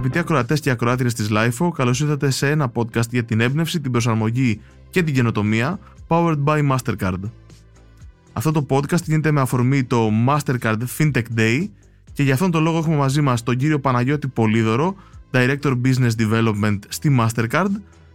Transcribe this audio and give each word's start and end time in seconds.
Αγαπητοί 0.00 0.24
ακροατές 0.24 0.60
και 0.60 0.70
ακροάτριες 0.70 1.14
της 1.14 1.28
LIFO, 1.30 1.70
καλώς 1.74 2.00
ήρθατε 2.00 2.30
σε 2.30 2.50
ένα 2.50 2.72
podcast 2.74 3.08
για 3.10 3.24
την 3.24 3.40
έμπνευση, 3.40 3.80
την 3.80 3.90
προσαρμογή 3.90 4.60
και 4.90 5.02
την 5.02 5.14
καινοτομία, 5.14 5.78
powered 6.08 6.44
by 6.44 6.70
Mastercard. 6.70 7.20
Αυτό 8.32 8.52
το 8.52 8.66
podcast 8.68 9.02
γίνεται 9.02 9.30
με 9.30 9.40
αφορμή 9.40 9.84
το 9.84 10.10
Mastercard 10.28 10.78
FinTech 10.98 11.22
Day 11.36 11.68
και 12.12 12.22
για 12.22 12.32
αυτόν 12.32 12.50
τον 12.50 12.62
λόγο 12.62 12.78
έχουμε 12.78 12.96
μαζί 12.96 13.20
μας 13.20 13.42
τον 13.42 13.56
κύριο 13.56 13.80
Παναγιώτη 13.80 14.28
Πολύδωρο, 14.28 14.94
Director 15.30 15.80
Business 15.84 16.10
Development 16.18 16.78
στη 16.88 17.16
Mastercard 17.20 17.70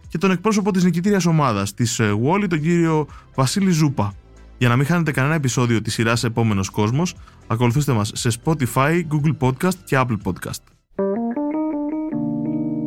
και 0.08 0.18
τον 0.18 0.30
εκπρόσωπο 0.30 0.70
της 0.70 0.84
νικητήριας 0.84 1.26
ομάδας 1.26 1.74
της 1.74 1.98
ε, 1.98 2.12
Wally, 2.24 2.46
τον 2.48 2.60
κύριο 2.60 3.06
Βασίλη 3.34 3.70
Ζούπα. 3.70 4.14
Για 4.58 4.68
να 4.68 4.76
μην 4.76 4.86
χάνετε 4.86 5.10
κανένα 5.10 5.34
επεισόδιο 5.34 5.82
της 5.82 5.92
σειράς 5.92 6.24
Επόμενος 6.24 6.70
Κόσμος, 6.70 7.14
ακολουθήστε 7.46 7.92
μας 7.92 8.10
σε 8.14 8.30
Spotify, 8.44 9.02
Google 9.08 9.36
Podcast 9.40 9.74
και 9.84 9.98
Apple 10.00 10.16
Podcast. 10.24 10.75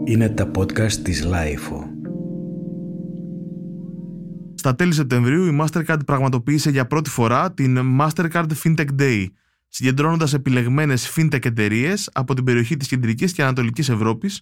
Είναι 0.09 0.29
τα 0.29 0.51
podcast 0.55 0.91
της 0.91 1.25
LIFO. 1.25 1.83
Στα 4.55 4.75
τέλη 4.75 4.93
Σεπτεμβρίου 4.93 5.45
η 5.45 5.59
Mastercard 5.61 5.99
πραγματοποίησε 6.05 6.69
για 6.69 6.87
πρώτη 6.87 7.09
φορά 7.09 7.53
την 7.53 7.79
Mastercard 7.99 8.47
FinTech 8.63 8.87
Day, 8.99 9.25
συγκεντρώνοντας 9.67 10.33
επιλεγμένες 10.33 11.13
fintech 11.15 11.45
εταιρείες 11.45 12.09
από 12.13 12.33
την 12.33 12.43
περιοχή 12.43 12.77
της 12.77 12.87
Κεντρικής 12.87 13.33
και 13.33 13.41
Ανατολικής 13.41 13.89
Ευρώπης, 13.89 14.41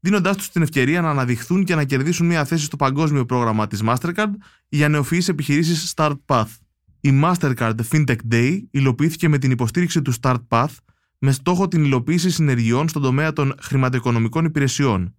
δίνοντάς 0.00 0.36
τους 0.36 0.50
την 0.50 0.62
ευκαιρία 0.62 1.00
να 1.00 1.10
αναδειχθούν 1.10 1.64
και 1.64 1.74
να 1.74 1.84
κερδίσουν 1.84 2.26
μια 2.26 2.44
θέση 2.44 2.64
στο 2.64 2.76
παγκόσμιο 2.76 3.26
πρόγραμμα 3.26 3.66
της 3.66 3.82
Mastercard 3.84 4.32
για 4.68 4.88
νεοφυείς 4.88 5.28
επιχειρήσεις 5.28 5.92
StartPath. 5.96 6.56
Η 7.00 7.20
Mastercard 7.22 7.76
FinTech 7.90 8.18
Day 8.32 8.58
υλοποιήθηκε 8.70 9.28
με 9.28 9.38
την 9.38 9.50
υποστήριξη 9.50 10.02
του 10.02 10.12
StartPath 10.20 10.74
με 11.18 11.32
στόχο 11.32 11.68
την 11.68 11.84
υλοποίηση 11.84 12.30
συνεργειών 12.30 12.88
στον 12.88 13.02
τομέα 13.02 13.32
των 13.32 13.54
χρηματοοικονομικών 13.60 14.44
υπηρεσιών. 14.44 15.17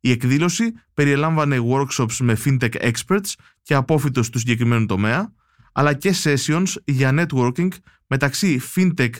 Η 0.00 0.10
εκδήλωση 0.10 0.72
περιέλαμβανε 0.94 1.58
workshops 1.70 2.16
με 2.20 2.36
fintech 2.44 2.92
experts 2.92 3.32
και 3.62 3.74
απόφυτος 3.74 4.30
του 4.30 4.38
συγκεκριμένου 4.38 4.86
τομέα, 4.86 5.32
αλλά 5.72 5.92
και 5.92 6.14
sessions 6.22 6.72
για 6.84 7.12
networking 7.14 7.68
μεταξύ 8.06 8.60
fintech 8.74 9.10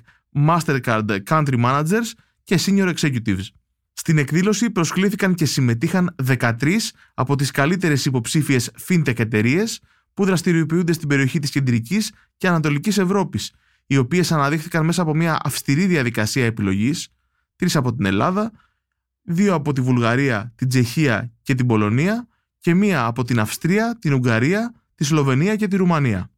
Mastercard 0.46 1.18
country 1.28 1.64
managers 1.64 2.10
και 2.44 2.58
senior 2.66 2.94
executives. 2.94 3.44
Στην 3.92 4.18
εκδήλωση 4.18 4.70
προσκλήθηκαν 4.70 5.34
και 5.34 5.44
συμμετείχαν 5.44 6.14
13 6.26 6.76
από 7.14 7.36
τις 7.36 7.50
καλύτερες 7.50 8.04
υποψήφιες 8.04 8.70
fintech 8.88 9.18
εταιρείες 9.18 9.80
που 10.14 10.24
δραστηριοποιούνται 10.24 10.92
στην 10.92 11.08
περιοχή 11.08 11.38
της 11.38 11.50
κεντρικής 11.50 12.12
και 12.36 12.48
ανατολικής 12.48 12.98
Ευρώπης 12.98 13.52
οι 13.86 13.96
οποίες 13.96 14.32
αναδείχθηκαν 14.32 14.84
μέσα 14.84 15.02
από 15.02 15.14
μια 15.14 15.38
αυστηρή 15.42 15.86
διαδικασία 15.86 16.44
επιλογής, 16.44 17.08
τρεις 17.56 17.76
από 17.76 17.94
την 17.94 18.04
Ελλάδα, 18.04 18.52
δύο 19.26 19.54
από 19.54 19.72
τη 19.72 19.80
Βουλγαρία, 19.80 20.52
την 20.54 20.68
Τσεχία 20.68 21.32
και 21.42 21.54
την 21.54 21.66
Πολωνία 21.66 22.28
και 22.58 22.74
μία 22.74 23.06
από 23.06 23.24
την 23.24 23.38
Αυστρία, 23.38 23.96
την 24.00 24.12
Ουγγαρία, 24.12 24.74
τη 24.94 25.04
Σλοβενία 25.04 25.56
και 25.56 25.68
τη 25.68 25.76
Ρουμανία. 25.76 26.30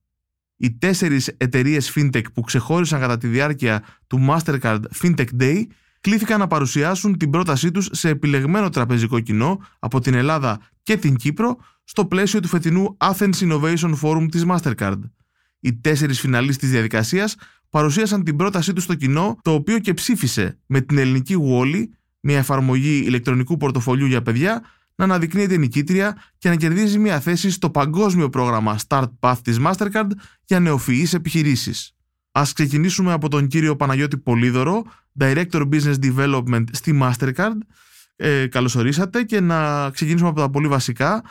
Οι 0.57 0.73
τέσσερις 0.73 1.29
εταιρείες 1.37 1.93
FinTech 1.95 2.33
που 2.35 2.41
ξεχώρισαν 2.41 3.01
κατά 3.01 3.19
τη 3.19 3.27
διάρκεια 3.27 3.85
του 4.07 4.27
Mastercard 4.29 4.81
FinTech 5.03 5.27
Day 5.41 5.63
κλήθηκαν 6.01 6.39
να 6.39 6.47
παρουσιάσουν 6.47 7.17
την 7.19 7.31
πρότασή 7.31 7.71
τους 7.71 7.89
σε 7.93 8.09
επιλεγμένο 8.09 8.69
τραπεζικό 8.69 9.21
κοινό 9.21 9.61
από 9.79 10.01
την 10.01 10.15
Ελλάδα 10.15 10.61
και 10.83 10.97
την 10.97 11.17
Κύπρο 11.17 11.57
στο 11.85 12.07
πλαίσιο 12.07 12.41
του 12.41 12.49
φετινού 12.49 12.97
Athens 12.99 13.35
Innovation 13.41 13.95
Forum 14.03 14.27
της 14.31 14.45
Mastercard. 14.49 15.01
Οι 15.61 15.75
τέσσερις 15.75 16.21
φιναλεί 16.21 16.57
της 16.57 16.71
διαδικασίας 16.71 17.37
παρουσίασαν 17.71 18.25
την 18.25 18.37
πρότασή 18.37 18.73
τους 18.73 18.85
στο 18.85 18.95
κοινό, 18.95 19.39
το 19.43 19.53
οποίο 19.53 19.79
και 19.79 19.95
ψήφισε 19.95 20.59
με 20.67 20.81
την 20.81 20.99
ελληνική 20.99 21.37
Wally, 21.41 21.85
μια 22.21 22.39
εφαρμογή 22.39 23.03
ηλεκτρονικού 23.07 23.57
πορτοφολιού 23.57 24.07
για 24.07 24.23
παιδιά, 24.23 24.63
να 24.95 25.05
αναδεικνύεται 25.05 25.57
νικήτρια 25.57 26.23
και 26.39 26.49
να 26.49 26.57
κερδίζει 26.57 26.99
μια 26.99 27.21
θέση 27.21 27.51
στο 27.51 27.71
παγκόσμιο 27.71 28.31
πρόγραμμα 28.31 28.79
Start 28.89 29.09
Path 29.21 29.37
της 29.43 29.59
Mastercard 29.65 30.09
για 30.45 30.61
νεοφυείς 30.61 31.15
επιχειρήσεις. 31.15 31.93
Ας 32.33 32.53
ξεκινήσουμε 32.53 33.13
από 33.13 33.29
τον 33.29 33.47
κύριο 33.47 33.77
Παναγιώτη 33.77 34.19
Πολύδωρο, 34.19 34.85
Director 35.19 35.69
Business 35.69 35.95
Development 36.03 36.65
στη 36.73 36.99
Mastercard. 37.03 37.57
Ε, 38.17 38.47
καλώς 38.47 38.75
ορίσατε 38.75 39.23
και 39.23 39.41
να 39.41 39.91
ξεκινήσουμε 39.91 40.29
από 40.29 40.41
τα 40.41 40.51
πολύ 40.51 40.69
βασικά. 40.69 41.25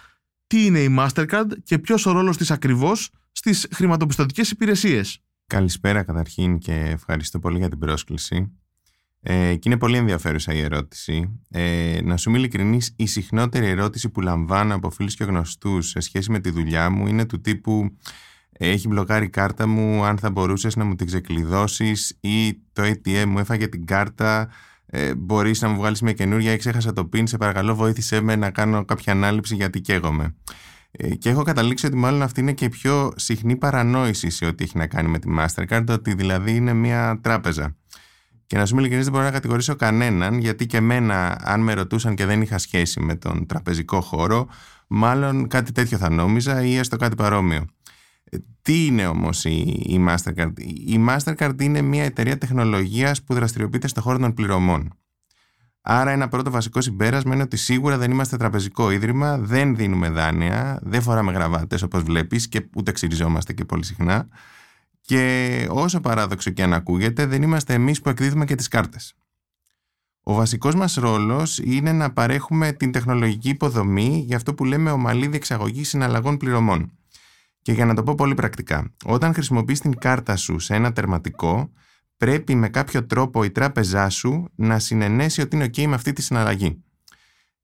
Τι 0.47 0.65
είναι 0.65 0.79
η 0.79 0.95
Mastercard 0.99 1.47
και 1.63 1.79
ποιος 1.79 2.05
ο 2.05 2.11
ρόλος 2.11 2.37
της 2.37 2.51
ακριβώς 2.51 3.09
στις 3.31 3.67
χρηματοπιστωτικές 3.73 4.51
υπηρεσίες; 4.51 5.21
Καλησπέρα 5.47 6.03
καταρχήν 6.03 6.57
και 6.57 6.73
ευχαριστώ 6.73 7.39
πολύ 7.39 7.57
για 7.57 7.69
την 7.69 7.79
πρόσκληση. 7.79 8.51
Ε, 9.29 9.55
και 9.55 9.69
είναι 9.69 9.77
πολύ 9.77 9.97
ενδιαφέρουσα 9.97 10.53
η 10.53 10.59
ερώτηση. 10.59 11.39
Ε, 11.49 11.99
να 12.03 12.17
σου 12.17 12.29
είμαι 12.29 12.37
ειλικρινής, 12.37 12.93
η 12.95 13.05
συχνότερη 13.05 13.67
ερώτηση 13.67 14.09
που 14.09 14.21
λαμβάνω 14.21 14.75
από 14.75 14.89
φίλους 14.89 15.15
και 15.15 15.23
γνωστούς 15.23 15.89
σε 15.89 15.99
σχέση 15.99 16.31
με 16.31 16.39
τη 16.39 16.49
δουλειά 16.49 16.89
μου 16.89 17.07
είναι 17.07 17.25
του 17.25 17.41
τύπου 17.41 17.97
έχει 18.51 18.87
μπλοκάρει 18.87 19.25
η 19.25 19.29
κάρτα 19.29 19.67
μου, 19.67 20.03
αν 20.03 20.17
θα 20.17 20.29
μπορούσες 20.29 20.75
να 20.75 20.83
μου 20.83 20.95
την 20.95 21.07
ξεκλειδώσεις 21.07 22.17
ή 22.21 22.53
το 22.73 22.83
ATM 22.83 23.25
μου 23.27 23.39
έφαγε 23.39 23.67
την 23.67 23.85
κάρτα, 23.85 24.49
ε, 24.85 25.15
μπορείς 25.15 25.61
να 25.61 25.67
μου 25.67 25.77
βγάλεις 25.77 26.01
μια 26.01 26.13
καινούρια 26.13 26.53
ή 26.53 26.57
ξέχασα 26.57 26.93
το 26.93 27.09
PIN, 27.13 27.23
σε 27.23 27.37
παρακαλώ 27.37 27.75
βοήθησέ 27.75 28.21
με 28.21 28.35
να 28.35 28.49
κάνω 28.49 28.85
κάποια 28.85 29.13
ανάληψη 29.13 29.55
γιατί 29.55 29.81
καίγομαι. 29.81 30.35
Ε, 30.91 31.15
και 31.15 31.29
έχω 31.29 31.43
καταλήξει 31.43 31.85
ότι 31.85 31.95
μάλλον 31.95 32.21
αυτή 32.21 32.39
είναι 32.39 32.53
και 32.53 32.65
η 32.65 32.69
πιο 32.69 33.11
συχνή 33.15 33.55
παρανόηση 33.55 34.29
σε 34.29 34.45
ό,τι 34.45 34.63
έχει 34.63 34.77
να 34.77 34.87
κάνει 34.87 35.09
με 35.09 35.19
τη 35.19 35.27
Mastercard, 35.39 35.85
ότι 35.89 36.13
δηλαδή 36.13 36.55
είναι 36.55 36.73
μια 36.73 37.19
τράπεζα. 37.21 37.75
Και 38.47 38.57
να 38.57 38.65
σου 38.65 38.71
είμαι 38.71 38.81
ειλικρινής, 38.81 39.05
δεν 39.05 39.13
μπορώ 39.13 39.25
να 39.25 39.31
κατηγορήσω 39.31 39.75
κανέναν, 39.75 40.39
γιατί 40.39 40.65
και 40.65 40.77
εμένα, 40.77 41.37
αν 41.43 41.61
με 41.61 41.73
ρωτούσαν 41.73 42.15
και 42.15 42.25
δεν 42.25 42.41
είχα 42.41 42.57
σχέση 42.57 42.99
με 42.99 43.15
τον 43.15 43.45
τραπεζικό 43.45 44.01
χώρο, 44.01 44.47
μάλλον 44.87 45.47
κάτι 45.47 45.71
τέτοιο 45.71 45.97
θα 45.97 46.09
νόμιζα 46.09 46.63
ή 46.63 46.75
έστω 46.75 46.97
κάτι 46.97 47.15
παρόμοιο. 47.15 47.65
Ε, 48.23 48.37
τι 48.61 48.85
είναι 48.85 49.07
όμως 49.07 49.45
η, 49.45 49.83
η 49.85 50.05
Mastercard; 50.07 50.51
Η 50.85 51.05
Mastercard 51.09 51.61
είναι 51.61 51.81
μια 51.81 52.03
εταιρεία 52.03 52.37
τεχνολογίας 52.37 53.23
που 53.23 53.33
δραστηριοποιείται 53.33 53.87
στον 53.87 54.03
χώρο 54.03 54.17
των 54.17 54.33
πληρωμών. 54.33 54.93
Άρα, 55.81 56.11
ένα 56.11 56.27
πρώτο 56.27 56.51
βασικό 56.51 56.81
συμπέρασμα 56.81 57.33
είναι 57.33 57.43
ότι 57.43 57.57
σίγουρα 57.57 57.97
δεν 57.97 58.11
είμαστε 58.11 58.37
τραπεζικό 58.37 58.91
ίδρυμα, 58.91 59.37
δεν 59.37 59.75
δίνουμε 59.75 60.09
δάνεια, 60.09 60.79
δεν 60.81 61.01
φοράμε 61.01 61.31
γραβάτες 61.31 61.81
όπως 61.81 62.03
βλέπεις 62.03 62.47
και 62.47 62.69
ούτε 62.75 62.91
ξυριζόμαστε 62.91 63.53
και 63.53 63.65
πολύ 63.65 63.83
συχνά. 63.83 64.27
Και 65.07 65.67
όσο 65.69 65.99
παράδοξο 65.99 66.49
και 66.49 66.63
αν 66.63 66.73
ακούγεται, 66.73 67.25
δεν 67.25 67.41
είμαστε 67.41 67.73
εμείς 67.73 68.01
που 68.01 68.09
εκδίδουμε 68.09 68.45
και 68.45 68.55
τις 68.55 68.67
κάρτες. 68.67 69.13
Ο 70.21 70.33
βασικός 70.33 70.75
μας 70.75 70.95
ρόλος 70.95 71.57
είναι 71.57 71.91
να 71.91 72.13
παρέχουμε 72.13 72.71
την 72.71 72.91
τεχνολογική 72.91 73.49
υποδομή 73.49 74.23
για 74.25 74.35
αυτό 74.35 74.53
που 74.53 74.65
λέμε 74.65 74.91
ομαλή 74.91 75.27
διεξαγωγή 75.27 75.83
συναλλαγών 75.83 76.37
πληρωμών. 76.37 76.91
Και 77.61 77.71
για 77.71 77.85
να 77.85 77.93
το 77.93 78.03
πω 78.03 78.15
πολύ 78.15 78.33
πρακτικά, 78.33 78.93
όταν 79.05 79.33
χρησιμοποιείς 79.33 79.79
την 79.79 79.97
κάρτα 79.97 80.35
σου 80.35 80.59
σε 80.59 80.75
ένα 80.75 80.93
τερματικό, 80.93 81.71
πρέπει 82.17 82.55
με 82.55 82.69
κάποιο 82.69 83.05
τρόπο 83.05 83.43
η 83.43 83.49
τράπεζά 83.51 84.09
σου 84.09 84.51
να 84.55 84.79
συνενέσει 84.79 85.41
ότι 85.41 85.55
είναι 85.55 85.65
OK 85.65 85.85
με 85.85 85.95
αυτή 85.95 86.13
τη 86.13 86.21
συναλλαγή. 86.21 86.83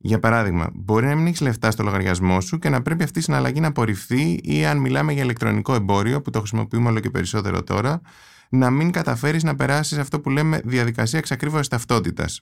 Για 0.05 0.19
παράδειγμα, 0.19 0.69
μπορεί 0.73 1.05
να 1.05 1.15
μην 1.15 1.27
έχεις 1.27 1.41
λεφτά 1.41 1.71
στο 1.71 1.83
λογαριασμό 1.83 2.41
σου 2.41 2.59
και 2.59 2.69
να 2.69 2.81
πρέπει 2.81 3.03
αυτή 3.03 3.19
η 3.19 3.21
συναλλαγή 3.21 3.59
να 3.59 3.67
απορριφθεί 3.67 4.39
ή 4.43 4.65
αν 4.65 4.77
μιλάμε 4.77 5.13
για 5.13 5.23
ηλεκτρονικό 5.23 5.73
εμπόριο, 5.73 6.21
που 6.21 6.29
το 6.29 6.39
χρησιμοποιούμε 6.39 6.89
όλο 6.89 6.99
και 6.99 7.09
περισσότερο 7.09 7.63
τώρα, 7.63 8.01
να 8.49 8.69
μην 8.69 8.91
καταφέρεις 8.91 9.43
να 9.43 9.55
περάσεις 9.55 9.97
αυτό 9.97 10.19
που 10.19 10.29
λέμε 10.29 10.61
διαδικασία 10.63 11.19
εξακρίβωσης 11.19 11.67
ταυτότητας. 11.67 12.41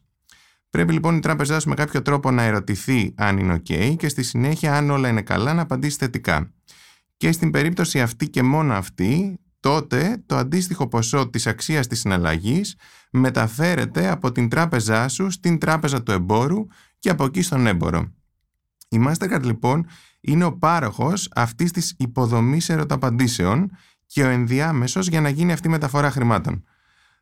Πρέπει 0.69 0.94
λοιπόν 0.94 1.16
η 1.16 1.19
τράπεζά 1.19 1.59
σου 1.59 1.69
με 1.69 1.75
κάποιο 1.75 2.01
τρόπο 2.01 2.31
να 2.31 2.44
ερωτηθεί 2.44 3.13
αν 3.17 3.38
είναι 3.38 3.61
OK 3.67 3.95
και 3.97 4.07
στη 4.07 4.23
συνέχεια, 4.23 4.75
αν 4.75 4.89
όλα 4.89 5.09
είναι 5.09 5.22
καλά, 5.22 5.53
να 5.53 5.61
απαντήσει 5.61 5.97
θετικά. 5.97 6.53
Και 7.17 7.31
στην 7.31 7.51
περίπτωση 7.51 8.01
αυτή 8.01 8.29
και 8.29 8.43
μόνο 8.43 8.73
αυτή, 8.73 9.39
τότε 9.59 10.23
το 10.25 10.35
αντίστοιχο 10.35 10.88
ποσό 10.88 11.29
της 11.29 11.47
αξίας 11.47 11.88
της 11.88 11.99
συναλλαγής 11.99 12.75
μεταφέρεται 13.11 14.09
από 14.09 14.31
την 14.31 14.49
τράπεζά 14.49 15.07
σου 15.07 15.29
στην 15.31 15.57
τράπεζα 15.57 16.03
του 16.03 16.11
εμπόρου 16.11 16.66
και 17.02 17.09
από 17.09 17.26
εκεί 17.26 17.42
στον 17.42 17.68
έμπορο. 17.68 18.12
Η 18.90 18.98
Mastercard 19.08 19.42
λοιπόν 19.44 19.86
είναι 20.22 20.44
ο 20.44 20.58
πάροχος 20.58 21.30
αυτής 21.36 21.72
της 21.72 21.96
υποδομής 21.98 22.70
ερωταπαντήσεων 22.70 23.72
και 24.06 24.24
ο 24.24 24.30
ενδιάμεσος 24.30 25.08
για 25.08 25.22
να 25.22 25.30
γίνει 25.30 25.52
αυτή 25.52 25.68
η 25.68 25.72
μεταφορά 25.72 26.12
χρημάτων. 26.12 26.64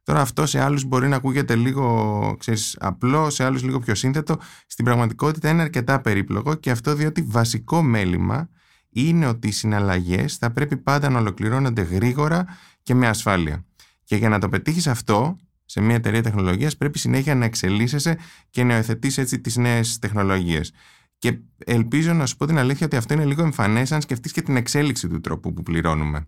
Τώρα 0.03 0.21
αυτό 0.21 0.45
σε 0.45 0.59
άλλους 0.59 0.83
μπορεί 0.83 1.07
να 1.07 1.15
ακούγεται 1.15 1.55
λίγο 1.55 2.35
ξέρεις, 2.39 2.77
απλό, 2.79 3.29
σε 3.29 3.43
άλλους 3.43 3.63
λίγο 3.63 3.79
πιο 3.79 3.95
σύνθετο. 3.95 4.37
Στην 4.67 4.85
πραγματικότητα 4.85 5.49
είναι 5.49 5.61
αρκετά 5.61 6.01
περίπλοκο 6.01 6.55
και 6.55 6.71
αυτό 6.71 6.95
διότι 6.95 7.21
βασικό 7.21 7.81
μέλημα 7.81 8.49
είναι 8.89 9.25
ότι 9.27 9.47
οι 9.47 9.51
συναλλαγές 9.51 10.35
θα 10.35 10.51
πρέπει 10.51 10.77
πάντα 10.77 11.09
να 11.09 11.19
ολοκληρώνονται 11.19 11.81
γρήγορα 11.81 12.45
και 12.83 12.93
με 12.93 13.07
ασφάλεια. 13.07 13.65
Και 14.03 14.15
για 14.15 14.29
να 14.29 14.39
το 14.39 14.49
πετύχεις 14.49 14.87
αυτό 14.87 15.37
σε 15.69 15.81
μια 15.81 15.95
εταιρεία 15.95 16.23
τεχνολογίας 16.23 16.77
πρέπει 16.77 16.99
συνέχεια 16.99 17.35
να 17.35 17.45
εξελίσσεσαι 17.45 18.17
και 18.49 18.63
να 18.63 18.75
υιοθετείς 18.75 19.17
έτσι 19.17 19.39
τις 19.39 19.55
νέες 19.55 19.99
τεχνολογίες. 19.99 20.71
Και 21.17 21.39
ελπίζω 21.65 22.13
να 22.13 22.25
σου 22.25 22.35
πω 22.35 22.45
την 22.45 22.57
αλήθεια 22.57 22.85
ότι 22.85 22.95
αυτό 22.95 23.13
είναι 23.13 23.25
λίγο 23.25 23.43
εμφανές 23.43 23.91
αν 23.91 24.01
σκεφτείς 24.01 24.31
και 24.31 24.41
την 24.41 24.55
εξέλιξη 24.55 25.07
του 25.07 25.21
τρόπου 25.21 25.53
που 25.53 25.63
πληρώνουμε. 25.63 26.27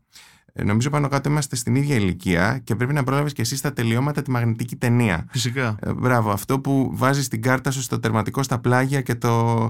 Ε, 0.54 0.64
νομίζω 0.64 0.90
πάνω 0.90 1.08
κάτω 1.08 1.30
είμαστε 1.30 1.56
στην 1.56 1.76
ίδια 1.76 1.96
ηλικία 1.96 2.62
και 2.64 2.76
πρέπει 2.76 2.94
να 2.94 3.04
πρόλαβες 3.04 3.34
και 3.34 3.42
εσύ 3.42 3.56
στα 3.56 3.74
τελειώματα 3.74 4.22
τη 4.22 4.32
μαγνητική 4.32 4.76
ταινία. 4.76 5.26
Φυσικά. 5.30 5.78
Ε, 5.80 5.94
μπράβο, 5.94 6.32
αυτό 6.32 6.60
που 6.60 6.92
βάζεις 6.94 7.28
την 7.28 7.42
κάρτα 7.42 7.72
σου 7.72 7.82
στο 7.82 8.00
τερματικό 8.00 8.44
στα 8.44 8.60
πλάγια 8.60 9.02
και 9.02 9.16
το, 9.16 9.70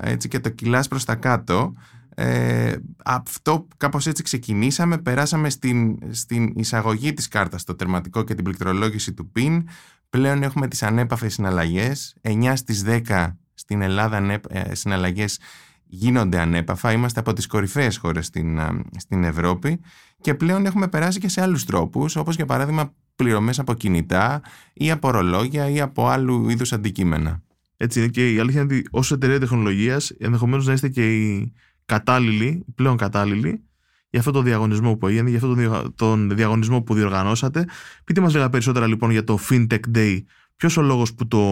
έτσι, 0.00 0.28
και 0.28 0.40
το 0.40 0.48
κυλάς 0.48 0.88
προς 0.88 1.04
τα 1.04 1.14
κάτω. 1.14 1.74
Ε, 2.20 2.76
αυτό 3.04 3.66
κάπως 3.76 4.06
έτσι 4.06 4.22
ξεκινήσαμε, 4.22 4.98
περάσαμε 4.98 5.50
στην, 5.50 5.98
στην 6.10 6.52
εισαγωγή 6.56 7.12
της 7.12 7.28
κάρτας 7.28 7.60
στο 7.60 7.74
τερματικό 7.74 8.22
και 8.22 8.34
την 8.34 8.44
πληκτρολόγηση 8.44 9.12
του 9.12 9.32
PIN. 9.36 9.62
Πλέον 10.10 10.42
έχουμε 10.42 10.68
τις 10.68 10.82
ανέπαφες 10.82 11.32
συναλλαγές, 11.32 12.16
9 12.22 12.52
στις 12.56 12.84
10 12.86 13.36
στην 13.54 13.82
Ελλάδα 13.82 14.40
ε, 14.48 14.74
συναλλαγές 14.74 15.40
γίνονται 15.86 16.40
ανέπαφα. 16.40 16.92
Είμαστε 16.92 17.20
από 17.20 17.32
τις 17.32 17.46
κορυφαίες 17.46 17.96
χώρες 17.96 18.26
στην, 18.26 18.60
στην 18.96 19.24
Ευρώπη 19.24 19.80
και 20.20 20.34
πλέον 20.34 20.66
έχουμε 20.66 20.88
περάσει 20.88 21.18
και 21.18 21.28
σε 21.28 21.42
άλλους 21.42 21.64
τρόπους, 21.64 22.16
όπως 22.16 22.36
για 22.36 22.46
παράδειγμα 22.46 22.94
πληρωμές 23.16 23.58
από 23.58 23.74
κινητά 23.74 24.42
ή 24.72 24.90
από 24.90 25.10
ρολόγια 25.10 25.68
ή 25.68 25.80
από 25.80 26.08
άλλου 26.08 26.48
είδους 26.48 26.72
αντικείμενα. 26.72 27.42
Έτσι 27.76 27.98
είναι 27.98 28.08
και 28.08 28.32
η 28.32 28.38
αλήθεια 28.38 28.60
είναι 28.60 28.74
ότι 28.74 28.88
ω 28.90 29.14
εταιρεία 29.14 29.40
τεχνολογία 29.40 30.00
ενδεχομένως 30.18 30.66
να 30.66 30.72
είστε 30.72 30.88
και 30.88 31.16
οι 31.16 31.52
κατάλληλοι, 31.88 32.64
πλέον 32.74 32.96
κατάλληλοι 32.96 33.62
για 34.10 34.20
αυτό 34.20 34.32
το 34.32 34.42
διαγωνισμό 34.42 34.96
που 34.96 35.06
έγινε, 35.06 35.30
για 35.30 35.38
αυτό 35.38 35.92
τον 35.94 36.30
διαγωνισμό 36.36 36.82
που 36.82 36.94
διοργανώσατε. 36.94 37.64
Πείτε 38.04 38.20
μας 38.20 38.34
λίγα 38.34 38.48
περισσότερα 38.48 38.86
λοιπόν 38.86 39.10
για 39.10 39.24
το 39.24 39.38
FinTech 39.50 39.80
Day. 39.94 40.18
Ποιος 40.56 40.76
ο 40.76 40.82
λόγος 40.82 41.14
που 41.14 41.28
το 41.28 41.42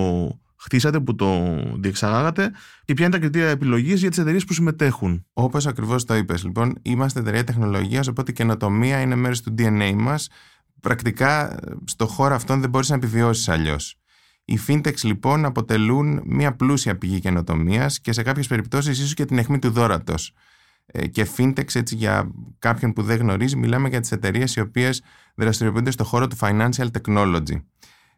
χτίσατε, 0.57 1.01
που 1.01 1.15
το 1.15 1.57
διεξαγάγατε 1.79 2.51
και 2.85 2.95
ποια 2.95 3.05
είναι 3.05 3.15
τα 3.15 3.21
κριτήρια 3.21 3.49
επιλογής 3.49 4.01
για 4.01 4.09
τις 4.09 4.19
εταιρείες 4.19 4.45
που 4.45 4.53
συμμετέχουν; 4.53 5.27
Όπως 5.33 5.67
ακριβώς 5.67 6.05
το 6.05 6.15
είπες, 6.15 6.45
λοιπόν, 6.45 6.75
είμαστε 6.83 7.21
εταιρεία 7.21 7.45
τεχνολογίας, 7.45 8.07
οπότε 8.07 8.31
η 8.31 8.35
καινοτομία 8.35 9.01
είναι 9.01 9.15
μέρος 9.15 9.41
του 9.41 9.55
DNA 9.59 9.95
μας. 9.97 10.29
Πρακτικά 10.81 11.59
στο 11.85 12.07
χώρο 12.07 12.35
αυτόν 12.35 12.61
δεν 12.61 12.71
μπορείς 12.71 12.89
να 12.89 12.95
επιβιώσεις 12.95 13.49
αλλιώς. 13.49 13.97
Οι 14.49 14.59
fintechs 14.67 15.01
λοιπόν 15.03 15.45
αποτελούν 15.45 16.23
μια 16.25 16.57
πλούσια 16.57 16.99
πηγή 16.99 17.21
καινοτομίας 17.21 18.01
και 18.01 18.13
σε 18.13 18.23
κάποιες 18.23 18.47
περιπτώσεις 18.47 18.99
ίσως 18.99 19.15
και 19.15 19.25
την 19.25 19.39
αιχμή 19.39 19.59
του 19.59 19.71
δόρατος. 19.71 20.33
Ε, 20.87 21.07
και 21.07 21.29
fintechs, 21.37 21.75
έτσι 21.75 21.95
για 21.95 22.31
κάποιον 22.59 22.93
που 22.93 23.03
δεν 23.03 23.19
γνωρίζει, 23.19 23.57
μιλάμε 23.57 23.89
για 23.89 24.01
τις 24.01 24.13
εταιρείες 24.13 24.57
οι 24.57 24.61
οποίες 24.61 25.03
δραστηριοποιούνται 25.35 25.91
στο 25.91 26.05
χώρο 26.05 26.27
του 26.27 26.37
financial 26.41 26.87
technology 27.01 27.63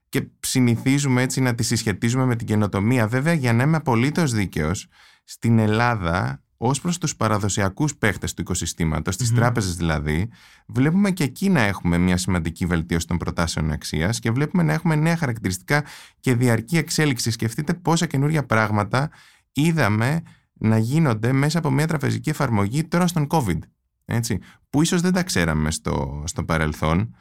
και 0.09 0.27
συνηθίζουμε 0.41 1.23
έτσι 1.23 1.41
να 1.41 1.55
τη 1.55 1.63
συσχετίζουμε 1.63 2.25
με 2.25 2.37
την 2.37 2.47
καινοτομία. 2.47 3.09
Βέβαια, 3.09 3.33
για 3.33 3.53
να 3.53 3.63
είμαι 3.63 3.77
απολύτως 3.77 4.33
δίκαιος, 4.33 4.89
στην 5.25 5.59
Ελλάδα, 5.59 6.43
ως 6.58 6.81
προς 6.81 6.99
τους 6.99 7.16
παραδοσιακούς 7.16 7.96
παίχτες 7.96 8.34
του 8.34 8.40
οικοσυστήματος, 8.40 9.16
τι 9.16 9.32
τράπεζες 9.32 9.76
δηλαδή, 9.76 10.28
βλέπουμε 10.66 11.10
και 11.10 11.25
εκεί 11.25 11.49
να 11.49 11.60
έχουμε 11.60 11.99
μια 11.99 12.16
σημαντική 12.16 12.66
βελτίωση 12.66 13.06
των 13.06 13.16
προτάσεων 13.16 13.72
αξίας 13.72 14.19
και 14.19 14.31
βλέπουμε 14.31 14.62
να 14.62 14.72
έχουμε 14.72 14.94
νέα 14.94 15.16
χαρακτηριστικά 15.16 15.84
και 16.20 16.34
διαρκή 16.34 16.76
εξέλιξη. 16.76 17.31
Σκεφτείτε 17.31 17.75
πόσα 17.75 18.06
καινούργια 18.06 18.46
πράγματα 18.46 19.10
είδαμε 19.52 20.22
να 20.52 20.78
γίνονται 20.78 21.32
μέσα 21.32 21.58
από 21.58 21.70
μια 21.70 21.87
τραπεζική 21.87 22.31
εφαρμογή 22.31 22.84
τώρα 22.84 23.06
στον 23.06 23.26
COVID. 23.31 23.58
Έτσι, 24.05 24.38
που 24.70 24.82
ίσως 24.82 25.00
δεν 25.00 25.12
τα 25.12 25.22
ξέραμε 25.22 25.70
στο, 25.70 26.22
στο 26.26 26.44
παρελθόν. 26.44 27.14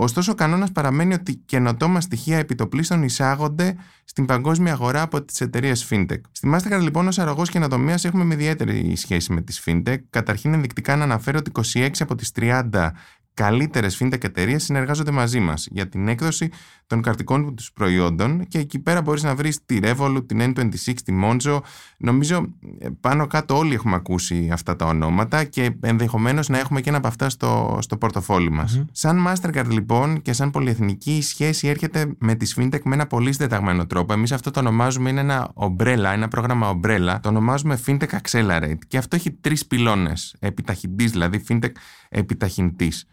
Ωστόσο, 0.00 0.32
ο 0.32 0.34
κανόνας 0.34 0.72
παραμένει 0.72 1.14
ότι 1.14 1.34
καινοτόμα 1.36 2.00
στοιχεία 2.00 2.38
επιτοπλίστων 2.38 3.02
εισάγονται 3.02 3.76
στην 4.04 4.26
παγκόσμια 4.26 4.72
αγορά 4.72 5.02
από 5.02 5.22
τις 5.22 5.40
εταιρείες 5.40 5.88
FinTech. 5.90 6.20
Στη 6.32 6.50
Mastercard, 6.54 6.80
λοιπόν, 6.80 7.08
ως 7.08 7.18
αρρωγός 7.18 7.50
καινοτομίας 7.50 8.04
έχουμε 8.04 8.24
με 8.24 8.34
ιδιαίτερη 8.34 8.96
σχέση 8.96 9.32
με 9.32 9.40
τις 9.40 9.62
FinTech. 9.66 9.96
Καταρχήν, 10.10 10.54
ενδεικτικά 10.54 10.96
να 10.96 11.04
αναφέρω 11.04 11.38
ότι 11.38 11.50
26 11.50 11.90
από 11.98 12.14
τις 12.14 12.32
30 12.36 12.92
καλύτερες 13.38 14.02
fintech 14.02 14.24
εταιρείες 14.24 14.64
συνεργάζονται 14.64 15.10
μαζί 15.10 15.40
μας 15.40 15.68
για 15.70 15.88
την 15.88 16.08
έκδοση 16.08 16.50
των 16.86 17.02
καρτικών 17.02 17.54
τους 17.54 17.72
προϊόντων 17.72 18.46
και 18.46 18.58
εκεί 18.58 18.78
πέρα 18.78 19.02
μπορείς 19.02 19.22
να 19.22 19.34
βρεις 19.34 19.64
τη 19.66 19.78
Revolut, 19.82 20.22
την 20.26 20.40
N26, 20.40 20.94
τη 21.04 21.12
Monzo. 21.22 21.60
Νομίζω 21.96 22.46
ε, 22.78 22.88
πάνω 23.00 23.26
κάτω 23.26 23.56
όλοι 23.56 23.74
έχουμε 23.74 23.94
ακούσει 23.94 24.48
αυτά 24.52 24.76
τα 24.76 24.86
ονόματα 24.86 25.44
και 25.44 25.76
ενδεχομένως 25.80 26.48
να 26.48 26.58
έχουμε 26.58 26.80
και 26.80 26.88
ένα 26.88 26.98
από 26.98 27.06
αυτά 27.06 27.28
στο, 27.28 27.78
στο 27.80 27.96
πορτοφόλι 27.96 28.50
μας. 28.50 28.82
Σαν 28.92 29.26
Mastercard 29.26 29.68
λοιπόν 29.68 30.22
και 30.22 30.32
σαν 30.32 30.50
πολυεθνική 30.50 31.16
η 31.16 31.22
σχέση 31.22 31.68
έρχεται 31.68 32.14
με 32.18 32.34
τη 32.34 32.52
fintech 32.56 32.82
με 32.84 32.94
ένα 32.94 33.06
πολύ 33.06 33.32
συντεταγμένο 33.32 33.86
τρόπο. 33.86 34.12
Εμείς 34.12 34.32
αυτό 34.32 34.50
το 34.50 34.60
ονομάζουμε 34.60 35.10
είναι 35.10 35.20
ένα 35.20 35.52
umbrella, 35.54 36.10
ένα 36.12 36.28
πρόγραμμα 36.28 36.74
umbrella. 36.74 37.16
Το 37.20 37.28
ονομάζουμε 37.28 37.80
fintech 37.86 38.18
accelerate 38.22 38.78
και 38.88 38.98
αυτό 38.98 39.16
έχει 39.16 39.30
τρεις 39.30 39.66
πυλώνες. 39.66 40.36
Επιταχυντής 40.38 41.10
δηλαδή, 41.10 41.44
fintech 41.48 41.72
επιταχυντής. 42.08 43.06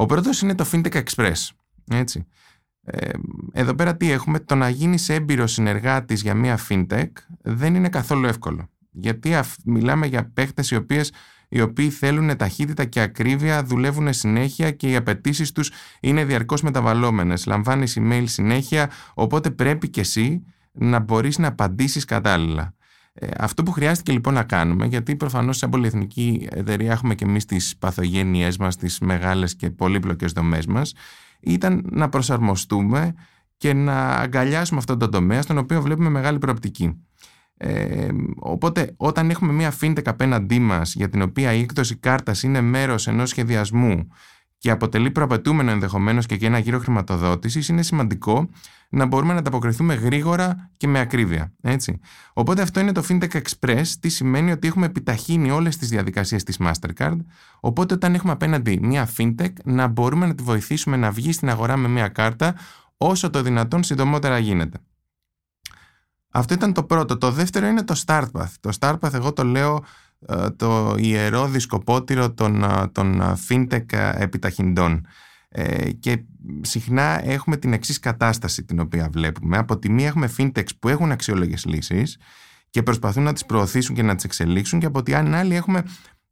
Ο 0.00 0.06
πρώτος 0.06 0.40
είναι 0.40 0.54
το 0.54 0.66
FinTech 0.72 1.02
Express. 1.02 1.48
Έτσι. 1.90 2.26
Ε, 2.82 3.10
εδώ 3.52 3.74
πέρα 3.74 3.96
τι 3.96 4.10
έχουμε, 4.10 4.38
το 4.38 4.54
να 4.54 4.68
γίνεις 4.68 5.08
έμπειρος 5.08 5.52
συνεργάτης 5.52 6.22
για 6.22 6.34
μια 6.34 6.58
FinTech 6.68 7.10
δεν 7.42 7.74
είναι 7.74 7.88
καθόλου 7.88 8.26
εύκολο. 8.26 8.70
Γιατί 8.90 9.34
μιλάμε 9.64 10.06
για 10.06 10.30
παίχτες 10.34 10.70
οι, 10.70 10.76
οποίες, 10.76 11.12
οι 11.48 11.60
οποίοι 11.60 11.90
θέλουν 11.90 12.36
ταχύτητα 12.36 12.84
και 12.84 13.00
ακρίβεια, 13.00 13.62
δουλεύουν 13.62 14.12
συνέχεια 14.12 14.70
και 14.70 14.90
οι 14.90 14.96
απαιτήσεις 14.96 15.52
τους 15.52 15.72
είναι 16.00 16.24
διαρκώς 16.24 16.62
μεταβαλλόμενες. 16.62 17.46
Λαμβάνεις 17.46 17.98
email 18.00 18.24
συνέχεια, 18.26 18.90
οπότε 19.14 19.50
πρέπει 19.50 19.88
και 19.88 20.00
εσύ 20.00 20.42
να 20.72 20.98
μπορείς 20.98 21.38
να 21.38 21.48
απαντήσεις 21.48 22.04
κατάλληλα. 22.04 22.74
Ε, 23.22 23.28
αυτό 23.38 23.62
που 23.62 23.72
χρειάστηκε 23.72 24.12
λοιπόν 24.12 24.34
να 24.34 24.42
κάνουμε, 24.42 24.86
γιατί 24.86 25.16
προφανώς 25.16 25.56
σαν 25.56 25.70
πολυεθνική 25.70 26.48
εταιρεία 26.50 26.92
έχουμε 26.92 27.14
και 27.14 27.24
εμείς 27.24 27.44
τις 27.44 27.76
παθογένειές 27.76 28.56
μας, 28.56 28.76
τις 28.76 28.98
μεγάλες 28.98 29.56
και 29.56 29.70
πολύπλοκες 29.70 30.32
δομές 30.32 30.66
μας, 30.66 30.94
ήταν 31.40 31.86
να 31.90 32.08
προσαρμοστούμε 32.08 33.14
και 33.56 33.72
να 33.72 34.08
αγκαλιάσουμε 34.08 34.78
αυτόν 34.78 34.98
τον 34.98 35.10
τομέα 35.10 35.42
στον 35.42 35.58
οποίο 35.58 35.82
βλέπουμε 35.82 36.08
μεγάλη 36.08 36.38
προοπτική. 36.38 37.04
Ε, 37.56 38.08
οπότε 38.36 38.94
όταν 38.96 39.30
έχουμε 39.30 39.52
μια 39.52 39.72
fintech 39.80 40.04
απέναντί 40.04 40.58
μας 40.58 40.94
για 40.94 41.08
την 41.08 41.22
οποία 41.22 41.52
η 41.52 41.60
έκδοση 41.60 41.96
κάρτας 41.96 42.42
είναι 42.42 42.60
μέρος 42.60 43.06
ενός 43.06 43.28
σχεδιασμού 43.28 44.08
και 44.60 44.70
αποτελεί 44.70 45.10
προαπαιτούμενο 45.10 45.70
ενδεχομένως 45.70 46.26
και 46.26 46.34
για 46.34 46.48
ένα 46.48 46.58
γύρο 46.58 46.78
χρηματοδότησης, 46.78 47.68
είναι 47.68 47.82
σημαντικό 47.82 48.48
να 48.88 49.06
μπορούμε 49.06 49.32
να 49.32 49.38
ανταποκριθούμε 49.38 49.94
γρήγορα 49.94 50.70
και 50.76 50.86
με 50.88 51.00
ακρίβεια. 51.00 51.52
Έτσι. 51.60 52.00
Οπότε 52.32 52.62
αυτό 52.62 52.80
είναι 52.80 52.92
το 52.92 53.04
FinTech 53.08 53.40
Express, 53.40 53.82
τι 54.00 54.08
σημαίνει 54.08 54.52
ότι 54.52 54.68
έχουμε 54.68 54.86
επιταχύνει 54.86 55.50
όλες 55.50 55.76
τις 55.76 55.88
διαδικασίες 55.88 56.44
της 56.44 56.58
Mastercard. 56.60 57.16
Οπότε 57.60 57.94
όταν 57.94 58.14
έχουμε 58.14 58.32
απέναντι 58.32 58.78
μια 58.82 59.08
FinTech, 59.16 59.52
να 59.64 59.86
μπορούμε 59.86 60.26
να 60.26 60.34
τη 60.34 60.42
βοηθήσουμε 60.42 60.96
να 60.96 61.10
βγει 61.10 61.32
στην 61.32 61.48
αγορά 61.48 61.76
με 61.76 61.88
μια 61.88 62.08
κάρτα 62.08 62.54
όσο 62.96 63.30
το 63.30 63.42
δυνατόν 63.42 63.82
συντομότερα 63.82 64.38
γίνεται. 64.38 64.78
Αυτό 66.30 66.54
ήταν 66.54 66.72
το 66.72 66.82
πρώτο. 66.82 67.18
Το 67.18 67.30
δεύτερο 67.30 67.66
είναι 67.66 67.84
το 67.84 68.02
StartPath. 68.06 68.52
Το 68.60 68.70
StartPath 68.78 69.12
εγώ 69.12 69.32
το 69.32 69.44
λέω 69.44 69.76
ε, 69.76 69.84
το 70.56 70.94
ιερό 70.98 71.48
δισκοπότηρο 71.48 72.32
των, 72.32 72.62
ε, 72.62 72.88
των 72.92 73.20
ε, 73.20 73.34
fintech 73.48 73.92
επιταχυντών. 74.14 75.06
και 76.00 76.22
συχνά 76.60 77.28
έχουμε 77.28 77.56
την 77.56 77.72
εξής 77.72 77.98
κατάσταση 77.98 78.64
την 78.64 78.80
οποία 78.80 79.08
βλέπουμε. 79.12 79.58
Από 79.58 79.78
τη 79.78 79.90
μία 79.90 80.06
έχουμε 80.06 80.30
fintechs 80.38 80.76
που 80.78 80.88
έχουν 80.88 81.10
αξιόλογες 81.10 81.64
λύσεις 81.64 82.18
και 82.70 82.82
προσπαθούν 82.82 83.22
να 83.22 83.32
τις 83.32 83.46
προωθήσουν 83.46 83.94
και 83.94 84.02
να 84.02 84.14
τις 84.14 84.24
εξελίξουν 84.24 84.80
και 84.80 84.86
από 84.86 85.02
την 85.02 85.34
άλλη 85.34 85.54
έχουμε 85.54 85.82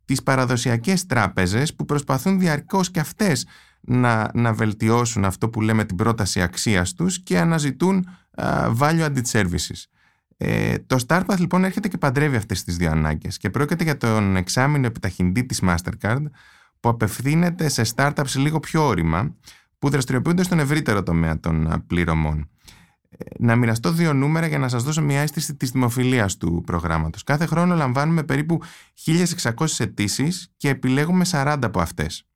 τις 0.04 0.22
παραδοσιακές 0.22 1.06
τράπεζες 1.06 1.74
που 1.74 1.84
προσπαθούν 1.84 2.38
διαρκώς 2.38 2.90
και 2.90 3.00
αυτές 3.00 3.46
να, 3.80 4.30
να 4.34 4.52
βελτιώσουν 4.52 5.24
αυτό 5.24 5.48
που 5.48 5.60
λέμε 5.60 5.84
την 5.84 5.96
πρόταση 5.96 6.42
αξίας 6.42 6.92
τους 6.92 7.22
και 7.22 7.38
αναζητούν 7.38 8.08
uh, 8.36 8.76
value 8.78 9.04
added 9.04 9.24
services. 9.32 9.84
Ε, 10.40 10.78
το 10.78 11.04
StarPath 11.06 11.38
λοιπόν 11.38 11.64
έρχεται 11.64 11.88
και 11.88 11.98
παντρεύει 11.98 12.36
αυτές 12.36 12.64
τις 12.64 12.76
δύο 12.76 12.90
ανάγκες 12.90 13.36
και 13.36 13.50
πρόκειται 13.50 13.84
για 13.84 13.96
τον 13.96 14.36
εξάμεινο 14.36 14.86
επιταχυντή 14.86 15.44
της 15.44 15.62
Mastercard 15.62 16.22
που 16.80 16.88
απευθύνεται 16.88 17.68
σε 17.68 17.82
startups 17.94 18.32
λίγο 18.34 18.60
πιο 18.60 18.86
όρημα 18.86 19.34
που 19.78 19.88
δραστηριοποιούνται 19.88 20.42
στον 20.42 20.58
ευρύτερο 20.58 21.02
τομέα 21.02 21.40
των 21.40 21.84
πληρωμών. 21.86 22.48
Ε, 23.10 23.24
να 23.38 23.56
μοιραστώ 23.56 23.92
δύο 23.92 24.12
νούμερα 24.12 24.46
για 24.46 24.58
να 24.58 24.68
σας 24.68 24.82
δώσω 24.82 25.02
μια 25.02 25.20
αίσθηση 25.20 25.54
της 25.54 25.70
δημοφιλίας 25.70 26.36
του 26.36 26.62
προγράμματος. 26.66 27.22
Κάθε 27.24 27.46
χρόνο 27.46 27.74
λαμβάνουμε 27.74 28.22
περίπου 28.22 28.60
1.600 29.04 29.66
αιτήσεις 29.78 30.52
και 30.56 30.68
επιλέγουμε 30.68 31.24
40 31.30 31.58
από 31.62 31.80
αυτές. 31.80 32.26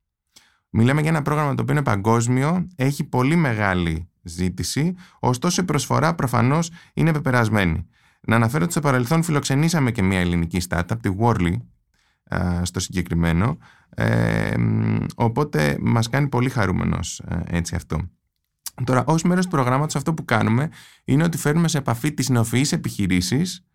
Μιλάμε 0.71 1.00
για 1.00 1.11
ένα 1.11 1.23
πρόγραμμα 1.23 1.54
το 1.54 1.62
οποίο 1.62 1.75
είναι 1.75 1.85
παγκόσμιο, 1.85 2.66
έχει 2.76 3.04
πολύ 3.04 3.37
μεγάλη 3.37 4.12
ζήτηση, 4.23 4.95
ωστόσο 5.21 5.62
η 5.62 5.64
προσφορά 5.64 6.14
προφανώς 6.14 6.71
είναι 6.95 7.12
πεπερασμένη. 7.12 7.87
Να 8.21 8.37
αναφέρω 8.37 8.62
ότι 8.62 8.73
στο 8.73 8.81
παρελθόν 8.81 9.23
φιλοξενήσαμε 9.23 9.91
και 9.91 10.02
μια 10.02 10.21
ελληνική 10.21 10.61
startup, 10.69 10.97
τη 11.00 11.11
Worley, 11.21 11.57
στο 12.62 12.81
συγκεκριμένο, 12.81 13.59
ε, 13.95 14.55
οπότε 15.14 15.79
μας 15.81 16.09
κάνει 16.09 16.29
πολύ 16.29 16.49
χαρούμενος 16.49 17.19
ε, 17.19 17.43
έτσι 17.47 17.75
αυτό. 17.75 18.11
Τώρα, 18.85 19.05
ως 19.07 19.23
μέρος 19.23 19.45
του 19.45 19.50
προγράμματος 19.50 19.97
αυτό 19.97 20.14
που 20.14 20.25
κάνουμε 20.25 20.69
είναι 21.05 21.25
ότι 21.25 21.38
φέρνουμε 21.38 21.69
σε 21.69 21.79
επαφή 21.79 22.12
τις 22.12 22.29
νεοφυείς 22.29 22.73
επιχειρήσεις 22.73 23.67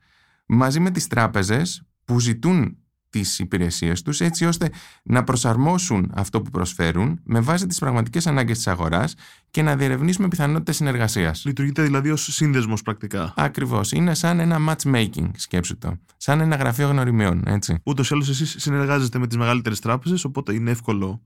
μαζί 0.45 0.79
με 0.79 0.91
τις 0.91 1.07
τράπεζες 1.07 1.87
που 2.05 2.19
ζητούν 2.19 2.77
τις 3.09 3.39
υπηρεσίες 3.39 4.01
τους 4.01 4.21
έτσι 4.21 4.45
ώστε 4.45 4.71
να 5.03 5.23
προσαρμόσουν 5.23 6.11
αυτό 6.15 6.41
που 6.41 6.49
προσφέρουν 6.49 7.19
με 7.23 7.39
βάση 7.39 7.67
τις 7.67 7.79
πραγματικές 7.79 8.27
ανάγκες 8.27 8.57
της 8.57 8.67
αγοράς 8.67 9.15
και 9.51 9.61
να 9.61 9.75
διερευνήσουμε 9.75 10.27
πιθανότητες 10.27 10.75
συνεργασίας. 10.75 11.45
Λειτουργείται 11.45 11.81
δηλαδή 11.81 12.09
ως 12.09 12.27
σύνδεσμος 12.31 12.81
πρακτικά. 12.81 13.33
Ακριβώς. 13.35 13.91
Είναι 13.91 14.13
σαν 14.13 14.39
ένα 14.39 14.57
matchmaking, 14.67 15.29
σκέψου 15.35 15.77
το. 15.77 15.99
Σαν 16.17 16.39
ένα 16.39 16.55
γραφείο 16.55 16.87
γνωριμιών, 16.87 17.43
έτσι. 17.45 17.81
Ούτως 17.83 18.09
ή 18.09 18.13
άλλως 18.13 18.29
εσείς 18.29 18.55
συνεργάζεστε 18.57 19.19
με 19.19 19.27
τις 19.27 19.37
μεγαλύτερες 19.37 19.79
τράπεζες, 19.79 20.23
οπότε 20.23 20.53
είναι 20.53 20.71
εύκολο 20.71 21.21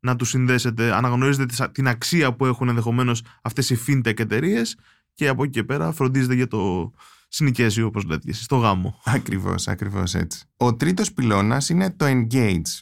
να 0.00 0.16
τους 0.16 0.28
συνδέσετε, 0.28 0.94
αναγνωρίζετε 0.94 1.68
την 1.72 1.88
αξία 1.88 2.34
που 2.34 2.46
έχουν 2.46 2.68
ενδεχομένως 2.68 3.22
αυτές 3.42 3.70
οι 3.70 3.78
fintech 3.86 4.20
εταιρείες 4.20 4.76
και 5.14 5.28
από 5.28 5.42
εκεί 5.42 5.52
και 5.52 5.64
πέρα 5.64 5.92
φροντίζετε 5.92 6.34
για 6.34 6.48
το 6.48 6.92
συνοικέσιο, 7.30 7.86
όπως 7.86 8.04
λέτε 8.04 8.30
εσείς, 8.30 8.46
το 8.46 8.56
γάμο. 8.56 9.00
Ακριβώς, 9.04 9.68
ακριβώς 9.68 10.14
έτσι. 10.14 10.44
Ο 10.56 10.74
τρίτος 10.74 11.12
πυλώνας 11.12 11.68
είναι 11.68 11.90
το 11.90 12.06
engage. 12.08 12.80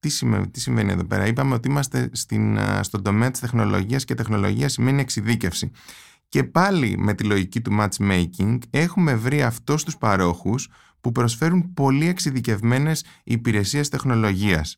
Τι, 0.00 0.08
σημαίνει, 0.08 0.48
τι 0.48 0.60
συμβαίνει 0.60 0.92
εδώ 0.92 1.04
πέρα; 1.04 1.26
Είπαμε 1.26 1.54
ότι 1.54 1.68
είμαστε 1.68 2.10
στην, 2.12 2.58
στον 2.80 3.02
τομέα 3.02 3.30
της 3.30 3.40
τεχνολογίας 3.40 4.04
και 4.04 4.14
τεχνολογία 4.14 4.68
σημαίνει 4.68 5.00
εξειδίκευση. 5.00 5.70
Και 6.28 6.44
πάλι 6.44 6.98
με 6.98 7.14
τη 7.14 7.24
λογική 7.24 7.60
του 7.60 7.76
matchmaking 7.80 8.58
έχουμε 8.70 9.14
βρει 9.14 9.42
αυτούς 9.42 9.84
τους 9.84 9.96
παρόχους 9.96 10.68
που 11.00 11.12
προσφέρουν 11.12 11.74
πολύ 11.74 12.06
εξειδικευμένες 12.06 13.04
υπηρεσίες 13.24 13.88
τεχνολογίας 13.88 14.76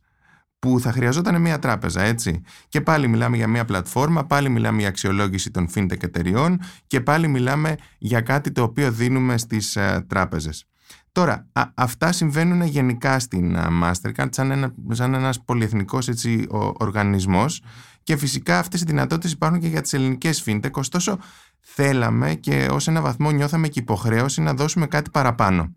που 0.59 0.81
θα 0.81 0.93
χρειαζόταν 0.93 1.41
μια 1.41 1.59
τράπεζα, 1.59 2.03
έτσι. 2.03 2.43
Και 2.69 2.81
πάλι 2.81 3.09
μιλάμε 3.09 3.37
για 3.37 3.49
μια 3.49 3.65
πλατφόρμα, 3.65 4.25
πάλι 4.25 4.49
μιλάμε 4.49 4.79
για 4.79 4.89
αξιολόγηση 4.89 5.51
των 5.51 5.69
fintech 5.75 6.03
εταιριών 6.03 6.61
και 6.87 7.01
πάλι 7.01 7.29
μιλάμε 7.29 7.75
για 7.99 8.21
κάτι 8.21 8.53
το 8.53 8.63
οποίο 8.63 8.93
δίνουμε 8.93 9.39
στις 9.39 9.77
uh, 9.81 10.01
τράπεζες. 10.07 10.67
Τώρα, 11.13 11.47
αυτά 11.75 12.13
συμβαίνουν 12.13 12.63
γενικά 12.63 13.19
στην 13.19 13.57
Mastercard 13.83 14.29
σαν, 14.31 14.51
ένα, 14.51 14.75
σαν 14.91 15.15
ένας 15.15 15.45
πολυεθνικός 15.45 16.09
έτσι, 16.09 16.47
ο, 16.51 16.73
οργανισμός 16.79 17.63
και 18.03 18.17
φυσικά 18.17 18.59
αυτές 18.59 18.81
οι 18.81 18.85
δυνατότητες 18.85 19.33
υπάρχουν 19.33 19.61
και 19.61 19.69
για 19.69 19.81
τις 19.81 19.93
ελληνικές 19.93 20.43
fintech, 20.47 20.71
ωστόσο 20.73 21.19
θέλαμε 21.61 22.35
και 22.35 22.69
ως 22.71 22.89
ένα 22.89 23.01
βαθμό 23.01 23.31
νιώθαμε 23.31 23.69
και 23.69 23.81
υποχρέωση 23.81 24.41
να 24.41 24.55
δώσουμε 24.55 24.87
κάτι 24.87 25.11
παραπάνω. 25.11 25.75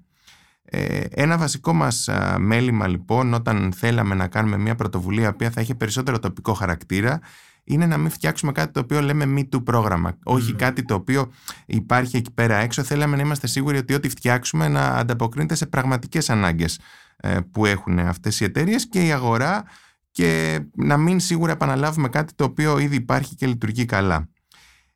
Ε, 0.71 1.03
ένα 1.09 1.37
βασικό 1.37 1.73
μας 1.73 2.09
μέλημα 2.39 2.87
λοιπόν 2.87 3.33
όταν 3.33 3.73
θέλαμε 3.75 4.15
να 4.15 4.27
κάνουμε 4.27 4.57
μια 4.57 4.75
πρωτοβουλία 4.75 5.35
που 5.35 5.43
θα 5.43 5.61
έχει 5.61 5.75
περισσότερο 5.75 6.19
τοπικό 6.19 6.53
χαρακτήρα 6.53 7.19
είναι 7.63 7.85
να 7.85 7.97
μην 7.97 8.09
φτιάξουμε 8.09 8.51
κάτι 8.51 8.71
το 8.71 8.79
οποίο 8.79 9.01
λέμε 9.01 9.25
me 9.37 9.55
too 9.55 9.63
πρόγραμμα. 9.63 10.17
Όχι 10.23 10.53
κάτι 10.53 10.85
το 10.85 10.93
οποίο 10.93 11.31
υπάρχει 11.65 12.17
εκεί 12.17 12.31
πέρα 12.31 12.55
έξω. 12.55 12.83
Θέλαμε 12.83 13.15
να 13.15 13.21
είμαστε 13.21 13.47
σίγουροι 13.47 13.77
ότι 13.77 13.93
ό,τι 13.93 14.09
φτιάξουμε 14.09 14.67
να 14.67 14.87
ανταποκρίνεται 14.87 15.55
σε 15.55 15.65
πραγματικές 15.65 16.29
ανάγκες 16.29 16.79
ε, 17.17 17.37
που 17.51 17.65
έχουν 17.65 17.99
αυτές 17.99 18.39
οι 18.39 18.43
εταιρείες 18.43 18.87
και 18.87 19.05
η 19.05 19.11
αγορά 19.11 19.63
και 20.11 20.59
να 20.75 20.97
μην 20.97 21.19
σίγουρα 21.19 21.51
επαναλάβουμε 21.51 22.09
κάτι 22.09 22.33
το 22.35 22.43
οποίο 22.43 22.77
ήδη 22.77 22.95
υπάρχει 22.95 23.35
και 23.35 23.47
λειτουργεί 23.47 23.85
καλά. 23.85 24.29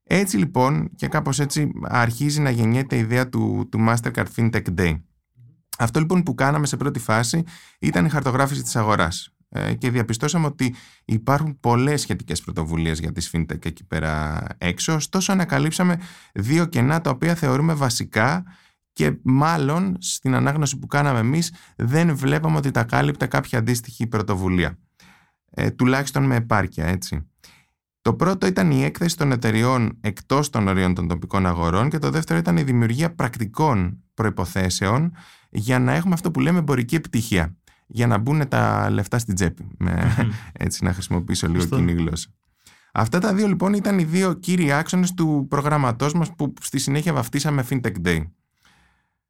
Έτσι 0.03 0.38
λοιπόν 0.38 0.89
και 0.96 1.08
κάπως 1.08 1.39
έτσι 1.39 1.72
αρχίζει 1.82 2.42
να 2.42 2.50
γεννιέται 2.50 2.96
η 2.96 3.00
ιδέα 3.00 3.30
του, 3.30 3.68
του 3.72 3.86
Mastercard 3.88 4.25
FinTech 4.36 4.63
Day. 4.77 4.96
Αυτό 5.84 6.00
λοιπόν 6.00 6.24
που 6.24 6.36
κάναμε 6.36 6.66
σε 6.66 6.78
πρώτη 6.78 7.00
φάση 7.00 7.44
ήταν 7.80 8.06
η 8.06 8.10
χαρτογράφηση 8.10 8.62
της 8.62 8.75
αγοράς 8.75 9.30
ε, 9.50 9.74
και 9.74 9.92
διαπιστώσαμε 9.92 10.46
ότι 10.46 10.75
υπάρχουν 11.06 11.60
πολλές 11.60 12.02
σχετικές 12.02 12.42
πρωτοβουλίες 12.42 13.00
για 13.00 13.12
τις 13.12 13.32
fintech 13.34 13.66
εκεί 13.66 13.84
πέρα 13.84 14.46
έξω, 14.58 14.94
ωστόσο 14.94 15.32
ανακαλύψαμε 15.32 16.00
δύο 16.34 16.66
κενά 16.66 17.02
τα 17.02 17.10
οποία 17.10 17.36
θεωρούμε 17.36 17.74
βασικά 17.74 18.44
και 18.94 19.18
μάλλον 19.22 19.98
στην 20.00 20.36
ανάγνωση 20.36 20.80
που 20.80 20.88
κάναμε 20.88 21.20
εμείς 21.20 21.54
δεν 21.75 22.16
βλέπαμε 22.16 22.58
ότι 22.58 22.72
τα 22.72 22.84
κάλυπτε 22.84 23.25
κάποια 23.25 23.60
αντίστοιχη 23.60 24.08
πρωτοβουλία. 24.08 24.78
Ε, 25.50 25.72
τουλάχιστον 25.72 26.24
με 26.24 26.36
επάρκεια, 26.36 26.86
έτσι. 26.86 27.28
Το 28.02 28.13
πρώτο 28.13 28.48
ήταν 28.48 28.72
η 28.72 28.84
έκθεση 28.84 29.18
των 29.18 29.32
εταιριών 29.32 29.98
εκτός 30.02 30.50
των 30.50 30.68
ορίων 30.68 30.94
των 30.94 31.08
τοπικών 31.08 31.46
αγορών 31.46 31.90
και 31.90 31.98
το 31.98 32.10
δεύτερο 32.10 32.40
ήταν 32.40 32.58
η 32.58 32.63
δημιουργία 32.63 33.16
πρακτικών 33.16 34.02
προϋποθέσεων 34.13 35.13
για 35.50 35.79
να 35.79 35.93
έχουμε 35.93 36.13
αυτό 36.13 36.32
που 36.32 36.39
λέμε 36.39 36.60
εμπορική 36.60 36.96
επιτυχία. 36.96 37.55
Για 37.88 38.08
να 38.08 38.17
μπουν 38.17 38.48
τα 38.48 38.89
λεφτά 38.89 39.20
στην 39.20 39.36
τσέπη. 39.36 39.67
Με, 39.77 40.15
έτσι 40.53 40.84
να 40.84 40.93
χρησιμοποιήσω 40.93 41.48
λίγο 41.48 41.65
κοινή 41.65 41.91
γλώσσα. 41.91 42.29
Αυτά 42.93 43.20
τα 43.20 43.34
δύο 43.34 43.48
λοιπόν 43.48 43.74
ήταν 43.74 44.00
οι 44.00 44.03
δύο 44.03 44.34
κύριοι 44.34 44.72
άξονες 44.72 45.13
του 45.13 45.46
προγραμματός 45.50 46.13
μας 46.13 46.36
που 46.36 46.53
στη 46.62 46.79
συνέχεια 46.79 47.13
βαφτίσαμε 47.13 47.65
FinTech 47.70 47.96
Day. 48.05 48.24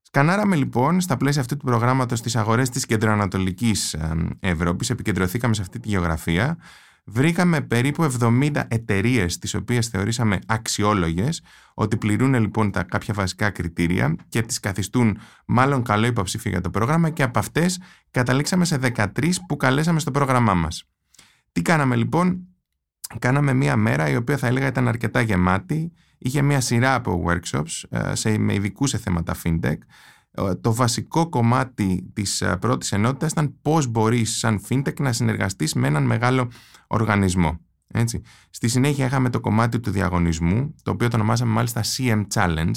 Σκανάραμε 0.02 0.56
λοιπόν 0.56 1.02
στα 1.02 1.18
πλαίσια 1.18 1.42
αυτού 1.42 1.58
του 1.58 1.66
προγράμματος 1.66 2.22
τις 2.22 2.36
αγορές 2.36 2.70
της 2.70 2.86
κεντροανατολικής 2.86 3.96
Ευρώπης, 4.40 4.90
επικεντρωθήκαμε 4.90 5.54
σε 5.54 5.62
αυτή 5.62 5.80
τη 5.80 5.90
γεωγραφία 5.90 6.58
Βρήκαμε 7.06 7.62
περίπου 7.62 8.12
70 8.20 8.52
εταιρείες 8.68 9.38
τις 9.38 9.54
οποίες 9.54 9.88
θεωρήσαμε 9.88 10.40
αξιόλογες 10.46 11.42
ότι 11.74 11.98
πληρούν 11.98 12.34
λοιπόν 12.34 12.72
τα 12.72 12.84
κάποια 12.84 13.14
βασικά 13.14 13.50
κριτήρια 13.50 14.16
και 14.30 14.42
τις 14.42 14.60
καθιστούν 14.60 15.18
μάλλον 15.46 15.84
καλό 15.84 16.06
υποψήφιο 16.06 16.52
για 16.52 16.62
το 16.62 16.70
πρόγραμμα 16.70 17.10
και 17.10 17.24
από 17.24 17.40
αυτές 17.40 17.80
καταλήξαμε 18.12 18.66
σε 18.66 18.80
13 18.96 19.06
που 19.48 19.58
καλέσαμε 19.58 20.00
στο 20.00 20.12
πρόγραμμά 20.12 20.54
μας. 20.54 20.84
Τι 21.52 21.62
κάναμε 21.62 21.96
λοιπόν, 21.96 22.48
κάναμε 23.20 23.54
μία 23.54 23.76
μέρα 23.76 24.10
η 24.10 24.16
οποία 24.16 24.38
θα 24.38 24.48
έλεγα 24.48 24.68
ήταν 24.68 24.88
αρκετά 24.88 25.22
γεμάτη, 25.22 25.92
είχε 26.18 26.42
μία 26.42 26.62
σειρά 26.62 26.94
από 26.96 27.26
workshops 27.28 27.84
ε, 27.90 28.16
σε, 28.16 28.38
με 28.38 28.54
ειδικούς 28.54 28.90
σε 28.90 28.98
θέματα 28.98 29.36
fintech, 29.44 29.64
ε, 29.64 29.78
το 30.62 30.74
βασικό 30.74 31.30
κομμάτι 31.30 32.10
της 32.14 32.42
ε, 32.42 32.58
πρώτης 32.58 32.92
ενότητας 32.92 33.32
ήταν 33.32 33.56
πώς 33.62 33.88
μπορείς 33.88 34.38
σαν 34.38 34.62
fintech 34.70 35.00
να 35.00 35.14
συνεργαστείς 35.14 35.74
με 35.74 35.88
έναν 35.88 36.04
μεγάλο 36.04 36.52
οργανισμό. 36.88 37.60
Έτσι. 37.96 38.22
Στη 38.50 38.68
συνέχεια 38.68 39.06
είχαμε 39.06 39.30
το 39.30 39.40
κομμάτι 39.40 39.80
του 39.80 39.92
διαγωνισμού, 39.92 40.76
το 40.84 40.92
οποίο 40.92 41.08
το 41.08 41.16
ονομάσαμε 41.16 41.52
μάλιστα 41.52 41.82
CM 41.98 42.24
Challenge, 42.34 42.72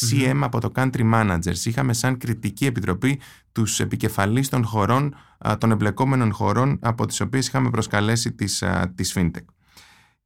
CM 0.00 0.38
από 0.40 0.60
το 0.60 0.72
Country 0.74 1.14
Managers. 1.14 1.64
Είχαμε 1.64 1.92
σαν 1.92 2.18
κριτική 2.18 2.66
επιτροπή 2.66 3.20
τους 3.52 3.80
επικεφαλείς 3.80 4.48
των 4.48 4.64
χωρών, 4.64 5.14
των 5.58 5.70
εμπλεκόμενων 5.70 6.32
χωρών 6.32 6.78
από 6.82 7.06
τις 7.06 7.20
οποίες 7.20 7.46
είχαμε 7.46 7.70
προσκαλέσει 7.70 8.32
τις, 8.32 8.64
τις 8.94 9.14
FinTech. 9.16 9.44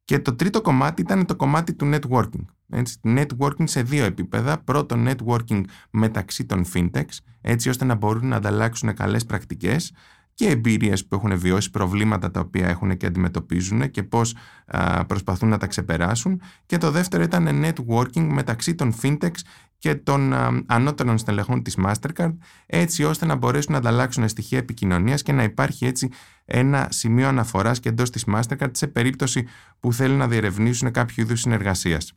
Και 0.05 0.19
το 0.19 0.35
τρίτο 0.35 0.61
κομμάτι 0.61 1.01
ήταν 1.01 1.25
το 1.25 1.35
κομμάτι 1.35 1.73
του 1.73 1.91
networking. 1.93 2.45
Έτσι, 2.69 2.99
networking 3.03 3.63
σε 3.63 3.81
δύο 3.81 4.05
επίπεδα. 4.05 4.57
Πρώτο, 4.57 4.95
networking 5.07 5.63
μεταξύ 5.89 6.45
των 6.45 6.65
fintechs, 6.73 7.17
έτσι 7.41 7.69
ώστε 7.69 7.85
να 7.85 7.95
μπορούν 7.95 8.27
να 8.27 8.35
ανταλλάξουν 8.35 8.93
καλές 8.93 9.25
πρακτικές 9.25 9.93
και 10.33 10.49
εμπειρίες 10.49 11.05
που 11.05 11.15
έχουν 11.15 11.39
βιώσει, 11.39 11.69
προβλήματα 11.69 12.31
τα 12.31 12.39
οποία 12.39 12.67
έχουν 12.67 12.97
και 12.97 13.05
αντιμετωπίζουν 13.05 13.91
και 13.91 14.03
πώς 14.03 14.35
προσπαθούν 15.07 15.49
να 15.49 15.57
τα 15.57 15.67
ξεπεράσουν. 15.67 16.41
Και 16.65 16.77
το 16.77 16.91
δεύτερο 16.91 17.23
ήταν 17.23 17.63
networking 17.63 18.27
μεταξύ 18.31 18.75
των 18.75 18.93
fintechs 19.01 19.39
και 19.77 19.95
των 19.95 20.33
ανώτερων 20.65 21.17
στελεχών 21.17 21.63
της 21.63 21.77
Mastercard 21.85 22.33
έτσι 22.65 23.03
ώστε 23.03 23.25
να 23.25 23.35
μπορέσουν 23.35 23.71
να 23.71 23.77
ανταλλάξουν 23.77 24.27
στοιχεία 24.27 24.57
επικοινωνίας 24.57 25.21
και 25.21 25.31
να 25.31 25.43
υπάρχει 25.43 25.85
έτσι 25.85 26.09
ένα 26.45 26.87
σημείο 26.91 27.27
αναφοράς 27.27 27.79
και 27.79 27.89
εντός 27.89 28.09
της 28.09 28.25
Mastercard 28.27 28.69
σε 28.71 28.87
περίπτωση 28.87 29.47
που 29.79 29.93
θέλουν 29.93 30.17
να 30.17 30.27
διερευνήσουν 30.27 30.91
κάποιο 30.91 31.23
είδους 31.23 31.39
συνεργασίας. 31.39 32.13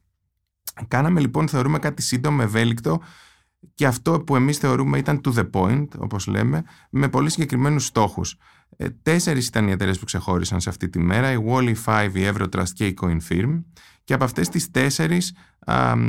Κάναμε 0.88 1.20
λοιπόν, 1.20 1.48
θεωρούμε 1.48 1.78
κάτι 1.78 2.02
σύντομο, 2.02 2.38
ευέλικτο 2.42 3.00
και 3.74 3.86
αυτό 3.86 4.20
που 4.20 4.36
εμείς 4.36 4.58
θεωρούμε 4.58 4.98
ήταν 4.98 5.20
to 5.24 5.32
the 5.32 5.50
point, 5.50 5.88
όπως 5.98 6.26
λέμε, 6.26 6.64
με 6.90 7.08
πολύ 7.08 7.30
συγκεκριμένους 7.30 7.86
στόχους. 7.86 8.36
Ε, 8.76 8.88
τέσσερις 9.02 9.46
ήταν 9.46 9.68
οι 9.68 9.70
εταιρείες 9.70 9.98
που 9.98 10.04
ξεχώρισαν 10.04 10.60
σε 10.60 10.68
αυτή 10.68 10.88
τη 10.88 10.98
μέρα, 10.98 11.32
η 11.32 11.36
Wally 11.48 11.74
5, 11.84 12.10
η 12.14 12.30
Eurotrust 12.32 12.68
και 12.74 12.86
η 12.86 12.94
CoinFirm 13.00 13.62
και 14.04 14.14
από 14.14 14.24
αυτές 14.24 14.48
τις 14.48 14.70
τέσσερις 14.70 15.34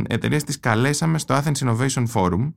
εταιρείες 0.08 0.44
τις 0.44 0.60
καλέσαμε 0.60 1.18
στο 1.18 1.36
Athens 1.36 1.58
Innovation 1.58 2.06
Forum 2.14 2.54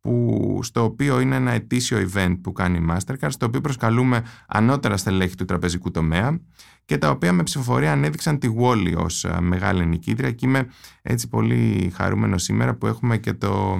που, 0.00 0.58
στο 0.62 0.84
οποίο 0.84 1.20
είναι 1.20 1.36
ένα 1.36 1.50
ετήσιο 1.50 2.08
event 2.12 2.38
που 2.42 2.52
κάνει 2.52 2.78
η 2.78 2.86
Mastercard, 2.90 3.28
στο 3.28 3.46
οποίο 3.46 3.60
προσκαλούμε 3.60 4.24
ανώτερα 4.48 4.96
στελέχη 4.96 5.34
του 5.34 5.44
τραπεζικού 5.44 5.90
τομέα 5.90 6.40
και 6.84 6.98
τα 6.98 7.10
οποία 7.10 7.32
με 7.32 7.42
ψηφοφορία 7.42 7.92
ανέδειξαν 7.92 8.38
τη 8.38 8.48
Wally 8.60 8.94
ως 8.96 9.26
μεγάλη 9.40 9.86
νικήτρια 9.86 10.30
και 10.30 10.46
είμαι 10.46 10.66
έτσι 11.02 11.28
πολύ 11.28 11.92
χαρούμενο 11.94 12.38
σήμερα 12.38 12.74
που 12.74 12.86
έχουμε 12.86 13.18
και, 13.18 13.32
το, 13.32 13.78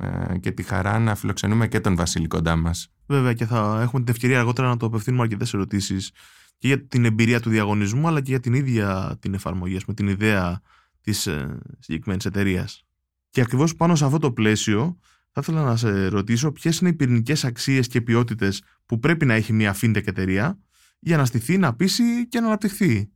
ε, 0.00 0.38
και 0.38 0.50
τη 0.50 0.62
χαρά 0.62 0.98
να 0.98 1.14
φιλοξενούμε 1.14 1.68
και 1.68 1.80
τον 1.80 1.96
Βασίλη 1.96 2.26
κοντά 2.26 2.56
μας. 2.56 2.88
Βέβαια 3.06 3.32
και 3.32 3.46
θα 3.46 3.78
έχουμε 3.82 4.04
την 4.04 4.14
ευκαιρία 4.14 4.38
αργότερα 4.38 4.68
να 4.68 4.76
το 4.76 4.86
απευθύνουμε 4.86 5.22
αρκετές 5.22 5.54
ερωτήσεις 5.54 6.10
και 6.58 6.66
για 6.66 6.86
την 6.86 7.04
εμπειρία 7.04 7.40
του 7.40 7.50
διαγωνισμού 7.50 8.08
αλλά 8.08 8.20
και 8.20 8.30
για 8.30 8.40
την 8.40 8.54
ίδια 8.54 9.16
την 9.20 9.34
εφαρμογή, 9.34 9.78
με 9.86 9.94
την 9.94 10.08
ιδέα 10.08 10.60
της 11.00 11.26
ε, 11.26 11.58
συγκεκριμένης 11.78 12.24
εταιρείας. 12.24 12.84
Και 13.30 13.40
ακριβώς 13.40 13.74
πάνω 13.74 13.94
σε 13.94 14.04
αυτό 14.04 14.18
το 14.18 14.32
πλαίσιο 14.32 14.98
θα 15.40 15.52
ήθελα 15.52 15.64
να 15.64 15.76
σε 15.76 16.06
ρωτήσω 16.08 16.52
ποιες 16.52 16.78
είναι 16.78 16.90
οι 16.90 16.92
πυρηνικές 16.92 17.44
αξίες 17.44 17.86
και 17.88 18.00
ποιότητες 18.00 18.62
που 18.86 18.98
πρέπει 18.98 19.26
να 19.26 19.34
έχει 19.34 19.52
μια 19.52 19.76
fintech 19.80 20.06
εταιρεία 20.06 20.58
για 20.98 21.16
να 21.16 21.24
στηθεί, 21.24 21.58
να 21.58 21.74
πείσει 21.74 22.28
και 22.28 22.40
να 22.40 22.46
αναπτυχθεί. 22.46 23.10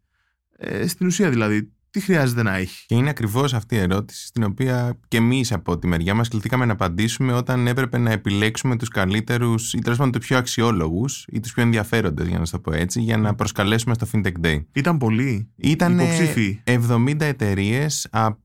Ε, 0.56 0.86
στην 0.86 1.06
ουσία 1.06 1.30
δηλαδή, 1.30 1.72
τι 1.90 2.00
χρειάζεται 2.00 2.42
να 2.42 2.56
έχει; 2.56 2.86
Και 2.86 2.94
είναι 2.94 3.10
ακριβώς 3.10 3.54
αυτή 3.54 3.74
η 3.74 3.78
ερώτηση 3.78 4.26
στην 4.26 4.42
οποία 4.42 4.98
και 5.08 5.16
εμείς 5.16 5.52
από 5.52 5.78
τη 5.78 5.86
μεριά 5.86 6.14
μας 6.14 6.28
κληθήκαμε 6.28 6.64
να 6.64 6.72
απαντήσουμε 6.72 7.32
όταν 7.32 7.66
έπρεπε 7.66 7.98
να 7.98 8.10
επιλέξουμε 8.10 8.76
τους 8.76 8.88
καλύτερους 8.88 9.72
ή 9.72 9.78
τέλος 9.78 9.98
πάντων 9.98 10.12
τους 10.12 10.26
πιο 10.26 10.36
αξιόλογους 10.38 11.24
ή 11.28 11.40
τους 11.40 11.52
πιο 11.52 11.62
ενδιαφέροντες, 11.62 12.26
για 12.26 12.38
να 12.38 12.46
το 12.46 12.58
πω 12.58 12.72
έτσι, 12.72 13.00
για 13.00 13.16
να 13.16 13.34
προσκαλέσουμε 13.34 13.94
στο 13.94 14.06
FinTech 14.12 14.44
Day. 14.44 14.64
Ήταν 14.72 14.98
πολλοί 14.98 15.50
Ήταν 15.56 15.98
υποψήφοι; 15.98 16.62
70 16.64 17.20
εταιρείες 17.20 18.08
από, 18.10 18.40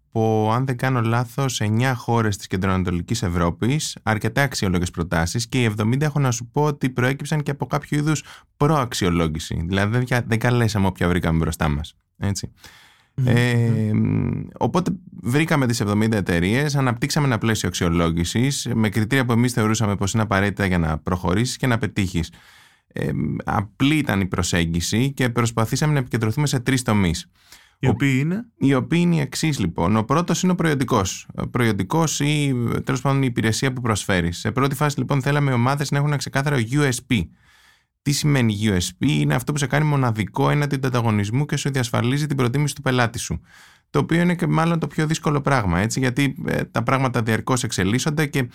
αν 0.53 0.65
δεν 0.65 0.77
κάνω 0.77 1.01
λάθος, 1.01 1.62
9 1.62 1.93
χώρες 1.95 2.38
της 2.38 2.48
Κεντροανατολικής 2.48 3.24
Ευρώπης. 3.24 3.98
Αρκετά 4.03 4.41
αξιόλογες 4.41 4.91
προτάσεις 4.91 5.48
και 5.48 5.63
οι 5.63 5.74
70 5.77 6.01
έχω 6.01 6.19
να 6.19 6.31
σου 6.31 6.50
πω 6.51 6.63
ότι 6.63 6.89
προέκυψαν 6.89 7.43
και 7.43 7.51
από 7.51 7.65
κάποιο 7.65 7.98
είδους 7.98 8.24
προαξιολόγηση. 8.57 9.63
Δηλαδή 9.67 10.05
δεν, 10.05 10.24
δεν 10.27 10.39
καλέσαμε 10.39 10.88
όποια 10.88 11.07
βρήκαμε 11.07 11.38
μπροστά 11.38 11.69
μας. 11.69 11.95
Έτσι. 12.17 12.51
Ε, 13.24 13.91
οπότε 14.57 14.91
βρήκαμε 15.22 15.67
τις 15.67 15.81
70 15.86 16.12
εταιρείες, 16.12 16.75
αναπτύξαμε 16.75 17.27
ένα 17.27 17.38
πλαίσιο 17.38 17.67
αξιολόγησης 17.67 18.69
με 18.74 18.89
κριτήρια 18.89 19.25
που 19.25 19.31
εμείς 19.31 19.53
θεωρούσαμε 19.53 19.95
πως 19.95 20.13
είναι 20.13 20.24
απαραίτητα 20.24 20.65
για 20.65 20.77
να 20.77 20.98
προχωρήσεις 20.98 21.57
και 21.57 21.67
να 21.67 21.77
πετύχεις. 21.77 22.31
Ε, 22.88 23.10
απλή 23.43 23.95
ήταν 23.95 24.22
η 24.22 24.25
προσέγγιση 24.25 25.12
και 25.13 25.29
προσπαθήσαμε 25.29 25.93
να 25.93 26.00
επικεντρωθούμε 26.00 26.48
σε 26.48 26.60
τρεις 26.60 26.81
τομείς. 26.81 27.29
Οι 27.79 27.88
οποίοι 27.88 28.17
είναι; 28.20 28.46
Οι 28.58 28.74
οποίοι 28.74 29.00
είναι 29.01 29.15
οι 29.15 29.20
εξής 29.20 29.60
λοιπόν. 29.60 29.96
Ο 29.96 30.03
πρώτος 30.03 30.44
είναι 30.44 30.51
ο 30.51 30.55
προϊόντικό. 30.55 31.01
Ο 31.36 31.48
προϊόντικό 31.48 32.03
ή 32.20 32.53
τέλος 32.84 33.01
πάντων 33.01 33.22
η 33.22 33.27
υπηρεσία 33.29 33.74
που 33.74 33.82
προσφέρει. 33.82 34.32
Σε 34.32 34.51
πρώτη 34.51 34.75
φάση 34.75 35.00
λοιπόν 35.00 35.22
θέλαμε 35.22 35.51
οι 35.51 35.53
ομάδες 35.53 35.91
να 35.91 35.98
έχουν 35.98 36.10
ένα 36.10 36.17
ξεκάθαρο 36.17 36.58
USP. 36.72 37.22
Τι 38.01 38.12
σημαίνει 38.12 38.58
USP, 38.62 39.05
είναι 39.08 39.36
αυτό 39.36 39.51
που 39.51 39.58
σε 39.58 39.67
κάνει 39.67 39.86
μοναδικό 39.86 40.50
έναντι 40.50 40.77
του 40.77 40.88
ανταγωνισμού 40.88 41.46
και 41.46 41.58
σου 41.58 41.72
διασφαλίζει 41.72 42.27
την 42.27 42.38
προτίμηση 42.38 42.75
του 42.75 42.82
πελάτη 42.82 43.20
σου. 43.20 43.41
Το 43.89 44.00
οποίο 44.00 44.22
είναι 44.22 44.36
και 44.36 44.48
μάλλον 44.48 44.79
το 44.79 44.88
πιο 44.88 45.08
δύσκολο 45.08 45.41
πράγμα, 45.41 45.79
έτσι, 45.79 46.00
γιατί 46.00 46.36
ε, 46.46 46.63
τα 46.63 46.84
πράγματα 46.84 47.22
διαρκώς 47.22 47.63
εξελίσσονται 47.63 48.25
και 48.25 48.50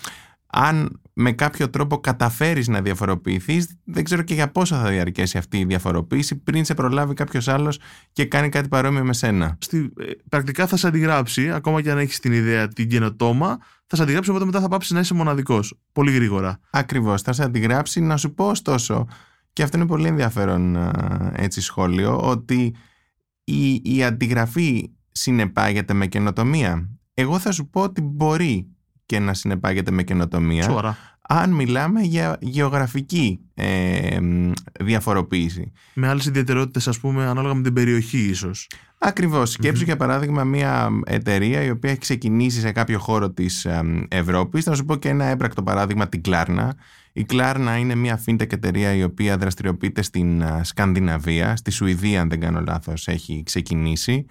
αν 0.50 1.00
με 1.12 1.32
κάποιο 1.32 1.70
τρόπο 1.70 1.98
καταφέρεις 1.98 2.68
να 2.68 2.82
διαφοροποιηθείς, 2.82 3.76
δεν 3.84 4.04
ξέρω 4.04 4.22
και 4.22 4.34
για 4.34 4.50
πόσο 4.50 4.76
θα 4.76 4.88
διαρκέσει 4.88 5.38
αυτή 5.38 5.58
η 5.58 5.64
διαφοροποίηση 5.64 6.36
πριν 6.36 6.64
σε 6.64 6.74
προλάβει 6.74 7.14
κάποιος 7.14 7.48
άλλος 7.48 7.78
και 8.12 8.24
κάνει 8.24 8.48
κάτι 8.48 8.68
παρόμοιο 8.68 9.04
με 9.04 9.12
σένα. 9.12 9.56
Στη, 9.60 9.92
ε, 10.00 10.04
πρακτικά 10.28 10.66
θα 10.66 10.76
σε 10.76 10.86
αντιγράψει, 10.86 11.50
ακόμα 11.50 11.82
και 11.82 11.90
αν 11.90 11.98
έχεις 11.98 12.20
την 12.20 12.32
ιδέα 12.32 12.68
την 12.68 12.88
καινοτόμα, 12.88 13.58
θα 13.86 13.96
σε 13.96 14.02
αντιγράψει, 14.02 14.30
οπότε 14.30 14.44
μετά 14.44 14.60
θα 14.60 14.68
πάψεις 14.68 14.90
να 14.90 15.00
είσαι 15.00 15.14
μοναδικός, 15.14 15.78
πολύ 15.92 16.12
γρήγορα. 16.12 16.60
Ακριβώς, 16.70 17.22
θα 17.22 17.32
σε 17.32 17.42
αντιγράψει. 17.42 18.00
Να 18.00 18.16
σου 18.16 18.34
πω 18.34 18.48
ωστόσο, 18.48 19.06
και 19.52 19.62
αυτό 19.62 19.76
είναι 19.76 19.86
πολύ 19.86 20.06
ενδιαφέρον 20.06 20.76
έτσι 21.32 21.60
σχόλιο, 21.60 22.20
ότι 22.20 22.74
η, 23.44 23.80
η 23.84 24.04
αντιγραφή 24.04 24.90
συνεπάγεται 25.12 25.94
με 25.94 26.06
καινοτομία. 26.06 26.88
Εγώ 27.14 27.38
θα 27.38 27.52
σου 27.52 27.68
πω 27.68 27.80
ότι 27.80 28.00
μπορεί 28.00 28.66
και 29.10 29.18
να 29.18 29.34
συνεπάγεται 29.34 29.90
με 29.90 30.02
καινοτομία. 30.02 30.62
Σοβαρά. 30.62 30.96
Αν 31.20 31.50
μιλάμε 31.50 32.00
για 32.00 32.36
γεωγραφική 32.40 33.40
ε, 33.54 34.18
διαφοροποίηση. 34.80 35.72
Με 35.94 36.08
άλλες 36.08 36.26
ιδιαιτερότητες 36.26 36.88
ας 36.88 36.98
πούμε 36.98 37.26
ανάλογα 37.26 37.54
με 37.54 37.62
την 37.62 37.72
περιοχή 37.72 38.18
ίσως. 38.18 38.68
Ακριβώς. 38.98 39.50
Σκέψου 39.50 39.84
για 39.84 39.96
παράδειγμα 39.96 40.44
μια 40.44 40.88
εταιρεία 41.04 41.62
η 41.62 41.70
οποία 41.70 41.90
έχει 41.90 41.98
ξεκινήσει 41.98 42.60
σε 42.60 42.72
κάποιο 42.72 42.98
χώρο 42.98 43.30
της 43.30 43.66
Ευρώπης. 44.08 44.64
Θα 44.64 44.74
σου 44.74 44.84
πω 44.84 44.96
και 44.96 45.08
ένα 45.08 45.24
έμπρακτο 45.24 45.62
παράδειγμα 45.62 46.08
την 46.08 46.22
Κλάρνα. 46.22 46.74
Η 47.12 47.24
Κλάρνα 47.24 47.76
είναι 47.76 47.94
μια 47.94 48.20
fintech 48.26 48.52
εταιρεία 48.52 48.94
η 48.94 49.02
οποία 49.02 49.36
δραστηριοποιείται 49.36 50.02
στην 50.02 50.42
Σκανδιναβία, 50.62 51.56
στη 51.56 51.70
Σουηδία 51.70 52.20
αν 52.20 52.28
δεν 52.28 52.40
κάνω 52.40 52.60
λάθος 52.66 53.08
έχει 53.08 53.42
ξεκινήσει 53.46 54.26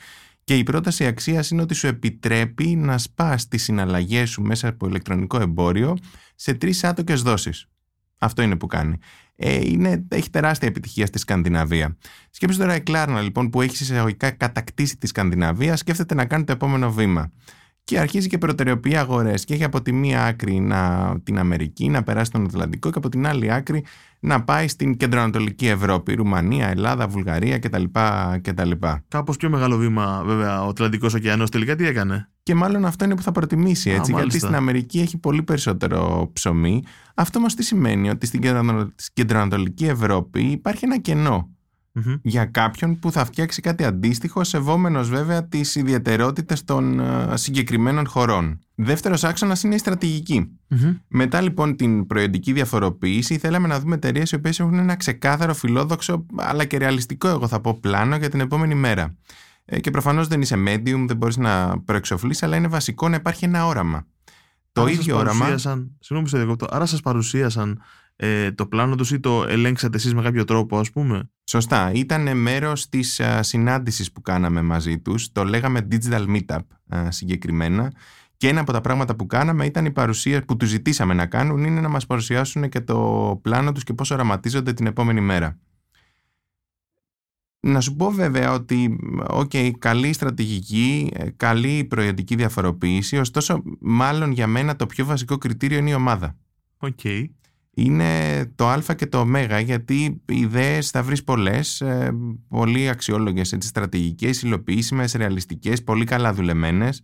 και 0.49 0.57
η 0.57 0.63
πρόταση 0.63 1.05
αξίας 1.05 1.49
είναι 1.49 1.61
ότι 1.61 1.73
σου 1.73 1.87
επιτρέπει 1.87 2.65
να 2.65 2.97
σπάς 2.97 3.47
τις 3.47 3.63
συναλλαγές 3.63 4.29
σου 4.29 4.41
μέσα 4.41 4.67
από 4.67 4.87
ηλεκτρονικό 4.87 5.39
εμπόριο 5.39 5.97
σε 6.35 6.53
τρεις 6.53 6.83
άτοκες 6.83 7.21
δόσεις. 7.21 7.65
Αυτό 8.17 8.41
είναι 8.41 8.55
που 8.55 8.67
κάνει. 8.67 8.97
Ε, 9.35 9.55
είναι, 9.55 10.05
έχει 10.07 10.29
τεράστια 10.29 10.67
επιτυχία 10.67 11.05
στη 11.05 11.19
Σκανδιναβία. 11.19 11.97
Σκέψτε 12.29 12.63
τώρα 12.63 12.75
η 12.75 12.81
Κλάρνα 12.81 13.21
λοιπόν 13.21 13.49
που 13.49 13.61
έχει 13.61 13.83
εισαγωγικά 13.83 14.31
κατακτήσει 14.31 14.97
τη 14.97 15.07
Σκανδιναβία, 15.07 15.75
σκέφτεται 15.75 16.13
να 16.13 16.25
κάνει 16.25 16.43
το 16.43 16.51
επόμενο 16.51 16.91
βήμα 16.91 17.31
και 17.89 17.99
αρχίζει 17.99 18.27
και 18.27 18.37
προτεραιοποιεί 18.37 18.95
αγορές. 18.95 19.45
Και 19.45 19.53
έχει 19.53 19.63
από 19.63 19.81
τη 19.81 19.91
μία 19.91 20.25
άκρη 20.25 20.59
να, 20.59 21.13
την 21.23 21.39
Αμερική, 21.39 21.89
να 21.89 22.03
περάσει 22.03 22.31
τον 22.31 22.43
Ατλαντικό, 22.43 22.89
και 22.89 22.97
από 22.97 23.09
την 23.09 23.27
άλλη 23.27 23.53
άκρη 23.53 23.85
να 24.19 24.43
πάει 24.43 24.67
στην 24.67 24.97
κεντροανατολική 24.97 25.67
Ευρώπη, 25.67 26.13
Ρουμανία, 26.13 26.67
Ελλάδα, 26.67 27.07
Βουλγαρία 27.07 27.59
κτλ. 27.59 27.83
κτλ. 28.41 28.71
Κάπως 29.07 29.37
πιο 29.37 29.49
μεγάλο 29.49 29.77
βήμα, 29.77 30.23
βέβαια, 30.25 30.63
ο 30.63 30.67
Ατλαντικός 30.67 31.13
ωκεανός 31.13 31.49
τελικά 31.49 31.75
τι 31.75 31.85
έκανε; 31.85 32.29
Και 32.43 32.55
μάλλον 32.55 32.85
αυτό 32.85 33.05
είναι 33.05 33.15
που 33.15 33.21
θα 33.21 33.31
προτιμήσει 33.31 33.89
έτσι, 33.89 34.13
γιατί 34.13 34.39
στην 34.39 34.55
Αμερική 34.55 34.99
έχει 34.99 35.17
πολύ 35.17 35.43
περισσότερο 35.43 36.29
ψωμί. 36.33 36.83
Αυτό 37.15 37.39
όμω 37.39 37.47
τι 37.47 37.63
σημαίνει, 37.63 38.09
ότι 38.09 38.25
στην 38.25 38.41
κεντροανατολική 39.13 39.85
Ευρώπη 39.85 40.41
υπάρχει 40.41 40.85
ένα 40.85 40.99
κενό 40.99 41.49
για 42.21 42.45
κάποιον 42.45 42.99
που 42.99 43.11
θα 43.11 43.25
φτιάξει 43.25 43.61
κάτι 43.61 43.83
αντίστοιχο, 43.83 44.43
σεβόμενος 44.43 45.09
βέβαια 45.09 45.47
τις 45.47 45.75
ιδιαιτερότητες 45.75 46.63
των 46.63 46.99
ε, 46.99 47.37
συγκεκριμένων 47.37 48.07
χωρών. 48.07 48.59
Δεύτερος 48.75 49.23
άξονας 49.23 49.63
είναι 49.63 49.75
η 49.75 49.77
στρατηγικη 49.77 50.59
Μετά 51.07 51.41
λοιπόν 51.41 51.75
την 51.75 52.07
προϊόντική 52.07 52.53
διαφοροποίηση, 52.53 53.37
θέλαμε 53.37 53.67
να 53.67 53.79
δούμε 53.79 53.95
εταιρείες 53.95 54.31
οι 54.31 54.35
οποίες 54.35 54.59
έχουν 54.59 54.73
ένα 54.73 54.95
ξεκάθαρο, 54.95 55.53
φιλόδοξο, 55.53 56.25
αλλά 56.35 56.65
και 56.65 56.77
ρεαλιστικό, 56.77 57.27
εγώ 57.27 57.47
θα 57.47 57.61
πω, 57.61 57.77
πλάνο 57.81 58.15
για 58.15 58.29
την 58.29 58.39
επόμενη 58.39 58.75
μέρα. 58.75 59.15
Ε, 59.65 59.79
και 59.79 59.91
προφανώς 59.91 60.27
δεν 60.27 60.41
είσαι 60.41 60.55
medium, 60.67 61.05
δεν 61.07 61.17
μπορείς 61.17 61.37
να 61.37 61.79
προεξοφλείς, 61.79 62.43
αλλά 62.43 62.55
είναι 62.55 62.67
βασικό 62.67 63.09
να 63.09 63.15
υπάρχει 63.15 63.45
ένα 63.45 63.65
όραμα. 63.65 64.05
Το 64.71 64.87
ίδιο 64.87 65.17
όραμα. 65.17 65.57
Συγγνώμη, 65.99 66.55
Άρα 66.69 66.85
σας 66.85 67.01
παρουσίασαν 67.01 67.81
ε, 68.21 68.51
το 68.51 68.65
πλάνο 68.65 68.95
τους 68.95 69.11
ή 69.11 69.19
το 69.19 69.45
ελέγξατε 69.47 69.97
εσείς 69.97 70.13
με 70.13 70.21
κάποιο 70.21 70.43
τρόπο 70.43 70.79
ας 70.79 70.91
πούμε; 70.91 71.29
Σωστά. 71.43 71.91
Ήταν 71.91 72.37
μέρος 72.37 72.89
της 72.89 73.19
α, 73.19 73.43
συνάντησης 73.43 74.11
που 74.11 74.21
κάναμε 74.21 74.61
μαζί 74.61 74.99
τους. 74.99 75.31
Το 75.31 75.43
λέγαμε 75.43 75.87
Digital 75.91 76.25
Meetup 76.27 76.59
α, 76.87 77.11
συγκεκριμένα. 77.11 77.93
Και 78.37 78.47
ένα 78.47 78.59
από 78.59 78.71
τα 78.71 78.81
πράγματα 78.81 79.15
που 79.15 79.25
κάναμε 79.27 79.65
ήταν 79.65 79.85
η 79.85 79.91
παρουσία 79.91 80.45
που 80.45 80.57
τους 80.57 80.69
ζητήσαμε 80.69 81.13
να 81.13 81.25
κάνουν 81.25 81.63
είναι 81.63 81.81
να 81.81 81.89
μας 81.89 82.05
παρουσιάσουν 82.05 82.69
και 82.69 82.81
το 82.81 83.39
πλάνο 83.41 83.71
τους 83.71 83.83
και 83.83 83.93
πώς 83.93 84.11
οραματίζονται 84.11 84.73
την 84.73 84.85
επόμενη 84.85 85.21
μέρα. 85.21 85.59
Να 87.59 87.81
σου 87.81 87.95
πω 87.95 88.11
βέβαια 88.11 88.53
ότι, 88.53 88.99
okay, 89.27 89.71
καλή 89.79 90.13
στρατηγική, 90.13 91.11
ε, 91.13 91.29
καλή 91.29 91.83
προϊόντική 91.83 92.35
διαφοροποίηση, 92.35 93.17
ωστόσο 93.17 93.63
μάλλον 93.79 94.31
για 94.31 94.47
μένα 94.47 94.75
το 94.75 94.85
πιο 94.85 95.05
βασικό 95.05 95.37
κριτήριο 95.37 95.77
είναι 95.77 95.89
η 95.89 95.93
ομάδα. 95.93 96.37
Okay 96.79 97.25
είναι 97.73 98.45
το 98.55 98.67
α 98.67 98.81
και 98.95 99.05
το 99.05 99.19
ω 99.19 99.57
γιατί 99.59 100.21
οι 100.25 100.39
ιδέες 100.39 100.89
θα 100.89 101.03
βρεις 101.03 101.23
πολλές, 101.23 101.81
ε, 101.81 102.11
πολύ 102.47 102.89
αξιόλογες 102.89 103.51
έτσι, 103.51 103.67
στρατηγικές, 103.67 104.41
υλοποιήσιμες, 104.41 105.13
ρεαλιστικές, 105.13 105.83
πολύ 105.83 106.05
καλά 106.05 106.33
δουλεμένες. 106.33 107.01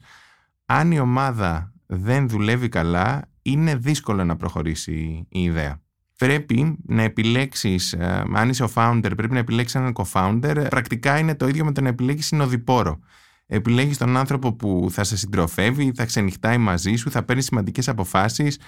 Αν 0.66 0.92
η 0.92 1.00
ομάδα 1.00 1.74
δεν 1.86 2.30
δουλεύει 2.30 2.70
καλά, 2.70 3.30
είναι 3.42 3.76
δύσκολο 3.76 4.24
να 4.24 4.36
προχωρήσει 4.36 5.28
η 5.30 5.44
ιδέα. 5.44 5.84
Πρέπει 6.18 6.78
να 6.86 7.02
επιλέξεις, 7.02 7.94
ε, 7.94 8.24
αν 8.34 8.50
είσαι 8.50 8.64
ο 8.64 8.70
founder, 8.74 9.12
πρέπει 9.16 9.34
να 9.34 9.40
επιλέξεις 9.40 9.76
έναν 9.76 9.94
co-founder. 9.96 10.66
Πρακτικά 10.70 11.18
είναι 11.18 11.36
το 11.36 11.48
ίδιο 11.48 11.66
με 11.66 11.72
το 11.72 11.82
να 11.82 11.88
επιλέγεις 11.88 12.26
συνοδοιπόρο. 12.26 13.00
Επιλέγεις 13.48 13.98
τον 13.98 14.18
άνθρωπο 14.18 14.54
που 14.54 14.88
θα 14.92 15.04
σε 15.04 15.18
συντροφεύει, 15.18 15.92
θα 15.96 16.06
ξενυχτάει 16.06 16.58
μαζί 16.58 16.96
σου, 16.96 17.12
θα 17.12 17.24
παίρνει 17.24 17.42
σημαντικές 17.42 17.88
αποφάσεις, 17.88 18.60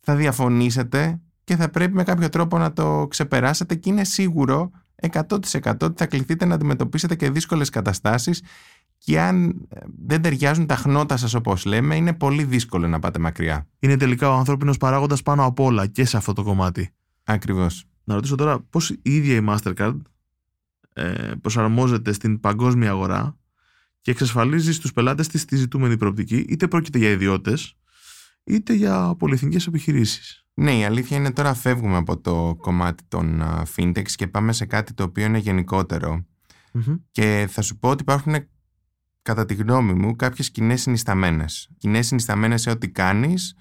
θα 0.00 0.16
διαφωνήσετε, 0.16 1.20
και 1.50 1.56
θα 1.56 1.68
πρέπει 1.68 1.94
με 1.94 2.02
κάποιο 2.02 2.28
τρόπο 2.28 2.58
να 2.58 2.72
το 2.72 3.06
ξεπεράσετε 3.10 3.74
και 3.74 3.90
είναι 3.90 4.04
σίγουρο 4.04 4.70
100% 5.12 5.30
ότι 5.80 5.94
θα 5.96 6.06
κληθείτε 6.06 6.44
να 6.44 6.54
αντιμετωπίσετε 6.54 7.14
και 7.14 7.30
δύσκολες 7.30 7.70
καταστάσεις 7.70 8.42
και 8.98 9.20
αν 9.20 9.48
ε, 9.68 9.80
δεν 10.06 10.22
ταιριάζουν 10.22 10.66
τα 10.66 10.76
χνότα 10.76 11.16
σας 11.16 11.34
όπως 11.34 11.64
λέμε 11.64 11.96
είναι 11.96 12.12
πολύ 12.12 12.44
δύσκολο 12.44 12.88
να 12.88 12.98
πάτε 12.98 13.18
μακριά. 13.18 13.66
Είναι 13.78 13.96
τελικά 13.96 14.30
ο 14.30 14.32
ανθρώπινος 14.38 14.76
παράγοντας 14.76 15.22
πάνω 15.22 15.44
απ' 15.44 15.60
όλα 15.60 15.86
και 15.86 16.04
σε 16.04 16.16
αυτό 16.16 16.32
το 16.32 16.42
κομμάτι. 16.42 16.92
Ακριβώς. 17.24 17.84
Να 18.04 18.14
ρωτήσω 18.14 18.34
τώρα 18.34 18.60
πώς 18.60 18.90
η 18.90 19.00
ίδια 19.02 19.36
η 19.36 19.44
Mastercard 19.48 20.00
ε, 20.92 21.32
προσαρμόζεται 21.40 22.12
στην 22.12 22.40
παγκόσμια 22.40 22.90
αγορά 22.90 23.36
και 24.00 24.10
εξασφαλίζει 24.10 24.72
στους 24.72 24.92
πελάτες 24.92 25.28
της 25.28 25.44
τη 25.44 25.56
ζητούμενη 25.56 25.96
προοπτική 25.96 26.36
είτε 26.48 26.68
πρόκειται 26.68 26.98
για 26.98 27.10
ιδιώτες 27.10 27.76
είτε 28.44 28.72
για 28.72 29.14
πολυεθνικές 29.18 29.66
επιχειρήσεις. 29.66 30.44
Ναι, 30.54 30.78
η 30.78 30.84
αλήθεια 30.84 31.16
είναι 31.16 31.32
τώρα 31.32 31.54
φεύγουμε 31.54 31.96
από 31.96 32.20
το 32.20 32.56
κομμάτι 32.60 33.04
των 33.08 33.42
uh, 33.42 33.62
fintechs 33.76 34.10
και 34.10 34.26
πάμε 34.26 34.52
σε 34.52 34.66
κάτι 34.66 34.94
το 34.94 35.02
οποίο 35.02 35.24
είναι 35.24 35.38
Και 37.10 37.48
θα 37.50 37.62
σου 37.62 37.78
πω 37.78 37.88
ότι 37.88 38.02
υπάρχουν, 38.02 38.34
κατά 39.22 39.44
τη 39.44 39.54
γνώμη 39.54 39.92
μου, 39.92 40.16
κάποιες 40.16 40.50
κοινέ 40.50 40.76
συνισταμένες. 40.76 41.70
Κοινέ 41.78 42.02
συνισταμένες 42.02 42.60
σε 42.60 42.70
ό,τι 42.70 42.88
κάνεις 42.88 43.54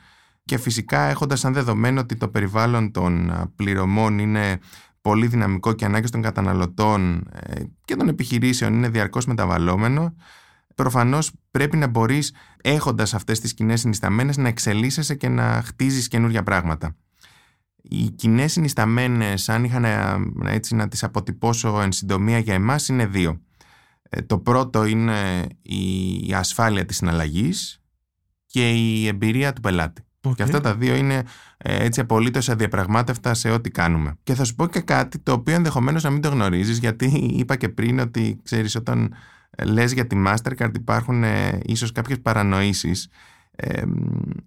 και 0.43 0.57
φυσικά 0.57 1.01
έχοντας 1.01 1.39
σαν 1.39 1.53
δεδομένο 1.53 1.99
ότι 1.99 2.15
το 2.15 2.27
περιβάλλον 2.27 2.91
των 2.91 3.31
πληρωμών 3.55 4.19
είναι 4.19 4.59
πολύ 5.01 5.27
δυναμικό 5.27 5.73
και 5.73 5.85
ανάγκες 5.85 6.11
των 6.11 6.21
καταναλωτών 6.21 7.27
ε, 7.33 7.61
και 7.85 7.95
των 7.95 8.07
επιχειρήσεων 8.07 8.73
είναι 8.73 8.89
διαρκώς 8.89 9.25
μεταβαλλόμενο, 9.25 10.15
προφανώς 10.79 11.31
πρέπει 11.51 11.77
να 11.77 11.87
μπορείς 11.87 12.33
έχοντας 12.61 13.13
αυτές 13.13 13.39
τις 13.39 13.53
κοινέ 13.53 13.75
συνισταμένες 13.75 14.37
να 14.37 14.47
εξελίσσεσαι 14.47 15.15
και 15.15 15.27
να 15.27 15.61
χτίζεις 15.65 16.07
καινούργια 16.07 16.43
πράγματα. 16.43 16.95
Οι 17.81 18.09
κοινέ 18.09 18.47
συνισταμένες, 18.47 19.49
αν 19.49 19.63
είχα 19.63 19.79
να, 19.79 20.19
έτσι, 20.51 20.75
να 20.75 20.87
τις 20.87 21.03
αποτυπώσω 21.03 21.81
εν 21.81 21.91
συντομία 21.91 22.39
για 22.39 22.53
εμάς, 22.53 22.87
είναι 22.87 23.05
δύο. 23.05 23.41
Ε, 24.09 24.21
το 24.21 24.39
πρώτο 24.39 24.85
είναι 24.85 25.47
η 25.61 26.33
ασφάλεια 26.33 26.85
της 26.85 26.95
συναλλαγής 26.95 27.81
και 28.45 28.71
η 28.71 29.07
εμπειρία 29.07 29.53
του 29.53 29.61
πελάτη. 29.61 30.03
Και 30.35 30.43
αυτά 30.43 30.61
τα 30.61 30.75
δύο 30.75 30.95
είναι 30.95 31.23
ε, 31.57 31.83
έτσι 31.83 31.99
απολύτως 31.99 32.49
αδιαπραγμάτευτα 32.49 33.33
σε 33.33 33.49
ό,τι 33.49 33.69
κάνουμε. 33.69 34.15
Και 34.23 34.33
θα 34.33 34.43
σου 34.43 34.55
πω 34.55 34.67
και 34.67 34.79
κάτι 34.79 35.19
το 35.19 35.31
οποίο 35.31 35.55
ενδεχομένως 35.55 36.03
να 36.03 36.09
μην 36.09 36.21
το 36.21 36.29
γνωρίζεις 36.29 36.77
γιατί 36.77 37.05
είπα 37.37 37.55
και 37.55 37.69
πριν 37.69 37.99
ότι 37.99 38.39
ξέρεις 38.43 38.75
όταν 38.75 39.03
ε, 39.03 39.17
λες 39.65 39.91
για 39.91 40.07
τη 40.07 40.15
Mastercard 40.27 40.71
υπάρχουν 40.75 41.23
ε, 41.23 41.59
ίσως 41.65 41.91
κάποιες 41.91 42.19
παρανοήσεις. 42.21 43.09
Ε, 43.55 43.81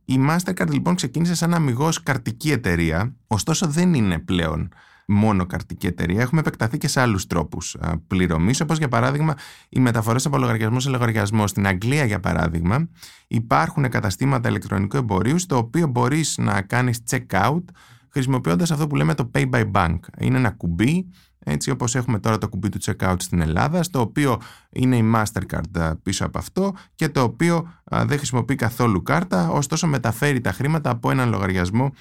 η 0.04 0.18
Mastercard 0.28 0.70
λοιπόν 0.70 0.94
ξεκίνησε 0.94 1.34
σαν 1.34 1.54
αμυγός 1.54 2.02
καρτική 2.02 2.50
εταιρεία 2.50 3.16
ωστόσο 3.26 3.66
δεν 3.66 3.94
είναι 3.94 4.18
πλέον 4.18 4.72
μόνο 5.06 5.46
καρτική 5.46 5.86
εταιρεία. 5.86 6.20
Έχουμε 6.20 6.40
επεκταθεί 6.40 6.78
και 6.78 6.88
σε 6.88 7.00
άλλους 7.00 7.26
τρόπους 7.26 7.76
πληρωμής, 8.06 8.60
όπως 8.60 8.78
για 8.78 8.88
παράδειγμα 8.88 9.34
οι 9.68 9.80
μεταφορές 9.80 10.26
από 10.26 10.38
λογαριασμό 10.38 10.80
σε 10.80 10.90
λογαριασμό. 10.90 11.46
Στην 11.46 11.66
Αγγλία, 11.66 12.04
για 12.04 12.20
παράδειγμα, 12.20 12.88
υπάρχουν 13.28 13.88
καταστήματα 13.88 14.48
ηλεκτρονικού 14.48 14.96
εμπορίου, 14.96 15.38
στο 15.38 15.56
οποίο 15.56 15.86
μπορείς 15.86 16.38
να 16.38 16.62
κάνεις 16.62 17.02
check-out 17.10 17.62
χρησιμοποιώντας 18.08 18.70
αυτό 18.70 18.86
που 18.86 18.96
λέμε 18.96 19.14
το 19.14 19.30
Pay 19.34 19.50
by 19.50 19.70
Bank. 19.72 19.98
Είναι 20.18 20.36
ένα 20.36 20.50
κουμπί 20.50 21.08
έτσι 21.44 21.70
όπως 21.70 21.94
έχουμε 21.94 22.18
τώρα 22.18 22.38
το 22.38 22.48
κουμπί 22.48 22.68
του 22.68 22.78
checkout 22.82 23.16
στην 23.18 23.40
Ελλάδα, 23.40 23.82
στο 23.82 24.00
οποίο 24.00 24.40
είναι 24.72 24.96
η 24.96 25.12
Mastercard 25.14 25.92
πίσω 26.02 26.26
από 26.26 26.38
αυτό 26.38 26.74
και 26.94 27.08
το 27.08 27.22
οποίο 27.22 27.72
δεν 27.88 28.16
χρησιμοποιεί 28.16 28.54
καθόλου 28.54 29.02
κάρτα, 29.02 29.48
ωστόσο 29.48 29.86
μεταφέρει 29.86 30.40
τα 30.40 30.52
χρήματα 30.52 30.90
από 30.90 31.10
έναν 31.10 31.28
λογαριασμό 31.28 31.92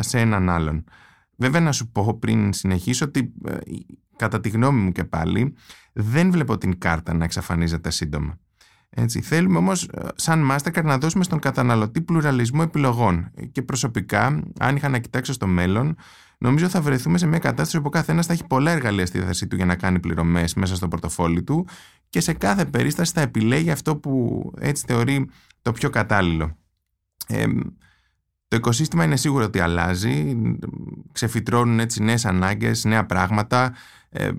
σε 0.00 0.20
έναν 0.20 0.50
άλλον. 0.50 0.84
Βέβαια 1.36 1.60
να 1.60 1.72
σου 1.72 1.88
πω 1.88 2.18
πριν 2.20 2.52
συνεχίσω 2.52 3.04
ότι 3.04 3.32
ε, 3.46 3.56
κατά 4.16 4.40
τη 4.40 4.48
γνώμη 4.48 4.80
μου 4.80 4.92
και 4.92 5.04
πάλι 5.04 5.54
δεν 5.92 6.30
βλέπω 6.30 6.58
την 6.58 6.78
κάρτα 6.78 7.14
να 7.14 7.24
εξαφανίζεται 7.24 7.90
σύντομα. 7.90 8.38
Έτσι, 8.90 9.20
θέλουμε 9.20 9.58
όμως 9.58 9.82
ε, 9.84 10.08
σαν 10.14 10.50
Mastercard 10.50 10.84
να 10.84 10.98
δώσουμε 10.98 11.24
στον 11.24 11.38
καταναλωτή 11.38 12.00
πλουραλισμό 12.00 12.60
επιλογών 12.64 13.30
και 13.52 13.62
προσωπικά 13.62 14.42
αν 14.58 14.76
είχα 14.76 14.88
να 14.88 14.98
κοιτάξω 14.98 15.32
στο 15.32 15.46
μέλλον 15.46 15.96
νομίζω 16.44 16.68
θα 16.68 16.80
βρεθούμε 16.80 17.18
σε 17.18 17.26
μια 17.26 17.38
κατάσταση 17.38 17.76
όπου 17.76 17.86
ο 17.86 17.90
καθένας 17.90 18.26
θα 18.26 18.32
έχει 18.32 18.46
πολλά 18.46 18.70
εργαλεία 18.70 19.06
στη 19.06 19.18
διάθεσή 19.18 19.46
του 19.46 19.56
για 19.56 19.64
να 19.64 19.76
κάνει 19.76 20.00
πληρωμές 20.00 20.54
μέσα 20.54 20.76
στο 20.76 20.88
πορτοφόλι 20.88 21.42
του 21.42 21.66
και 22.08 22.20
σε 22.20 22.32
κάθε 22.32 22.64
περίσταση 22.64 23.12
θα 23.12 23.20
επιλέγει 23.20 23.70
αυτό 23.70 23.96
που 23.96 24.42
έτσι 24.60 24.84
θεωρεί 24.86 25.28
το 25.62 25.72
πιο 25.72 25.90
κατάλληλο. 25.90 26.56
Ε, 27.26 27.46
το 28.48 28.56
οικοσύστημα 28.56 29.04
είναι 29.04 29.16
σίγουρο 29.16 29.44
ότι 29.44 29.60
αλλάζει, 29.60 30.36
ξεφυτρώνουν 31.12 31.80
έτσι 31.80 32.02
νέες 32.02 32.24
ανάγκες, 32.24 32.84
νέα 32.84 33.06
πράγματα. 33.06 33.74
Ε, 34.16 34.30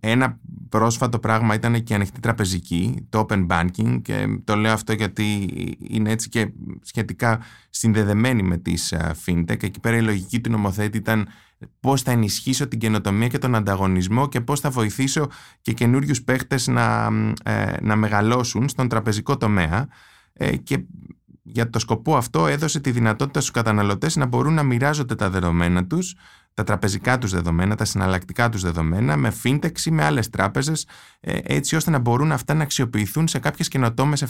ένα 0.00 0.38
πρόσφατο 0.68 1.18
πράγμα 1.18 1.54
ήταν 1.54 1.82
και 1.82 1.92
η 1.92 1.96
ανοιχτή 1.96 2.20
τραπεζική, 2.20 3.06
το 3.08 3.26
open 3.28 3.46
banking 3.46 4.02
και 4.02 4.40
το 4.44 4.56
λέω 4.56 4.72
αυτό 4.72 4.92
γιατί 4.92 5.48
είναι 5.88 6.10
έτσι 6.10 6.28
και 6.28 6.52
σχετικά 6.82 7.40
συνδεδεμένη 7.70 8.42
με 8.42 8.56
τις 8.56 8.92
ε, 8.92 9.14
fintech. 9.26 9.62
Εκεί 9.62 9.80
πέρα 9.80 9.96
η 9.96 10.02
λογική 10.02 10.40
του 10.40 10.50
νομοθέτη 10.50 10.98
ήταν 10.98 11.28
πώς 11.80 12.02
θα 12.02 12.10
ενισχύσω 12.10 12.68
την 12.68 12.78
καινοτομία 12.78 13.28
και 13.28 13.38
τον 13.38 13.54
ανταγωνισμό 13.54 14.28
και 14.28 14.40
πώς 14.40 14.60
θα 14.60 14.70
βοηθήσω 14.70 15.28
και 15.60 15.72
καινούριους 15.72 16.22
παίχτες 16.22 16.66
να, 16.66 17.08
ε, 17.42 17.76
να 17.82 17.96
μεγαλώσουν 17.96 18.68
στον 18.68 18.88
τραπεζικό 18.88 19.36
τομέα 19.36 19.88
και 20.62 20.84
για 21.42 21.70
το 21.70 21.78
σκοπό 21.78 22.16
αυτό 22.16 22.46
έδωσε 22.46 22.80
τη 22.80 22.90
δυνατότητα 22.90 23.40
στους 23.40 23.52
καταναλωτές 23.52 24.16
να 24.16 24.26
μπορούν 24.26 24.54
να 24.54 24.62
μοιράζονται 24.62 25.14
τα 25.14 25.30
δεδομένα 25.30 25.86
τους, 25.86 26.14
τα 26.54 26.64
τραπεζικά 26.64 27.18
τους 27.18 27.30
δεδομένα, 27.30 27.76
τα 27.76 27.84
συναλλακτικά 27.84 28.48
τους 28.48 28.62
δεδομένα 28.62 29.16
με 29.16 29.32
fintech 29.42 29.78
ή 29.84 29.90
με 29.90 30.04
άλλες 30.04 30.30
τράπεζες 30.30 30.86
ε, 31.20 31.38
έτσι 31.42 31.76
ώστε 31.76 31.90
να 31.90 31.98
μπορούν 31.98 32.32
αυτά 32.32 32.54
να 32.54 32.62
αξιοποιηθούν 32.62 33.28
σε 33.28 33.38
κάποιες 33.38 33.68
καινοτόμες 33.68 34.22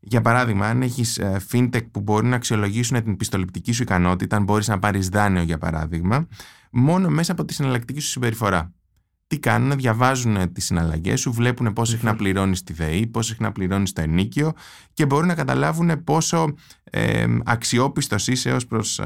Για 0.00 0.20
παράδειγμα, 0.20 0.66
αν 0.66 0.82
έχεις 0.82 1.18
ε, 1.18 1.40
fintech 1.52 1.90
που 1.90 2.00
μπορεί 2.00 2.26
να 2.26 2.36
αξιολογήσουν 2.36 3.02
την 3.02 3.16
πιστοληπτική 3.16 3.72
σου 3.72 3.82
ικανότητα, 3.82 4.36
αν 4.36 4.42
μπορείς 4.42 4.68
να 4.68 4.78
πάρεις 4.78 5.08
δάνειο 5.08 5.42
για 5.42 5.58
παράδειγμα, 5.58 6.26
μόνο 6.70 7.08
μέσα 7.08 7.32
από 7.32 7.44
τη 7.44 7.54
συναλλακτική 7.54 8.00
σου 8.00 8.08
συμπεριφορά 8.08 8.72
τι 9.30 9.38
κάνουν, 9.38 9.76
διαβάζουν 9.76 10.52
τις 10.52 10.64
συναλλαγές 10.64 11.20
σου, 11.20 11.32
βλέπουν 11.32 11.72
πόσο 11.72 11.92
συχνά 11.92 12.16
πληρώνεις 12.16 12.62
τη 12.62 12.72
ΔΕΗ, 12.72 13.06
πόσο 13.06 13.28
συχνά 13.28 13.52
πληρώνεις 13.52 13.92
το 13.92 14.00
ενίκιο 14.00 14.52
και 14.92 15.06
μπορούν 15.06 15.26
να 15.26 15.34
καταλάβουν 15.34 16.04
πόσο 16.04 16.54
ε, 16.84 17.26
αξιόπιστος 17.44 18.28
είσαι 18.28 18.52
ως 18.52 18.66
προς 18.66 19.00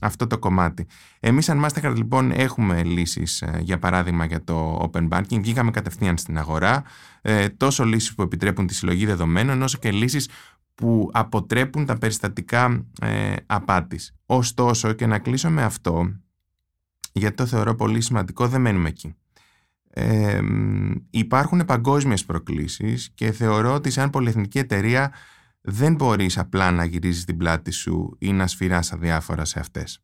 αυτό 0.00 0.26
το 0.26 0.38
κομμάτι. 0.38 0.86
Εμείς, 1.20 1.44
σαν 1.44 1.64
Mastercard, 1.64 1.94
λοιπόν, 1.96 2.30
έχουμε 2.30 2.82
λύσεις, 2.82 3.42
ε, 3.42 3.60
για 3.62 3.78
παράδειγμα, 3.78 4.24
για 4.24 4.44
το 4.44 4.88
Open 4.92 5.08
Banking. 5.08 5.40
Βγήκαμε 5.40 5.70
κατευθείαν 5.70 6.18
στην 6.18 6.38
αγορά. 6.38 6.82
Ε, 7.22 7.48
τόσο 7.48 7.84
λύσεις 7.84 8.14
που 8.14 8.22
επιτρέπουν 8.22 8.66
τη 8.66 8.74
συλλογή 8.74 9.06
δεδομένων, 9.06 9.62
όσο 9.62 9.78
και 9.78 9.90
λύσεις 9.90 10.28
που 10.74 11.10
αποτρέπουν 11.12 11.86
τα 11.86 11.98
περιστατικά 11.98 12.86
ε, 13.00 13.32
απάτης. 13.46 14.14
Ωστόσο, 14.26 14.92
και 14.92 15.06
να 15.06 15.18
κλείσω 15.18 15.50
με 15.50 15.62
αυτό, 15.62 16.12
γιατί 17.12 17.36
το 17.36 17.46
θεωρώ 17.46 17.74
πολύ 17.74 18.00
σημαντικό, 18.00 18.48
δεν 18.48 18.60
μένουμε 18.60 18.88
εκεί 18.88 19.14
ε, 19.92 20.40
υπάρχουν 21.10 21.64
παγκόσμιες 21.64 22.24
προκλήσεις 22.24 23.10
και 23.14 23.32
θεωρώ 23.32 23.74
ότι 23.74 23.90
σαν 23.90 24.10
πολυεθνική 24.10 24.58
εταιρεία 24.58 25.12
δεν 25.60 25.94
μπορείς 25.94 26.38
απλά 26.38 26.70
να 26.70 26.84
γυρίζεις 26.84 27.24
την 27.24 27.36
πλάτη 27.36 27.70
σου 27.70 28.16
ή 28.18 28.32
να 28.32 28.46
σφυράς 28.46 28.92
αδιάφορα 28.92 29.44
σε 29.44 29.60
αυτές. 29.60 30.02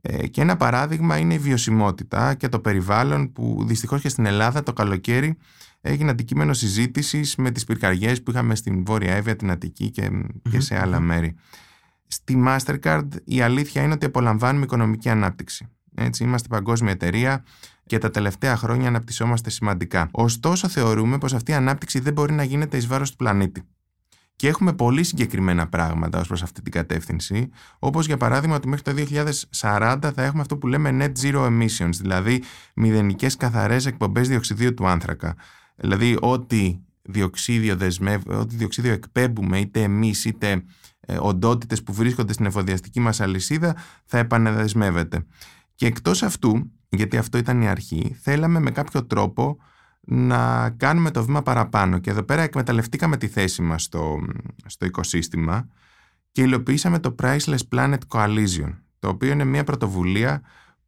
Ε, 0.00 0.26
και 0.26 0.40
ένα 0.40 0.56
παράδειγμα 0.56 1.18
είναι 1.18 1.34
η 1.34 1.38
βιωσιμότητα 1.38 2.34
και 2.34 2.48
το 2.48 2.60
περιβάλλον 2.60 3.32
που 3.32 3.64
δυστυχώς 3.66 4.00
και 4.00 4.08
στην 4.08 4.26
Ελλάδα 4.26 4.62
το 4.62 4.72
καλοκαίρι 4.72 5.36
έγινε 5.80 6.10
αντικείμενο 6.10 6.52
συζήτησης 6.52 7.36
με 7.36 7.50
τις 7.50 7.64
πυρκαγιές 7.64 8.22
που 8.22 8.30
είχαμε 8.30 8.54
στην 8.54 8.84
Βόρεια 8.84 9.14
Εύβοια, 9.14 9.36
την 9.36 9.50
Αττική 9.50 9.90
και, 9.90 10.10
και 10.50 10.60
σε 10.60 10.80
άλλα 10.80 11.00
μέρη. 11.00 11.34
Στη 12.06 12.42
Mastercard 12.46 13.08
η 13.24 13.40
αλήθεια 13.40 13.82
είναι 13.82 13.92
ότι 13.92 14.06
απολαμβάνουμε 14.06 14.64
οικονομική 14.64 15.08
ανάπτυξη. 15.08 15.68
Έτσι, 15.94 16.24
είμαστε 16.24 16.48
παγκόσμια 16.48 16.92
εταιρεία 16.92 17.44
και 17.86 17.98
τα 17.98 18.10
τελευταία 18.10 18.56
χρόνια 18.56 18.88
αναπτυσσόμαστε 18.88 19.50
σημαντικά. 19.50 20.08
Ωστόσο, 20.10 20.68
θεωρούμε 20.68 21.18
πως 21.18 21.34
αυτή 21.34 21.50
η 21.50 21.54
ανάπτυξη 21.54 22.00
δεν 22.00 22.12
μπορεί 22.12 22.32
να 22.32 22.42
γίνεται 22.42 22.76
εις 22.76 22.86
βάρος 22.86 23.10
του 23.10 23.16
πλανήτη. 23.16 23.62
Και 24.36 24.48
έχουμε 24.48 24.72
πολύ 24.72 25.04
συγκεκριμένα 25.04 25.68
πράγματα 25.68 26.20
ως 26.20 26.26
προς 26.26 26.42
αυτή 26.42 26.62
την 26.62 26.72
κατεύθυνση, 26.72 27.50
όπως 27.78 28.06
για 28.06 28.16
παράδειγμα 28.16 28.56
ότι 28.56 28.68
μέχρι 28.68 28.82
το 28.82 28.92
2040 29.50 30.10
θα 30.14 30.22
έχουμε 30.22 30.40
αυτό 30.40 30.56
που 30.56 30.66
λέμε 30.66 30.96
net 31.00 31.24
zero 31.24 31.46
emissions, 31.46 31.94
δηλαδή 32.00 32.42
μηδενικές 32.74 33.36
καθαρές 33.36 33.86
εκπομπές 33.86 34.28
διοξιδίου 34.28 34.74
του 34.74 34.86
άνθρακα. 34.86 35.36
Δηλαδή, 35.76 36.16
ό,τι 36.20 36.78
διοξίδιο, 37.02 37.76
δεσμευ... 37.76 38.22
ό,τι 38.26 38.56
διοξίδιο 38.56 38.92
εκπέμπουμε, 38.92 39.58
είτε 39.58 39.82
εμείς 39.82 40.24
είτε 40.24 40.64
ε, 41.00 41.16
οντότητες 41.20 41.82
που 41.82 41.92
βρίσκονται 41.92 42.32
στην 42.32 42.46
εφοδιαστική 42.46 43.00
μας 43.00 43.20
αλυσίδα, 43.20 43.76
θα 44.04 44.18
επαναδεσμεύεται. 44.18 45.24
Και 45.80 45.86
εκτός 45.86 46.22
αυτού, 46.22 46.70
γιατί 46.88 47.16
αυτό 47.16 47.38
ήταν 47.38 47.62
η 47.62 47.68
αρχή, 47.68 48.16
θέλαμε 48.20 48.60
με 48.60 48.70
κάποιο 48.70 49.06
τρόπο 49.06 49.58
να 50.00 50.70
κάνουμε 50.70 51.10
το 51.10 51.24
βήμα 51.24 51.42
παραπάνω. 51.42 51.98
Και 51.98 52.10
εδώ 52.10 52.22
πέρα 52.22 52.42
εκμεταλλευτήκαμε 52.42 53.16
τη 53.16 53.28
θέση 53.28 53.62
μας 53.62 53.82
στο, 53.82 54.18
στο 54.66 54.86
οικοσύστημα 54.86 55.68
και 56.32 56.42
υλοποιήσαμε 56.42 56.98
το 56.98 57.14
Priceless 57.22 57.58
Planet 57.74 57.98
Coalition, 58.08 58.78
το 58.98 59.08
οποίο 59.08 59.30
είναι 59.30 59.44
μια 59.44 59.64
πρωτοβουλία 59.64 60.42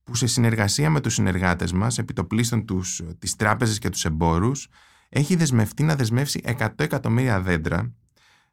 που 0.05 0.15
σε 0.15 0.27
συνεργασία 0.27 0.91
με 0.91 1.01
τους 1.01 1.15
συνεργάτες 1.15 1.73
μας, 1.73 1.99
επιτοπλίστων 1.99 2.65
τους, 2.65 3.03
τις 3.19 3.37
τράπεζες 3.37 3.79
και 3.79 3.89
τους 3.89 4.05
εμπόρους, 4.05 4.69
έχει 5.09 5.37
δεσμευτεί 5.37 5.83
να 5.83 5.97
δεσμεύσει 5.97 6.41
100 6.45 6.69
εκατομμύρια 6.77 7.41
δέντρα 7.41 7.93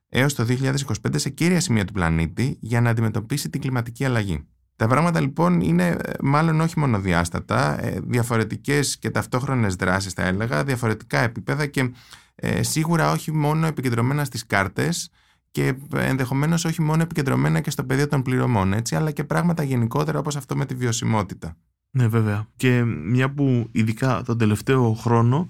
έως 0.09 0.33
το 0.33 0.43
2025 0.43 0.75
σε 1.15 1.29
κύρια 1.29 1.59
σημεία 1.59 1.85
του 1.85 1.93
πλανήτη 1.93 2.57
για 2.61 2.81
να 2.81 2.89
αντιμετωπίσει 2.89 3.49
την 3.49 3.61
κλιματική 3.61 4.05
αλλαγή. 4.05 4.47
Τα 4.79 4.87
πράγματα 4.87 5.19
λοιπόν 5.19 5.61
είναι 5.61 5.87
ε, 5.87 6.11
μάλλον 6.21 6.61
όχι 6.61 6.79
μονοδιάστατα, 6.79 7.83
ε, 7.83 7.99
διαφορετικές 8.03 8.97
και 8.97 9.09
ταυτόχρονες 9.09 9.75
δράσεις 9.75 10.13
θα 10.13 10.23
έλεγα, 10.23 10.63
διαφορετικά 10.63 11.19
επίπεδα 11.19 11.65
και 11.65 11.91
ε, 12.35 12.63
σίγουρα 12.63 13.11
όχι 13.11 13.31
μόνο 13.31 13.67
επικεντρωμένα 13.67 14.23
στις 14.23 14.45
κάρτες 14.45 15.11
και 15.51 15.75
ενδεχομένως 15.95 16.65
όχι 16.65 16.81
μόνο 16.81 17.01
επικεντρωμένα 17.01 17.59
και 17.59 17.69
στο 17.69 17.83
πεδίο 17.83 18.07
των 18.07 18.21
πληρωμών, 18.21 18.73
έτσι, 18.73 18.95
αλλά 18.95 19.11
και 19.11 19.23
πράγματα 19.23 19.63
γενικότερα 19.63 20.19
όπως 20.19 20.35
αυτό 20.35 20.55
με 20.55 20.65
τη 20.65 20.75
βιωσιμότητα. 20.75 21.55
Ναι 21.91 22.07
βέβαια. 22.07 22.47
Και 22.55 22.83
μια 22.83 23.33
που 23.33 23.69
ειδικά 23.71 24.21
τον 24.25 24.37
τελευταίο 24.37 24.93
χρόνο 24.93 25.47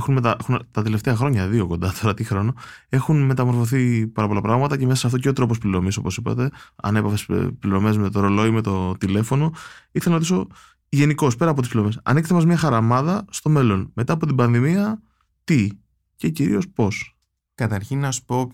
έχουν, 0.00 0.14
μετα... 0.14 0.36
έχουν 0.40 0.66
τα 0.70 0.82
τελευταία 0.82 1.16
χρόνια, 1.16 1.46
δύο 1.48 1.66
κοντά 1.66 1.92
τώρα, 2.00 2.14
τι 2.14 2.24
χρόνο, 2.24 2.54
έχουν 2.88 3.22
μεταμορφωθεί 3.22 4.06
πάρα 4.06 4.28
πολλά 4.28 4.40
πράγματα 4.40 4.76
και 4.76 4.86
μέσα 4.86 5.00
σε 5.00 5.06
αυτό 5.06 5.18
και 5.18 5.28
ο 5.28 5.32
τρόπος 5.32 5.58
πληρωμής, 5.58 5.96
όπως 5.96 6.16
είπατε. 6.16 6.50
Ανέπαφε 6.76 7.50
πληρωμές 7.58 7.98
με 7.98 8.10
το 8.10 8.20
ρολόι, 8.20 8.50
με 8.50 8.60
το 8.60 8.96
τηλέφωνο. 8.96 9.52
Ήθελα 9.90 10.14
να 10.14 10.20
ρωτήσω 10.20 10.46
γενικώς, 10.88 11.36
πέρα 11.36 11.50
από 11.50 11.60
τις 11.60 11.70
πληρωμές, 11.70 12.00
ανοίξτε 12.02 12.34
μας 12.34 12.44
μια 12.44 12.56
χαραμάδα 12.56 13.24
στο 13.30 13.50
μέλλον. 13.50 13.90
Μετά 13.94 14.12
από 14.12 14.26
την 14.26 14.34
πανδημία, 14.36 15.02
τι, 15.44 15.68
και 16.16 16.28
κυρίως 16.28 16.68
πώς; 16.68 17.14
Καταρχήν 17.54 18.00
να 18.00 18.10
σου 18.10 18.24
πω, 18.24 18.52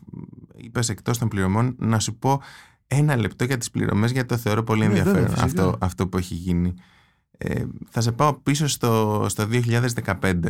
είπες 0.56 0.88
εκτός 0.88 1.18
των 1.18 1.28
πληρωμών, 1.28 1.74
να 1.78 1.98
σου 1.98 2.18
πω 2.18 2.40
ένα 2.86 3.16
λεπτό 3.16 3.44
για 3.44 3.58
τις 3.58 3.70
πληρωμές 3.70 4.10
γιατί 4.10 4.28
το 4.28 4.36
θεωρώ 4.36 4.62
πολύ 4.62 4.80
Ναι, 4.80 4.86
ενδιαφέρον 4.86 5.20
βέβαια, 5.20 5.36
φυσικά. 5.36 5.62
αυτό, 5.64 5.78
αυτό 5.80 6.08
που 6.08 6.16
έχει 6.16 6.34
γίνει. 6.34 6.74
Ε, 7.38 7.64
θα 7.88 8.00
σε 8.00 8.12
πάω 8.12 8.34
πίσω 8.34 8.66
στο, 8.66 9.24
στο 9.28 9.44
2015. 10.20 10.40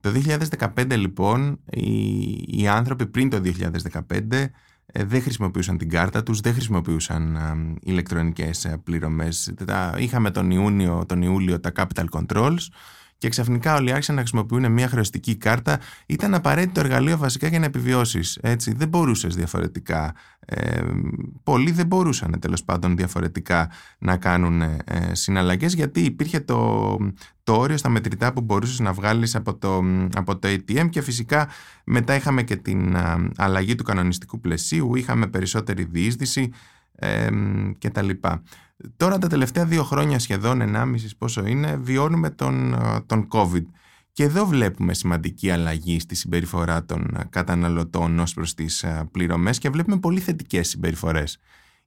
Το 0.00 0.10
2015 0.76 0.96
λοιπόν 0.96 1.60
οι, 1.70 2.30
οι 2.46 2.68
άνθρωποι 2.68 3.06
πριν 3.06 3.30
το 3.30 3.40
2015 4.00 4.46
ε, 4.92 5.04
δεν 5.04 5.22
χρησιμοποιούσαν 5.22 5.78
την 5.78 5.88
κάρτα 5.88 6.22
τους, 6.22 6.40
δεν 6.40 6.52
χρησιμοποιούσαν 6.52 7.36
α, 7.36 7.56
ηλεκτρονικές 7.80 8.64
ε, 8.64 8.80
πληρωμές. 8.84 9.52
Τα, 9.66 9.94
είχαμε 9.98 10.30
τον 10.30 10.50
Ιούνιο, 10.50 11.04
τον 11.06 11.22
Ιούλιο 11.22 11.60
τα 11.60 11.72
capital 11.76 12.04
controls 12.10 12.66
και 13.18 13.28
ξαφνικά 13.28 13.74
όλοι 13.74 13.92
άρχισαν 13.92 14.14
να 14.14 14.20
χρησιμοποιούν 14.20 14.72
μια 14.72 14.88
χρεωστική 14.88 15.36
κάρτα. 15.36 15.80
Ήταν 16.06 16.34
απαραίτητο 16.34 16.80
εργαλείο 16.80 17.18
βασικά 17.18 17.46
για 17.48 17.58
να 17.58 17.64
επιβιώσεις. 17.64 18.38
Δεν 18.76 18.88
μπορούσες 18.88 19.34
διαφορετικά. 19.34 20.14
Ε, 20.46 20.80
πολλοί 21.42 21.70
δεν 21.70 21.86
μπορούσαν 21.86 22.38
τέλος 22.40 22.64
πάντων 22.64 22.96
διαφορετικά 22.96 23.70
να 23.98 24.16
κάνουν 24.16 24.62
ε, 24.62 24.80
συναλλαγές 25.12 25.74
γιατί 25.74 26.00
υπήρχε 26.00 26.40
το, 26.40 26.96
το 27.42 27.56
όριο 27.56 27.76
στα 27.76 27.88
μετρητά 27.88 28.32
που 28.32 28.40
μπορούσες 28.40 28.78
να 28.78 28.92
βγάλεις 28.92 29.34
από 29.34 29.54
το, 29.54 29.82
από 30.14 30.38
το 30.38 30.48
ATM 30.48 30.88
και 30.90 31.00
φυσικά 31.00 31.48
μετά 31.84 32.14
είχαμε 32.14 32.42
και 32.42 32.56
την 32.56 32.96
α, 32.96 33.30
αλλαγή 33.36 33.74
του 33.74 33.84
κανονιστικού 33.84 34.40
πλαισίου, 34.40 34.94
είχαμε 34.94 35.26
περισσότερη 35.26 35.84
διείσδυση 35.84 36.50
ε, 36.94 37.28
και 37.78 37.90
τα 37.90 38.02
λοιπά. 38.02 38.42
Τώρα 38.96 39.18
τα 39.18 39.26
τελευταία 39.26 39.64
δύο 39.64 39.84
χρόνια 39.84 40.18
σχεδόν, 40.18 40.60
ενάμισης 40.60 41.16
πόσο 41.16 41.46
είναι, 41.46 41.76
βιώνουμε 41.76 42.30
τον, 42.30 42.76
τον 43.06 43.28
COVID. 43.32 43.64
Και 44.12 44.24
εδώ 44.24 44.46
βλέπουμε 44.46 44.94
σημαντική 44.94 45.50
αλλαγή 45.50 46.00
στη 46.00 46.14
συμπεριφορά 46.14 46.84
των 46.84 47.18
καταναλωτών 47.30 48.18
ως 48.18 48.34
προς 48.34 48.54
τις 48.54 48.84
πληρωμές 49.10 49.58
και 49.58 49.70
βλέπουμε 49.70 49.98
πολύ 49.98 50.20
θετικές 50.20 50.68
συμπεριφορές. 50.68 51.38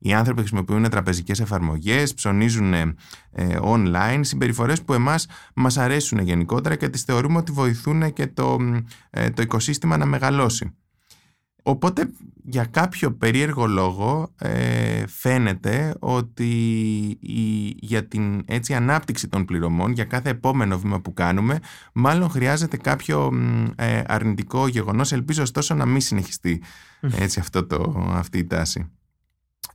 Οι 0.03 0.13
άνθρωποι 0.13 0.39
χρησιμοποιούν 0.39 0.89
τραπεζικές 0.89 1.39
εφαρμογές, 1.39 2.13
ψωνίζουν 2.13 2.73
ε, 2.73 2.95
online, 3.61 4.19
συμπεριφορές 4.21 4.81
που 4.81 4.93
εμάς 4.93 5.27
μας 5.55 5.77
αρέσουν 5.77 6.19
γενικότερα 6.19 6.75
και 6.75 6.89
τις 6.89 7.03
θεωρούμε 7.03 7.37
ότι 7.37 7.51
βοηθούν 7.51 8.13
και 8.13 8.27
το, 8.27 8.57
ε, 9.09 9.29
το 9.29 9.41
οικοσύστημα 9.41 9.97
να 9.97 10.05
μεγαλώσει. 10.05 10.75
Οπότε 11.63 12.11
για 12.43 12.65
κάποιο 12.65 13.11
περίεργο 13.13 13.67
λόγο 13.67 14.33
ε, 14.37 15.07
φαίνεται 15.07 15.95
ότι 15.99 16.49
η, 17.19 17.75
για 17.79 18.07
την 18.07 18.43
έτσι, 18.45 18.73
ανάπτυξη 18.73 19.27
των 19.27 19.45
πληρωμών, 19.45 19.91
για 19.91 20.03
κάθε 20.03 20.29
επόμενο 20.29 20.79
βήμα 20.79 21.01
που 21.01 21.13
κάνουμε, 21.13 21.59
μάλλον 21.93 22.29
χρειάζεται 22.29 22.77
κάποιο 22.77 23.31
ε, 23.75 24.01
αρνητικό 24.07 24.67
γεγονός. 24.67 25.11
Ελπίζω 25.11 25.41
ωστόσο 25.41 25.73
να 25.73 25.85
μην 25.85 26.01
συνεχιστεί 26.01 26.63
έτσι, 27.01 27.39
αυτό 27.39 27.65
το, 27.65 28.07
αυτή 28.11 28.37
η 28.37 28.45
τάση. 28.45 28.91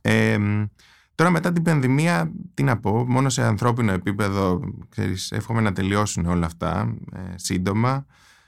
Ε, 0.01 0.37
τώρα 1.15 1.29
μετά 1.29 1.51
την 1.53 1.63
πανδημία, 1.63 2.31
τι 2.53 2.63
να 2.63 2.79
πω, 2.79 3.05
μόνο 3.07 3.29
σε 3.29 3.43
ανθρώπινο 3.43 3.91
επίπεδο, 3.91 4.59
ξέρεις, 4.89 5.31
εύχομαι 5.31 5.61
να 5.61 5.73
τελειώσουν 5.73 6.25
όλα 6.25 6.45
αυτά 6.45 6.95
ε, 7.13 7.19
σύντομα 7.35 8.05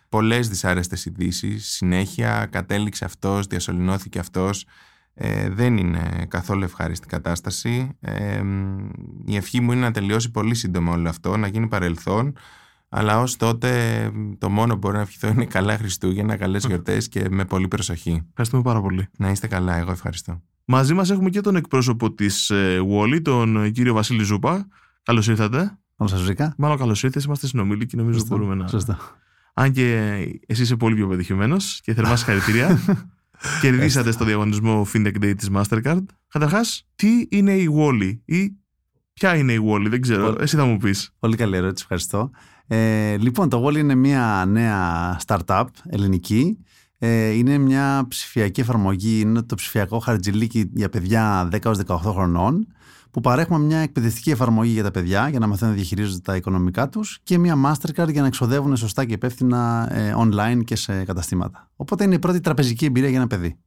πολλές 0.09 0.49
δυσάρεστες 0.49 1.05
ειδήσει. 1.05 1.59
συνέχεια 1.59 2.47
κατέληξε 2.51 3.05
αυτός, 3.05 3.47
διασωληνώθηκε 3.47 4.19
αυτός 4.19 4.65
ε, 5.13 5.49
δεν 5.49 5.77
είναι 5.77 6.25
καθόλου 6.27 6.63
ευχάριστη 6.63 7.07
κατάσταση 7.07 7.97
ε, 7.99 8.41
η 9.25 9.35
ευχή 9.35 9.61
μου 9.61 9.71
είναι 9.71 9.81
να 9.81 9.91
τελειώσει 9.91 10.31
πολύ 10.31 10.55
σύντομα 10.55 10.91
όλο 10.91 11.09
αυτό 11.09 11.37
να 11.37 11.47
γίνει 11.47 11.67
παρελθόν 11.67 12.33
αλλά 12.89 13.19
ως 13.19 13.35
τότε 13.35 14.11
το 14.37 14.49
μόνο 14.49 14.73
που 14.73 14.79
μπορώ 14.79 14.95
να 14.95 15.01
ευχηθώ 15.01 15.27
είναι 15.27 15.45
καλά 15.45 15.77
Χριστούγεννα, 15.77 16.37
καλές 16.37 16.65
γιορτές 16.65 17.07
και 17.07 17.29
με 17.29 17.45
πολύ 17.45 17.67
προσοχή. 17.67 18.25
Ευχαριστούμε 18.29 18.63
πάρα 18.63 18.81
πολύ. 18.81 19.07
Να 19.17 19.29
είστε 19.29 19.47
καλά, 19.47 19.77
εγώ 19.77 19.91
ευχαριστώ. 19.91 20.41
Μαζί 20.65 20.93
μας 20.93 21.09
έχουμε 21.09 21.29
και 21.29 21.41
τον 21.41 21.55
εκπρόσωπο 21.55 22.13
της 22.13 22.49
ε, 22.49 22.79
Wally, 22.91 23.21
τον 23.21 23.71
κύριο 23.71 23.93
Βασίλη 23.93 24.23
Ζούπα. 24.23 24.67
Καλώς 25.03 25.27
ήρθατε. 25.27 25.57
Καλώς 25.97 26.11
σας 26.11 26.23
βρήκα. 26.23 26.53
Μάλλον 26.57 26.77
καλώς 26.77 27.03
ήρθατε, 27.03 27.25
είμαστε 27.25 27.47
συνομίλοι 27.47 27.85
και 27.85 27.97
νομίζω 27.97 28.19
Σωστό, 28.19 28.35
μπορούμε 28.35 28.55
να... 28.55 28.67
Σωστό. 28.67 28.97
Αν 29.59 29.71
και 29.71 29.93
εσύ 30.47 30.61
είσαι 30.61 30.75
πολύ 30.75 30.95
πιο 30.95 31.07
πετυχημένος 31.07 31.79
και 31.83 31.93
θερμά 31.93 32.15
συγχαρητήρια. 32.15 32.79
Κερδίσατε 33.61 34.11
στο 34.11 34.25
διαγωνισμό 34.25 34.87
FinTech 34.93 35.23
Day 35.23 35.33
της 35.37 35.49
Mastercard. 35.53 36.03
Καταρχάς, 36.27 36.87
τι 36.95 37.07
είναι 37.29 37.53
η 37.53 37.69
Wally 37.77 38.17
ή 38.25 38.51
ποια 39.13 39.35
είναι 39.35 39.53
η 39.53 39.59
Wally, 39.69 39.85
δεν 39.89 40.01
ξέρω. 40.01 40.23
Πολύ- 40.25 40.37
Εσύ 40.41 40.55
θα 40.55 40.65
μου 40.65 40.77
πεις. 40.77 41.11
Πολύ 41.19 41.35
καλή 41.35 41.55
ερώτηση, 41.55 41.81
ευχαριστώ. 41.83 42.29
Ε, 42.67 43.17
λοιπόν, 43.17 43.49
το 43.49 43.65
Wall 43.65 43.75
είναι 43.77 43.95
μια 43.95 44.45
νέα 44.47 45.19
startup 45.25 45.65
ελληνική. 45.89 46.57
Ε, 46.97 47.29
είναι 47.29 47.57
μια 47.57 48.05
ψηφιακή 48.07 48.61
εφαρμογή, 48.61 49.19
είναι 49.19 49.41
το 49.41 49.55
ψηφιακό 49.55 49.99
χαρτζιλίκι 49.99 50.69
για 50.73 50.89
παιδιά 50.89 51.49
10-18 51.61 51.97
χρονών 51.97 52.67
που 53.11 53.21
παρέχουμε 53.21 53.59
μια 53.65 53.77
εκπαιδευτική 53.77 54.29
εφαρμογή 54.31 54.71
για 54.71 54.83
τα 54.83 54.91
παιδιά 54.91 55.29
για 55.29 55.39
να 55.39 55.47
μαθαίνουν 55.47 55.73
να 55.73 55.79
διαχειρίζονται 55.79 56.19
τα 56.23 56.35
οικονομικά 56.35 56.89
τους 56.89 57.19
και 57.23 57.37
μια 57.37 57.55
Mastercard 57.65 58.11
για 58.11 58.21
να 58.21 58.27
εξοδεύουν 58.27 58.77
σωστά 58.77 59.05
και 59.05 59.13
υπεύθυνα 59.13 59.87
ε, 59.95 60.13
online 60.17 60.63
και 60.63 60.75
σε 60.75 61.03
καταστήματα. 61.03 61.71
Οπότε 61.75 62.03
είναι 62.03 62.15
η 62.15 62.19
πρώτη 62.19 62.39
τραπεζική 62.39 62.85
εμπειρία 62.85 63.09
για 63.09 63.17
ένα 63.17 63.27
παιδί. 63.27 63.57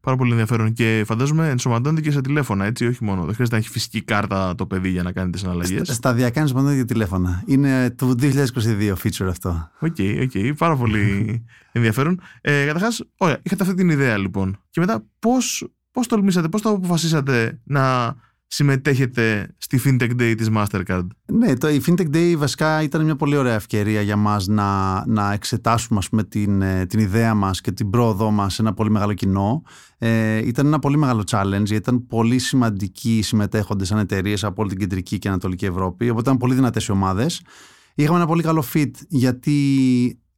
Πάρα 0.00 0.16
πολύ 0.18 0.30
ενδιαφέρον 0.30 0.72
και 0.72 1.02
φαντάζομαι 1.06 1.48
ενσωματώνεται 1.48 2.00
και 2.00 2.10
σε 2.10 2.20
τηλέφωνα, 2.20 2.64
έτσι, 2.64 2.86
όχι 2.86 3.04
μόνο. 3.04 3.24
Δεν 3.24 3.34
χρειάζεται 3.34 3.56
να 3.56 3.62
έχει 3.62 3.70
φυσική 3.70 4.02
κάρτα 4.02 4.54
το 4.54 4.66
παιδί 4.66 4.88
για 4.88 5.02
να 5.02 5.12
κάνει 5.12 5.30
τις 5.30 5.40
συναλλαγές. 5.40 5.84
Στα- 5.84 5.92
Σταδιακά 5.92 6.40
είναι 6.58 6.74
για 6.74 6.84
τηλέφωνα. 6.84 7.42
Είναι 7.46 7.90
του 7.90 8.14
2022 8.20 8.94
feature 9.02 9.26
αυτό. 9.28 9.70
OK, 9.80 9.96
OK, 10.22 10.56
πάρα 10.56 10.76
πολύ 10.76 11.44
ενδιαφέρον. 11.72 12.20
Ε, 12.40 12.64
Καταρχάς, 12.66 13.02
ωραία, 13.16 13.38
είχατε 13.42 13.62
αυτή 13.62 13.74
την 13.74 13.90
ιδέα 13.90 14.16
λοιπόν. 14.16 14.58
Και 14.70 14.80
μετά, 14.80 15.04
πώς 15.18 15.68
πώς 15.90 16.06
τολμήσατε, 16.06 16.48
πώς 16.48 16.62
το 16.62 16.68
αποφασίσατε 16.70 17.60
να 17.64 18.14
συμμετέχετε 18.46 19.54
στη 19.58 19.80
FinTech 19.84 20.20
Day 20.20 20.34
της 20.36 20.48
Mastercard; 20.56 21.06
Ναι, 21.32 21.56
το, 21.56 21.68
η 21.68 21.82
FinTech 21.86 22.14
Day 22.14 22.34
βασικά 22.36 22.82
ήταν 22.82 23.04
μια 23.04 23.16
πολύ 23.16 23.36
ωραία 23.36 23.54
ευκαιρία 23.54 24.00
για 24.00 24.16
μας 24.16 24.46
να, 24.46 25.02
να 25.06 25.32
εξετάσουμε 25.32 25.98
ας 25.98 26.08
πούμε, 26.08 26.24
την, 26.24 26.62
ε, 26.62 26.86
την 26.86 26.98
ιδέα 26.98 27.34
μας 27.34 27.60
και 27.60 27.72
την 27.72 27.90
πρόοδό 27.90 28.30
μας 28.30 28.54
σε 28.54 28.62
ένα 28.62 28.74
πολύ 28.74 28.90
μεγάλο 28.90 29.12
κοινό. 29.12 29.62
Ε, 29.98 30.46
ήταν 30.46 30.66
ένα 30.66 30.78
πολύ 30.78 30.96
μεγάλο 30.96 31.24
challenge, 31.30 31.64
γιατί 31.64 31.74
ήταν 31.74 32.06
πολύ 32.06 32.38
σημαντικοί 32.38 33.22
συμμετέχοντες 33.22 33.88
σαν 33.88 33.98
εταιρείες 33.98 34.44
από 34.44 34.62
όλη 34.62 34.70
την 34.70 34.80
κεντρική 34.80 35.18
και 35.18 35.28
ανατολική 35.28 35.64
Ευρώπη, 35.64 36.10
οπότε 36.10 36.28
ήταν 36.28 36.36
πολύ 36.36 36.54
δυνατές 36.54 36.86
οι 36.86 36.92
ομάδες. 36.92 37.42
Είχαμε 37.94 38.16
ένα 38.16 38.26
πολύ 38.26 38.42
καλό 38.42 38.64
fit 38.74 38.90
γιατί 39.08 39.52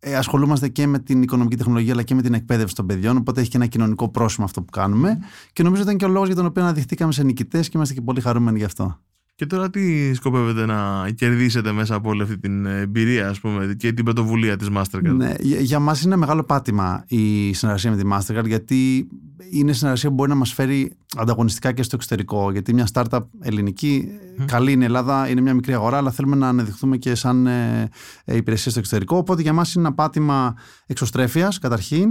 ε, 0.00 0.16
ασχολούμαστε 0.16 0.68
και 0.68 0.86
με 0.86 0.98
την 0.98 1.22
οικονομική 1.22 1.56
τεχνολογία 1.56 1.92
αλλά 1.92 2.02
και 2.02 2.14
με 2.14 2.22
την 2.22 2.34
εκπαίδευση 2.34 2.74
των 2.74 2.86
παιδιών. 2.86 3.16
Οπότε 3.16 3.40
έχει 3.40 3.50
και 3.50 3.56
ένα 3.56 3.66
κοινωνικό 3.66 4.08
πρόσημο 4.08 4.46
αυτό 4.46 4.62
που 4.62 4.70
κάνουμε. 4.70 5.18
Και 5.52 5.62
νομίζω 5.62 5.82
ήταν 5.82 5.96
και 5.96 6.04
ο 6.04 6.08
λόγος 6.08 6.26
για 6.26 6.36
τον 6.36 6.46
οποίο 6.46 6.62
αναδειχθήκαμε 6.62 7.12
σε 7.12 7.22
νικητές 7.22 7.68
και 7.68 7.72
είμαστε 7.76 7.94
και 7.94 8.00
πολύ 8.00 8.20
χαρούμενοι 8.20 8.58
γι' 8.58 8.64
αυτό. 8.64 8.98
Και 9.38 9.46
τώρα 9.46 9.70
τι 9.70 10.14
σκοπεύετε 10.14 10.66
να 10.66 11.10
κερδίσετε 11.14 11.72
μέσα 11.72 11.94
από 11.94 12.08
όλη 12.08 12.22
αυτή 12.22 12.38
την 12.38 12.66
εμπειρία 12.66 13.28
ας 13.28 13.40
πούμε, 13.40 13.74
και 13.78 13.92
την 13.92 14.04
πρωτοβουλία 14.04 14.56
της 14.56 14.68
Mastercard; 14.74 15.14
Ναι, 15.16 15.34
για, 15.38 15.60
για 15.60 15.78
μας 15.78 16.02
είναι 16.02 16.16
μεγάλο 16.16 16.44
πάτημα 16.44 17.04
η 17.06 17.52
συνεργασία 17.52 17.90
με 17.90 17.96
τη 17.96 18.08
Mastercard 18.12 18.46
γιατί 18.46 19.08
είναι 19.50 19.72
συνεργασία 19.72 20.08
που 20.08 20.14
μπορεί 20.14 20.30
να 20.30 20.34
μας 20.34 20.52
φέρει 20.52 20.92
ανταγωνιστικά 21.16 21.72
και 21.72 21.82
στο 21.82 21.96
εξωτερικό 21.96 22.50
γιατί 22.50 22.74
μια 22.74 22.86
startup 22.92 23.20
ελληνική 23.40 24.08
Μμ. 24.38 24.44
καλή 24.44 24.72
είναι 24.72 24.82
η 24.82 24.86
Ελλάδα, 24.86 25.28
είναι 25.28 25.40
μια 25.40 25.54
μικρή 25.54 25.74
αγορά 25.74 25.96
αλλά 25.96 26.10
θέλουμε 26.10 26.36
να 26.36 26.48
αναδειχθούμε 26.48 26.96
και 26.96 27.14
σαν 27.14 27.46
ε, 27.46 27.88
ε, 28.24 28.36
υπηρεσία 28.36 28.70
στο 28.70 28.80
εξωτερικό 28.80 29.16
οπότε 29.16 29.42
για 29.42 29.52
μας 29.52 29.74
είναι 29.74 29.86
ένα 29.86 29.94
πάτημα 29.94 30.54
εξωστρέφειας 30.86 31.58
καταρχήν 31.58 32.08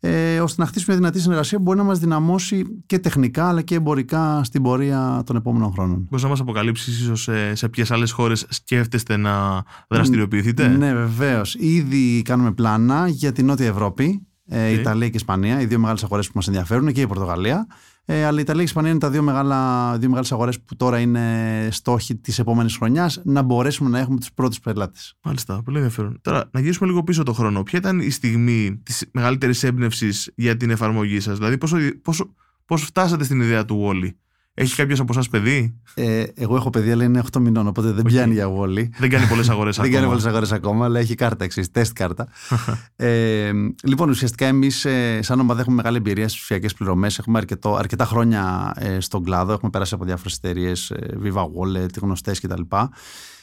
ε, 0.00 0.40
ώστε 0.40 0.60
να 0.62 0.66
χτίσουμε 0.68 0.92
μια 0.92 1.00
δυνατή 1.00 1.20
συνεργασία 1.20 1.58
που 1.58 1.64
μπορεί 1.64 1.78
να 1.78 1.84
μας 1.84 1.98
δυναμώσει 1.98 2.82
και 2.86 2.98
τεχνικά 2.98 3.48
αλλά 3.48 3.62
και 3.62 3.74
εμπορικά 3.74 4.44
στην 4.44 4.62
πορεία 4.62 5.22
των 5.26 5.36
επόμενων 5.36 5.72
χρόνων. 5.72 6.06
Μπορείς 6.08 6.22
να 6.22 6.28
μας 6.30 6.40
αποκαλύψεις 6.40 7.00
ίσως 7.00 7.22
σε, 7.22 7.54
σε 7.54 7.68
ποιες 7.68 7.90
άλλες 7.90 8.10
χώρες 8.10 8.46
σκέφτεστε 8.48 9.16
να 9.16 9.62
δραστηριοποιηθείτε; 9.88 10.68
Ναι, 10.68 10.94
βεβαίως. 10.94 11.54
Ήδη 11.54 12.22
κάνουμε 12.22 12.52
πλάνα 12.52 13.08
για 13.08 13.32
την 13.32 13.46
Νότια 13.46 13.66
Ευρώπη, 13.66 14.26
ε, 14.46 14.72
Οκ. 14.72 14.78
Ιταλία 14.78 15.08
και 15.08 15.16
Ισπανία, 15.16 15.60
οι 15.60 15.66
δύο 15.66 15.78
μεγάλες 15.78 16.04
αγορές 16.04 16.26
που 16.26 16.32
μας 16.34 16.46
ενδιαφέρουν 16.46 16.92
και 16.92 17.00
η 17.00 17.06
Πορτογαλία. 17.06 17.66
Ε, 18.12 18.24
αλλά 18.24 18.38
η 18.38 18.42
Ιταλία 18.42 18.52
και 18.52 18.60
η 18.60 18.62
Ισπανία 18.62 18.90
είναι 18.90 18.98
τα 18.98 19.10
δύο, 19.10 19.22
μεγάλα, 19.22 19.98
δύο 19.98 20.08
μεγάλες 20.08 20.32
αγορές 20.32 20.60
που 20.60 20.76
τώρα 20.76 20.98
είναι 20.98 21.68
στόχοι 21.70 22.16
της 22.16 22.38
επόμενης 22.38 22.76
χρονιάς 22.76 23.20
να 23.24 23.42
μπορέσουμε 23.42 23.90
να 23.90 23.98
έχουμε 23.98 24.18
τους 24.18 24.32
πρώτους 24.32 24.60
πελάτες. 24.60 25.16
Μάλιστα, 25.22 25.62
πολύ 25.62 25.76
ενδιαφέρον. 25.76 26.18
Τώρα, 26.22 26.48
να 26.52 26.60
γυρίσουμε 26.60 26.88
λίγο 26.88 27.02
πίσω 27.02 27.22
το 27.22 27.32
χρόνο. 27.32 27.62
Ποια 27.62 27.78
ήταν 27.78 28.00
η 28.00 28.10
στιγμή 28.10 28.80
της 28.82 29.08
μεγαλύτερης 29.12 29.62
έμπνευσης 29.62 30.32
για 30.34 30.56
την 30.56 30.70
εφαρμογή 30.70 31.20
σας, 31.20 31.38
Δηλαδή, 31.38 31.58
πόσο, 31.58 31.76
πόσο, 32.02 32.34
πώς 32.64 32.82
φτάσατε 32.82 33.24
στην 33.24 33.40
ιδέα 33.40 33.64
του 33.64 33.88
Woli. 33.88 34.10
Έχει 34.54 34.74
κάποιος 34.74 35.00
από 35.00 35.12
εσάς 35.12 35.28
παιδί, 35.28 35.80
Ε, 35.94 36.24
εγώ 36.34 36.56
έχω 36.56 36.70
παιδί, 36.70 36.90
αλλά 36.90 37.04
είναι 37.04 37.22
8 37.32 37.40
μηνών, 37.40 37.66
οπότε 37.66 37.90
δεν 37.90 38.04
πιάνει 38.04 38.32
για 38.32 38.46
Wally. 38.48 38.88
δεν 38.98 39.10
κάνει 39.10 39.26
πολλές 39.26 39.48
αγορές 39.50 39.78
ακόμα. 39.78 39.92
Δεν 39.92 40.00
κάνει 40.00 40.06
πολλές 40.06 40.26
αγορές 40.26 40.52
ακόμα, 40.52 40.84
αλλά 40.84 40.98
έχει 40.98 41.14
κάρτα 41.14 41.44
εξή, 41.44 41.70
τεστ 41.70 41.92
κάρτα. 41.92 42.28
ε, 42.96 43.50
λοιπόν, 43.82 44.08
ουσιαστικά 44.08 44.46
εμείς, 44.46 44.84
ε, 44.84 45.18
σαν 45.22 45.40
ομάδα, 45.40 45.60
έχουμε 45.60 45.76
μεγάλη 45.76 45.96
εμπειρία 45.96 46.28
στις 46.28 46.38
ψηφιακές 46.38 46.74
πληρωμές. 46.74 47.18
Έχουμε 47.18 47.38
αρκετό, 47.38 47.74
αρκετά 47.74 48.04
χρόνια 48.04 48.72
ε, 48.76 49.00
στον 49.00 49.24
κλάδο. 49.24 49.52
Έχουμε 49.52 49.70
περάσει 49.70 49.94
από 49.94 50.04
διάφορες 50.04 50.34
εταιρείες, 50.36 50.90
ε, 50.90 51.18
Viva 51.24 51.42
Wallet, 51.42 51.98
γνωστές 52.00 52.40
κτλ. 52.40 52.62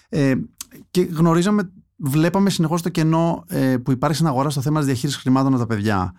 Ε, 0.09 0.33
και 0.91 1.01
γνωρίζαμε 1.01 1.71
βλέπαμε 1.97 2.49
συνεχώς 2.49 2.81
το 2.81 2.89
κενό 2.89 3.43
ε, 3.47 3.77
που 3.77 3.91
υπάρχει 3.91 4.15
στην 4.15 4.27
αγορά 4.27 4.49
στο 4.49 4.61
θέμα 4.61 4.77
της 4.77 4.87
διαχείρισης 4.87 5.21
χρημάτων 5.21 5.53
από 5.53 5.61
τα 5.61 5.67
παιδιά. 5.67 6.13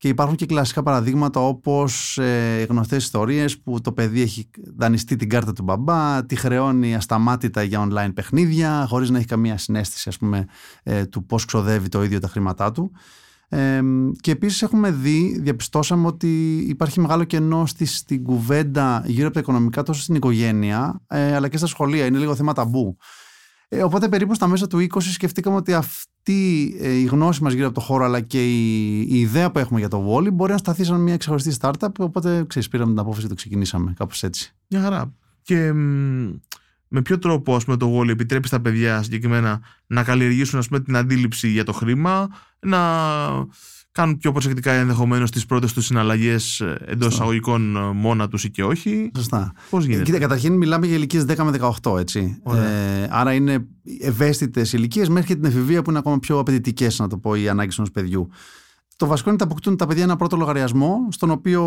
Και 0.00 0.08
υπάρχουν 0.08 0.36
και 0.36 0.46
κλασικά 0.46 0.82
παραδείγματα 0.82 1.40
όπως 1.40 2.18
ε, 2.18 2.66
γνωστές 2.68 3.04
ιστορίες 3.04 3.58
που 3.58 3.80
το 3.80 3.92
παιδί 3.92 4.20
έχει 4.20 4.50
δανειστεί 4.76 5.16
την 5.16 5.28
κάρτα 5.28 5.52
του 5.52 5.62
μπαμπά, 5.62 6.26
τη 6.26 6.36
χρεώνει 6.36 6.94
ασταμάτητα 6.94 7.62
για 7.62 7.88
online 7.88 8.10
παιχνίδια, 8.14 8.86
χωρίς 8.88 9.10
να 9.10 9.18
έχει 9.18 9.26
καμία 9.26 9.58
συνέστηση 9.58 10.08
ας 10.08 10.16
πούμε, 10.18 10.46
ε, 10.82 11.06
του 11.06 11.26
πώς 11.26 11.44
ξοδεύει 11.44 11.88
το 11.88 12.02
ίδιο 12.02 12.18
τα 12.18 12.28
χρήματά 12.28 12.72
του. 12.72 12.92
Ε, 13.48 13.80
και 14.20 14.30
επίσης 14.30 14.62
έχουμε 14.62 14.90
δει, 14.90 15.38
διαπιστώσαμε 15.40 16.06
ότι 16.06 16.56
υπάρχει 16.68 17.00
μεγάλο 17.00 17.24
κενό 17.24 17.66
στη, 17.66 17.84
στην 17.84 18.22
κουβέντα 18.22 19.02
γύρω 19.06 19.26
από 19.26 19.34
τα 19.34 19.40
οικονομικά 19.40 19.82
τόσο 19.82 20.02
στην 20.02 20.14
οικογένεια 20.14 21.00
ε, 21.06 21.34
αλλά 21.34 21.48
και 21.48 21.56
στα 21.56 21.66
σχολεία. 21.66 22.06
Είναι 22.06 22.18
λίγο 22.18 22.34
θέμα 22.34 22.52
ταμπού. 22.52 22.96
Ε, 23.72 23.82
οπότε 23.82 24.08
περίπου 24.08 24.34
στα 24.34 24.46
μέσα 24.46 24.66
του 24.66 24.78
20 24.78 25.00
σκεφτήκαμε 25.00 25.56
ότι 25.56 25.74
αυτή 25.74 26.76
ε, 26.80 26.92
η 26.92 27.04
γνώση 27.04 27.42
μας 27.42 27.52
γύρω 27.52 27.66
από 27.66 27.74
το 27.74 27.80
χώρο 27.80 28.04
αλλά 28.04 28.20
και 28.20 28.44
η, 28.44 29.00
η 29.00 29.18
ιδέα 29.20 29.50
που 29.50 29.58
έχουμε 29.58 29.78
για 29.78 29.88
το 29.88 30.14
Wally 30.14 30.32
μπορεί 30.32 30.52
να 30.52 30.58
σταθεί 30.58 30.84
σαν 30.84 31.00
μια 31.00 31.16
ξεχωριστή 31.16 31.56
startup 31.60 31.94
οπότε 31.98 32.44
ξέρεις 32.46 32.68
πήραμε 32.68 32.90
την 32.90 33.00
απόφαση 33.00 33.22
και 33.22 33.28
το 33.28 33.34
ξεκινήσαμε 33.34 33.92
κάπως 33.96 34.22
έτσι. 34.22 34.54
Μια 34.68 34.80
χαρά. 34.80 35.14
Και 35.42 35.72
με 36.92 37.02
ποιο 37.02 37.18
τρόπο 37.18 37.54
ας 37.54 37.64
πούμε, 37.64 37.76
το 37.76 37.98
Wally 37.98 38.08
επιτρέπει 38.08 38.46
στα 38.46 38.60
παιδιά 38.60 39.02
συγκεκριμένα 39.02 39.60
να 39.86 40.02
καλλιεργήσουν 40.04 40.58
ας 40.58 40.68
πούμε, 40.68 40.80
την 40.80 40.96
αντίληψη 40.96 41.48
για 41.48 41.64
το 41.64 41.72
χρήμα, 41.72 42.28
να 42.60 42.78
κάνουν 43.92 44.16
πιο 44.16 44.32
προσεκτικά 44.32 44.72
ενδεχομένως 44.72 45.30
τις 45.30 45.46
πρώτες 45.46 45.72
τους 45.72 45.84
συναλλαγές 45.84 46.62
εντός 46.84 47.12
εισαγωγικών 47.12 47.76
ε, 47.76 47.80
μόνα 47.80 48.28
τους 48.28 48.44
ή 48.44 48.50
και 48.50 48.64
όχι. 48.64 49.10
Σωστά. 49.16 49.52
Πώς 49.70 49.84
γίνεται; 49.84 50.02
Κοίτα, 50.02 50.18
καταρχήν 50.18 50.52
μιλάμε 50.52 50.86
για 50.86 50.96
ηλικίες 50.96 51.24
10 51.28 51.44
με 51.44 51.50
18, 51.82 51.98
έτσι. 51.98 52.42
Ε, 52.54 53.06
άρα 53.10 53.32
είναι 53.32 53.66
ευαίσθητες 54.00 54.72
ηλικίες 54.72 55.08
μέχρι 55.08 55.26
και 55.26 55.34
την 55.34 55.44
εφηβεία 55.44 55.82
που 55.82 55.90
είναι 55.90 55.98
ακόμα 55.98 56.18
πιο 56.18 56.38
απαιτητικές, 56.38 56.98
να 56.98 57.08
το 57.08 57.18
πω, 57.18 57.34
οι 57.34 57.48
ανάγκες 57.48 57.78
ενός 57.78 57.90
παιδιού. 57.90 58.28
Το 58.96 59.06
βασικό 59.06 59.30
είναι 59.30 59.38
ότι 59.42 59.50
αποκτούν 59.52 59.76
τα 59.76 59.86
παιδιά 59.86 60.02
ένα 60.02 60.16
πρώτο 60.16 60.36
λογαριασμό 60.36 61.08
στον 61.10 61.30
οποίο 61.30 61.62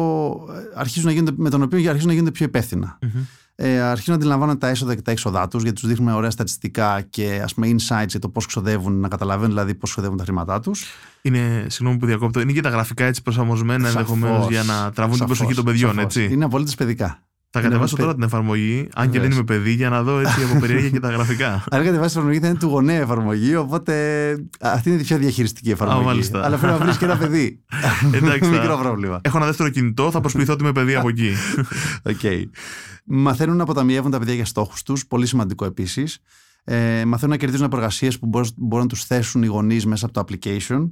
ε, 0.50 0.80
αρχίζουν 0.80 1.08
να 1.08 1.14
γίνονται, 1.14 1.34
με 1.38 1.50
τον 1.50 1.62
οποίο 1.62 1.78
αρχίζουν 1.90 2.08
να 2.08 2.14
γίνονται 2.14 2.32
πιο 2.32 2.46
υπεύθυνα. 2.46 3.00
Mm-hmm 3.02 3.43
ε, 3.56 3.82
αρχίζουν 3.82 4.12
να 4.14 4.20
αντιλαμβάνονται 4.20 4.58
τα 4.58 4.68
έσοδα 4.68 4.96
και 4.96 5.02
τα 5.02 5.12
έξοδά 5.12 5.48
τους, 5.48 5.64
γιατί 5.64 5.80
τους 5.80 5.90
δείχνουμε 5.90 6.14
ωραία 6.14 6.30
στατιστικά 6.30 7.02
και 7.02 7.42
ας 7.44 7.54
πούμε 7.54 7.68
insights 7.68 8.08
για 8.08 8.20
το 8.20 8.30
πώς 8.30 8.46
ξοδεύουν, 8.46 9.00
να 9.00 9.08
καταλαβαίνουν 9.08 9.50
δηλαδή 9.50 9.76
πώς 9.76 9.90
ξοδεύουν 9.92 10.18
τα 10.18 10.24
χρήματά 10.24 10.60
τους. 10.60 10.86
Είναι, 11.22 11.66
συγγνώμη 11.70 12.00
που 12.00 12.06
διακόπτω, 12.06 12.40
είναι 12.40 12.52
και 12.52 12.62
τα 12.62 12.70
γραφικά 12.70 13.06
έτσι 13.06 13.22
προσαρμοσμένα 13.22 13.88
ενδεχομένως 13.88 14.50
για 14.50 14.64
να 14.64 14.92
τραβούν 14.92 15.18
σαφώς, 15.18 15.18
την 15.18 15.26
προσοχή 15.26 15.54
των 15.54 15.66
παιδιών, 15.66 15.96
σαφώς. 15.96 16.04
έτσι; 16.04 16.34
Είναι 16.34 16.46
απολύτω 16.46 16.72
παιδικά. 16.78 17.24
Θα 17.56 17.62
κατεβάσω 17.62 17.96
τώρα 17.96 18.14
την 18.14 18.24
εφαρμογή, 18.24 18.88
αν 18.94 19.10
και 19.10 19.20
δεν 19.20 19.32
είμαι 19.32 19.44
παιδί, 19.44 19.72
για 19.72 19.90
να 19.90 20.04
δω 20.04 20.20
έτσι 20.20 20.44
από 20.44 20.60
περιέργεια 20.60 20.90
και 20.90 21.00
τα 21.00 21.10
γραφικά. 21.10 21.64
Αν 21.72 21.84
κατεβάσει 21.84 22.10
την 22.10 22.18
εφαρμογή, 22.18 22.40
θα 22.40 22.48
είναι 22.48 22.58
του 22.58 22.68
γονέα 22.68 23.00
εφαρμογή, 23.00 23.56
οπότε 23.56 23.94
αυτή 24.62 24.90
είναι 24.90 25.02
η 25.02 25.04
πιο 25.04 25.18
διαχειριστική 25.18 25.72
εφαρμογή. 25.72 26.30
Αλλά 26.34 26.58
πρέπει 26.58 26.80
να 26.80 26.86
βρεις 26.86 26.98
και 26.98 27.06
ένα 27.06 27.18
παιδί. 27.18 27.60
Εντάξει. 28.22 28.50
Μικρό 28.50 28.78
πρόβλημα. 28.78 29.20
Έχω 29.24 29.38
ένα 29.38 29.46
δεύτερο 29.46 29.70
κινητό, 29.70 30.12
θα 30.12 30.20
προσποιηθώ 30.20 30.54
ότι 30.54 30.64
είμαι 30.64 30.72
παιδί 30.72 30.96
από 30.96 31.10
εκεί. 31.10 31.32
Okay. 32.22 32.44
Μαθαίνουν 33.06 33.58
να 33.58 33.64
αποταμιεύουν 33.64 34.12
τα 34.12 34.18
παιδιά 34.20 34.34
για 34.34 34.46
στόχους 34.46 34.84
τους, 34.84 35.08
πολύ 35.08 35.26
σημαντικό 35.26 35.66
επίσης. 35.66 36.20
Ε, 36.64 37.06
μαθαίνουν 37.06 37.32
να 37.32 37.38
κερδίζουν 37.38 37.66
απεργασίε 37.66 38.10
που 38.20 38.26
μπορούν, 38.26 38.50
μπορούν 38.56 38.86
να 38.86 38.92
τους 38.92 39.06
θέσουν 39.06 39.44
οι 39.44 39.48
γονείς 39.48 39.86
μέσα 39.86 40.06
από 40.06 40.14
το 40.14 40.26
application. 40.28 40.92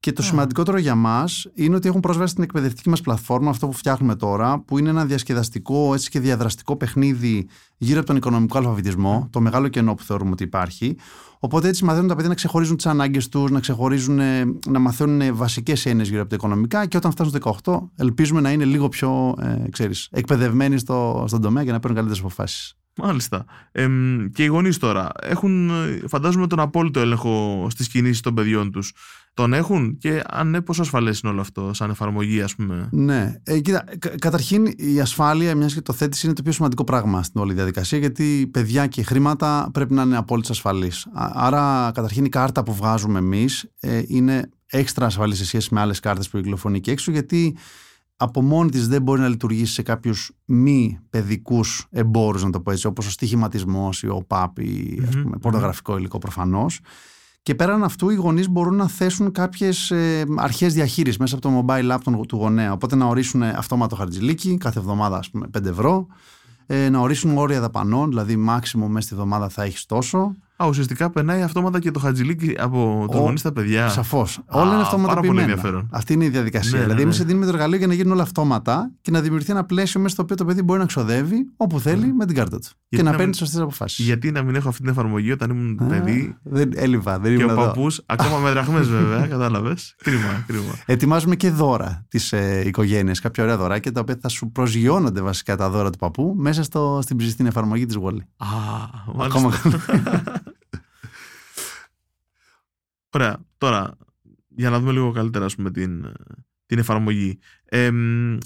Και 0.00 0.12
το 0.12 0.22
σημαντικότερο 0.22 0.78
για 0.78 0.94
μας 0.94 1.46
είναι 1.54 1.76
ότι 1.76 1.88
έχουν 1.88 2.00
πρόσβαση 2.00 2.30
στην 2.30 2.42
εκπαιδευτική 2.42 2.88
μας 2.88 3.00
πλατφόρμα, 3.00 3.50
αυτό 3.50 3.66
που 3.66 3.72
φτιάχνουμε 3.72 4.14
τώρα, 4.16 4.60
που 4.60 4.78
είναι 4.78 4.88
ένα 4.88 5.04
διασκεδαστικό 5.04 5.94
έτσι 5.94 6.10
και 6.10 6.20
διαδραστικό 6.20 6.76
παιχνίδι 6.76 7.48
γύρω 7.76 7.98
από 7.98 8.06
τον 8.06 8.16
οικονομικό 8.16 8.58
αλφαβητισμό, 8.58 9.28
το 9.30 9.40
μεγάλο 9.40 9.68
κενό 9.68 9.94
που 9.94 10.02
θεωρούμε 10.02 10.30
ότι 10.30 10.42
υπάρχει. 10.42 10.96
Οπότε 11.38 11.68
έτσι 11.68 11.84
μαθαίνουν 11.84 12.08
τα 12.08 12.14
παιδιά 12.14 12.28
να 12.28 12.34
ξεχωρίζουν 12.34 12.76
τις 12.76 12.86
ανάγκες 12.86 13.28
τους, 13.28 13.50
να 13.50 13.60
ξεχωρίζουν, 13.60 14.20
να 14.66 14.78
μαθαίνουν 14.78 15.36
βασικές 15.36 15.86
έννοιες 15.86 16.08
γύρω 16.08 16.20
από 16.20 16.30
τα 16.30 16.36
οικονομικά 16.36 16.86
και 16.86 16.96
όταν 16.96 17.10
φτάσουν 17.10 17.32
στο 17.40 17.82
18, 17.96 18.04
ελπίζουμε 18.04 18.40
να 18.40 18.52
είναι 18.52 18.64
λίγο 18.64 18.88
πιο 18.88 19.34
ε, 19.40 19.68
ξέρεις, 19.70 20.08
εκπαιδευμένοι 20.10 20.78
στο, 20.78 21.24
στον 21.28 21.40
τομέα 21.40 21.64
και 21.64 21.72
να 21.72 21.78
παίρνουν 21.80 21.98
καλύτερες 21.98 22.24
αποφάσεις. 22.24 22.79
Μάλιστα. 23.02 23.44
Ε, 23.72 23.88
και 24.32 24.42
οι 24.42 24.46
γονείς 24.46 24.78
τώρα 24.78 25.08
έχουν, 25.22 25.70
φαντάζομαι, 26.06 26.46
τον 26.46 26.60
απόλυτο 26.60 27.00
έλεγχο 27.00 27.66
στις 27.70 27.88
κινήσεις 27.88 28.20
των 28.20 28.34
παιδιών 28.34 28.70
τους. 28.70 28.92
Τον 29.34 29.52
έχουν; 29.52 29.96
Και 29.98 30.22
αν 30.28 30.50
ναι, 30.50 30.60
πόσο 30.60 30.82
ασφαλές 30.82 31.20
είναι 31.20 31.32
όλο 31.32 31.40
αυτό, 31.40 31.70
σαν 31.74 31.90
εφαρμογή, 31.90 32.42
ας 32.42 32.54
πούμε; 32.54 32.88
Ναι. 32.92 33.34
Ε, 33.42 33.60
κοίτα, 33.60 33.84
καταρχήν 34.18 34.66
η 34.76 35.00
ασφάλεια, 35.00 35.54
μιας 35.54 35.74
και 35.74 35.80
το 35.80 35.92
θέτηση, 35.92 36.26
είναι 36.26 36.34
το 36.34 36.42
πιο 36.42 36.52
σημαντικό 36.52 36.84
πράγμα 36.84 37.22
στην 37.22 37.40
όλη 37.40 37.54
διαδικασία, 37.54 37.98
γιατί 37.98 38.48
παιδιά 38.52 38.86
και 38.86 39.02
χρήματα 39.02 39.70
πρέπει 39.72 39.94
να 39.94 40.02
είναι 40.02 40.16
απόλυτα 40.16 40.50
ασφαλείς. 40.50 41.06
Άρα, 41.14 41.90
καταρχήν 41.94 42.24
η 42.24 42.28
κάρτα 42.28 42.62
που 42.62 42.74
βγάζουμε 42.74 43.18
εμείς 43.18 43.70
ε, 43.80 44.02
είναι 44.06 44.48
έξτρα 44.66 45.06
ασφαλής 45.06 45.38
σε 45.38 45.44
σχέση 45.44 45.74
με 45.74 45.80
άλλες 45.80 46.00
κάρτες 46.00 46.28
που 46.28 46.36
κυκλοφορούν 46.36 46.80
και 46.80 46.90
έξω, 46.90 47.10
γιατί 47.10 47.56
από 48.22 48.42
μόνη 48.42 48.70
της 48.70 48.88
δεν 48.88 49.02
μπορεί 49.02 49.20
να 49.20 49.28
λειτουργήσει 49.28 49.72
σε 49.72 49.82
κάποιους 49.82 50.32
μη 50.44 50.98
παιδικούς 51.10 51.86
εμπόρους, 51.90 52.44
να 52.44 52.50
το 52.50 52.60
πω 52.60 52.70
έτσι, 52.70 52.86
όπως 52.86 53.06
ο 53.06 53.10
στοιχηματισμός 53.10 54.02
ή 54.02 54.08
ο 54.08 54.24
ΠΑΠ 54.26 54.58
ή 54.58 55.02
ας 55.08 55.16
πούμε, 55.16 55.36
πορνογραφικό 55.38 55.96
υλικό 55.96 56.18
προφανώς. 56.18 56.80
Και 57.42 57.54
πέραν 57.54 57.84
αυτού 57.84 58.10
οι 58.10 58.14
γονείς 58.14 58.48
μπορούν 58.48 58.76
να 58.76 58.88
θέσουν 58.88 59.32
κάποιες 59.32 59.90
ε, 59.90 60.24
αρχές 60.36 60.74
διαχείρισης 60.74 61.18
μέσα 61.18 61.36
από 61.36 61.48
το 61.48 61.64
mobile 61.64 61.94
app 61.94 62.26
του 62.28 62.36
γονέα. 62.36 62.72
Οπότε 62.72 62.96
να 62.96 63.06
ορίσουν 63.06 63.42
αυτόματο 63.42 63.96
χαρτζηλίκι 63.96 64.56
κάθε 64.56 64.78
εβδομάδα 64.78 65.16
ας 65.16 65.30
πούμε 65.30 65.46
5 65.58 65.64
ευρώ, 65.64 66.06
ε, 66.66 66.88
να 66.88 66.98
ορίσουν 66.98 67.38
όρια 67.38 67.60
δαπανών, 67.60 68.08
δηλαδή 68.08 68.36
μάξιμο 68.36 68.88
μέσα 68.88 69.06
στη 69.06 69.14
εβδομάδα 69.14 69.48
θα 69.48 69.62
έχεις 69.62 69.86
τόσο. 69.86 70.36
Α, 70.62 70.66
ουσιαστικά 70.66 71.10
περνάει 71.10 71.42
αυτόματα 71.42 71.78
και 71.78 71.90
το 71.90 71.98
χατζηλίκι 71.98 72.54
από 72.58 73.06
το 73.10 73.18
γονείς 73.18 73.40
στα 73.40 73.52
παιδιά. 73.52 73.88
Σαφώς. 73.88 74.38
Όλα 74.46 74.72
είναι 74.72 74.82
αυτοματοποιημένα. 74.82 75.86
Αυτή 75.90 76.12
είναι 76.12 76.24
η 76.24 76.28
διαδικασία. 76.28 76.78
Ναι, 76.78 76.82
δηλαδή, 76.84 77.04
ναι, 77.04 77.08
εμεί 77.08 77.18
ναι. 77.18 77.24
δίνουμε 77.24 77.46
το 77.46 77.52
εργαλείο 77.52 77.78
για 77.78 77.86
να 77.86 77.94
γίνουν 77.94 78.12
όλα 78.12 78.22
αυτόματα 78.22 78.90
και 79.00 79.10
να 79.10 79.20
δημιουργηθεί 79.20 79.52
ένα 79.52 79.64
πλαίσιο 79.64 80.00
μέσα 80.00 80.14
στο 80.14 80.22
οποίο 80.22 80.36
το 80.36 80.44
παιδί 80.44 80.62
μπορεί 80.62 80.80
να 80.80 80.86
ξοδεύει 80.86 81.50
όπου 81.56 81.80
θέλει 81.80 82.06
ναι. 82.06 82.12
με 82.12 82.26
την 82.26 82.36
κάρτα 82.36 82.58
του. 82.58 82.68
Γιατί 82.88 83.04
και 83.04 83.10
να, 83.10 83.16
παίρνει 83.16 83.30
τις 83.30 83.40
σωστές 83.40 83.60
αποφάσεις. 83.60 84.04
Γιατί 84.04 84.30
να 84.30 84.42
μην 84.42 84.54
έχω 84.54 84.68
αυτή 84.68 84.80
την 84.80 84.90
εφαρμογή 84.90 85.32
όταν 85.32 85.50
ήμουν 85.50 85.78
Α, 85.82 85.86
παιδί. 85.86 86.36
Δεν 86.42 86.70
έλειπα, 86.74 87.18
δεν 87.18 87.36
Και 87.36 87.44
ο 87.44 87.54
παππούς, 87.54 88.02
ακόμα 88.06 88.38
με 88.38 88.50
δραχμές 88.50 88.88
βέβαια, 88.98 89.26
κατάλαβες. 89.26 89.94
Κρίμα, 90.02 90.44
κρίμα. 90.46 90.72
Ετοιμάζουμε 90.86 91.36
και 91.36 91.50
δώρα 91.50 92.04
τι 92.08 92.28
ε, 92.30 92.66
οικογένειε, 92.66 93.14
κάποια 93.22 93.42
ωραία 93.42 93.56
δωράκια 93.56 93.92
τα 93.92 94.00
οποία 94.00 94.18
θα 94.20 94.28
σου 94.28 94.50
προσγειώνονται 94.50 95.20
βασικά 95.20 95.56
τα 95.56 95.70
δώρα 95.70 95.90
του 95.90 95.98
παππού 95.98 96.34
μέσα 96.36 96.62
στο, 96.62 97.02
στην 97.28 97.46
εφαρμογή 97.46 97.86
της 97.86 97.96
Wally. 98.02 98.20
Α, 98.36 98.46
μάλιστα. 99.14 99.50
Ωραία. 103.10 103.38
Τώρα, 103.58 103.96
για 104.48 104.70
να 104.70 104.78
δούμε 104.78 104.92
λίγο 104.92 105.10
καλύτερα 105.10 105.44
ας 105.44 105.54
πούμε, 105.54 105.70
την, 105.70 106.12
την 106.66 106.78
εφαρμογή. 106.78 107.38
Ε, 107.64 107.90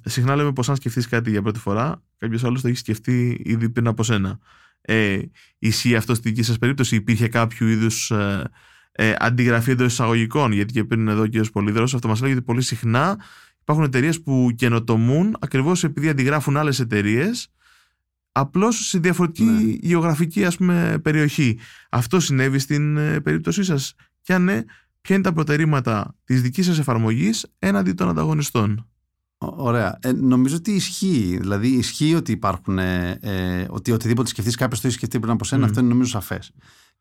συχνά 0.05 0.37
λέμε 0.37 0.53
πως 0.53 0.69
αν 0.69 0.77
σκεφτείς 0.77 1.09
κάτι 1.09 1.31
για 1.31 1.43
πρώτη 1.43 1.59
φορά, 1.59 2.03
κάποιος 2.19 2.45
άλλος 2.45 2.61
το 2.61 2.69
έχει 2.69 2.77
σκεφτεί 2.77 3.41
ήδη 3.45 3.71
πριν 3.71 3.87
από 3.87 4.03
σένα. 4.03 4.39
Ε, 4.81 5.19
ισχύει 5.59 5.97
αυτό 5.97 6.15
στη 6.15 6.29
δική 6.29 6.43
σας 6.43 6.59
περίπτωση, 6.59 6.97
υπήρχε 6.97 7.29
κάποιο 7.29 7.69
είδους 7.69 8.11
ε, 8.11 8.51
ε, 8.93 9.15
αντιγραφή 9.19 9.71
εντός 9.71 9.93
εισαγωγικών, 9.93 10.53
γιατί 10.53 10.73
και 10.73 10.85
πριν 10.85 11.09
εδώ 11.09 11.23
ο 11.23 11.29
κ. 11.29 11.47
Πολύδρος, 11.53 11.95
αυτό 11.95 12.09
μας 12.09 12.21
λέει 12.21 12.33
ότι 12.33 12.43
πολύ 12.43 12.63
συχνά 12.63 13.19
υπάρχουν 13.61 13.85
εταιρείες 13.85 14.23
που 14.23 14.51
καινοτομούν 14.55 15.37
ακριβώς 15.41 15.85
επειδή 15.85 16.09
αντιγράφουν 16.09 16.57
άλλες 16.57 16.81
εταιρείες 16.81 17.49
απλώς 18.33 18.89
σε 18.89 18.99
διαφορετική 18.99 19.45
ναι. 19.45 19.77
γεωγραφική 19.81 20.45
ας 20.45 20.57
πούμε, 20.57 20.99
περιοχή. 21.03 21.59
Αυτό 21.91 22.21
συνέβη 22.21 22.59
στην 22.59 22.97
ε, 22.97 23.21
περίπτωσή 23.21 23.63
σας; 23.65 23.95
Και 24.25 24.35
αν 24.35 24.45
ναι, 24.45 24.63
ποια 25.01 25.15
είναι 25.15 25.25
τα 25.25 25.33
προτερήματα 25.33 26.17
της 26.25 26.43
δικής 26.43 26.67
σας 26.67 26.79
εφαρμογής 26.79 27.47
έναντι 27.59 27.93
των 27.93 28.09
ανταγωνιστών; 28.09 28.89
Ωραία. 29.39 29.99
Ε, 30.03 30.13
νομίζω 30.13 30.57
ότι 30.57 30.71
ισχύει. 30.71 31.39
Δηλαδή, 31.41 31.69
ισχύει 31.69 32.15
ότι 32.15 32.33
υπάρχουν. 32.33 32.79
Ε, 32.79 33.19
ε 33.21 33.67
ότι 33.71 33.93
οτιδήποτε 33.93 34.29
σκεφτείς, 34.29 34.57
κάποιος 34.57 34.81
το 34.81 34.87
έχει 34.87 34.97
σκεφτεί 34.97 35.21
πριν 35.21 35.33
από 35.33 35.45
σένα, 35.45 35.65
αυτό 35.65 35.81
είναι 35.81 35.89
νομίζω 35.89 36.11
σαφές. 36.11 36.53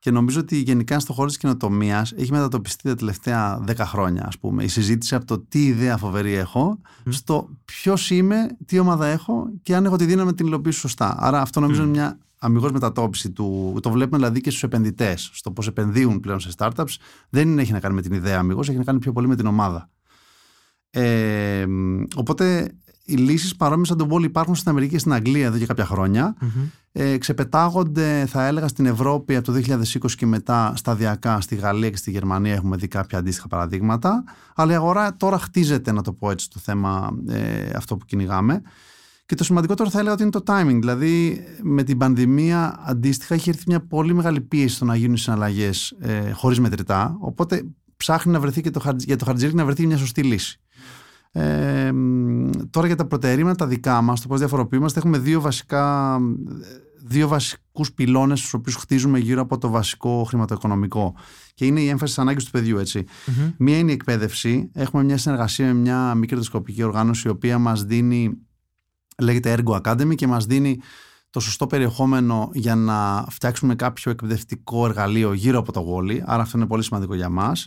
Και 0.04 0.12
νομίζω 0.12 0.40
ότι 0.40 0.58
γενικά 0.58 1.00
στον 1.00 1.16
χώρο 1.16 1.28
της 1.28 1.38
καινοτομίας 1.38 2.12
έχει 2.12 2.32
μετατοπιστεί 2.32 2.90
τα 2.90 2.96
τελευταία 2.96 3.64
10 3.68 3.76
χρόνια, 3.78 4.26
ας 4.26 4.38
πούμε, 4.40 4.64
η 4.64 4.68
συζήτηση 4.68 5.16
από 5.16 5.26
το 5.26 5.40
τι 5.40 5.66
ιδέα 5.66 5.98
φοβερή 5.98 6.34
έχω, 6.34 6.80
στο 7.10 7.50
ποιος 7.66 8.10
είμαι, 8.10 8.48
τι 8.66 8.80
ομάδα 8.80 9.08
έχω 9.08 9.50
και 9.62 9.76
αν 9.76 9.86
έχω 9.86 9.96
τη 9.96 10.06
δύναμη 10.06 10.30
να 10.30 10.36
την 10.36 10.46
υλοποιήσω 10.48 10.80
σωστά. 10.80 11.16
Άρα, 11.20 11.42
αυτό 11.42 11.60
νομίζω 11.60 11.82
είναι 11.82 11.92
μια 11.92 12.18
αμυγός 12.38 12.72
μετατόπιση 12.72 13.32
του. 13.32 13.78
Το 13.82 13.92
βλέπουμε 13.92 14.18
δηλαδή 14.18 14.42
και 14.42 14.50
στους 14.50 14.64
επενδυτές, 14.64 15.30
στο 15.34 15.52
πώς 15.52 15.68
επενδύουν 15.68 16.20
πλέον 16.20 16.40
σε 16.40 16.50
startups. 16.58 16.96
Δεν 17.30 17.60
έχει 17.60 17.72
να 17.72 17.80
κάνει 17.80 17.96
με 17.96 18.02
την 18.02 18.14
ιδέα 18.14 18.40
αμυγός, 18.40 18.70
έχει 18.70 18.78
να 18.78 18.84
κάνει 18.84 19.00
πιο 19.00 19.12
πολύ 19.12 19.28
με 19.28 19.36
την 19.36 19.46
ομάδα. 19.46 19.90
Ε, 20.90 21.66
οπότε 22.16 22.76
οι 23.06 23.14
λύσεις 23.14 23.56
παρόμοιες 23.56 23.88
σαν 23.88 23.98
τον 23.98 24.10
Wall 24.12 24.24
υπάρχουν 24.24 24.56
στην 24.56 24.70
Αμερική 24.70 24.92
και 24.92 25.00
στην 25.00 25.14
Αγγλία 25.14 25.46
εδώ 25.46 25.58
και 25.58 25.66
κάποια 25.66 25.86
χρόνια. 25.86 26.36
Mm-hmm. 26.42 26.70
Ε, 26.92 27.18
ξεπετάγονται, 27.18 28.26
θα 28.26 28.46
έλεγα, 28.48 28.68
στην 28.68 28.86
Ευρώπη 28.86 29.36
από 29.36 29.52
το 29.52 29.62
2020 30.04 30.12
και 30.18 30.26
μετά 30.26 30.74
σταδιακά 30.76 31.42
στη 31.42 31.56
Γαλλία 31.56 31.90
και 31.90 31.98
στη 31.98 32.12
Γερμανία. 32.12 32.54
Έχουμε 32.54 32.78
δει 32.78 32.88
κάποια 32.88 33.18
αντίστοιχα 33.18 33.48
παραδείγματα. 33.48 34.24
Αλλά 34.56 34.72
η 34.72 34.76
αγορά 34.76 35.16
τώρα 35.16 35.40
χτίζεται, 35.40 35.92
να 35.92 36.02
το 36.02 36.14
πω 36.14 36.32
έτσι, 36.32 36.50
το 36.50 36.60
θέμα 36.60 37.18
ε, 37.28 37.70
αυτό 37.76 37.98
που 37.98 38.06
κυνηγάμε. 38.06 38.62
Και 39.26 39.36
το 39.36 39.44
σημαντικότερο 39.44 39.90
θα 39.90 40.00
έλεγα 40.00 40.14
ότι 40.14 40.22
είναι 40.22 40.32
το 40.32 40.44
timing. 40.48 40.78
Δηλαδή, 40.80 41.44
με 41.62 41.84
την 41.84 41.98
πανδημία 41.98 42.80
αντίστοιχα 42.86 43.34
έχει 43.34 43.50
έρθει 43.50 43.64
μια 43.68 43.86
πολύ 43.86 44.14
μεγάλη 44.14 44.42
πίεση 44.42 44.76
στο 44.76 44.86
να 44.86 44.96
γίνουν 44.96 45.18
συναλλαγές 45.18 45.96
ε, 46.00 46.32
χωρίς 46.32 46.60
μετρητά. 46.60 47.18
Οπότε 47.20 47.64
ψάχνει 47.98 48.32
να 48.32 48.40
βρεθεί 48.40 48.62
και 48.62 48.70
το, 48.70 48.96
για 48.98 49.16
το 49.16 49.26
χαρτζήρι 49.26 49.54
να 49.54 49.66
βρεθεί 49.66 49.88
μια 49.88 49.98
σωστή 49.98 50.24
λύση. 50.24 50.60
Ε, 51.36 51.92
τώρα 52.70 52.88
για 52.88 52.96
τα 52.96 53.06
προτερήματα 53.06 53.56
τα 53.56 53.68
δικά 53.68 54.02
μας, 54.02 54.22
το 54.22 54.28
πώς 54.28 54.40
διαφοροποιούμαστε, 54.40 55.00
έχουμε 55.00 55.18
δύο 55.18 55.42
βασικά 55.42 56.18
δύο 57.06 57.28
βασικούς 57.28 57.94
πυλώνες 57.94 58.40
στους 58.40 58.54
οποίους 58.54 58.76
χτίζουμε 58.76 59.20
γύρω 59.20 59.42
από 59.42 59.58
το 59.58 59.70
βασικό 59.70 60.24
χρηματοοικονομικό. 60.24 61.16
Και 61.54 61.66
είναι 61.66 61.82
η 61.82 61.88
έμφαση 61.88 62.12
στις 62.12 62.24
ανάγκες 62.24 62.46
του 62.46 62.52
παιδιού 62.52 62.78
έτσι. 62.78 63.06
Μία 63.58 63.78
είναι 63.78 63.92
η 63.92 63.94
εκπαίδευση, 63.94 64.70
έχουμε 64.74 65.04
μια 65.04 65.18
συνεργασία 65.18 65.66
με 65.66 65.74
μια 65.74 66.16
μη 66.16 66.28
κερδοσκοπική 66.28 66.84
οργάνωση 66.84 67.28
η 67.28 67.32
οποία 67.32 67.58
μας 67.58 67.84
δίνει, 67.84 68.38
λέγεται 69.22 69.56
Ergo 69.58 69.82
Academy 69.82 70.16
και 70.16 70.28
μας 70.28 70.46
δίνει 70.46 70.80
το 71.30 71.40
σωστό 71.40 71.68
περιεχόμενο 71.68 72.50
για 72.54 72.76
να 72.76 73.26
φτιάξουμε 73.30 73.76
κάποιο 73.76 74.12
εκπαιδευτικό 74.12 74.86
εργαλείο 74.86 75.34
γύρω 75.34 75.60
από 75.60 75.72
το 75.72 75.86
Wally, 75.90 76.20
άρα 76.26 76.42
αυτό 76.42 76.58
είναι 76.58 76.68
πολύ 76.68 76.84
σημαντικό 76.84 77.16
για 77.16 77.30
μας. 77.30 77.66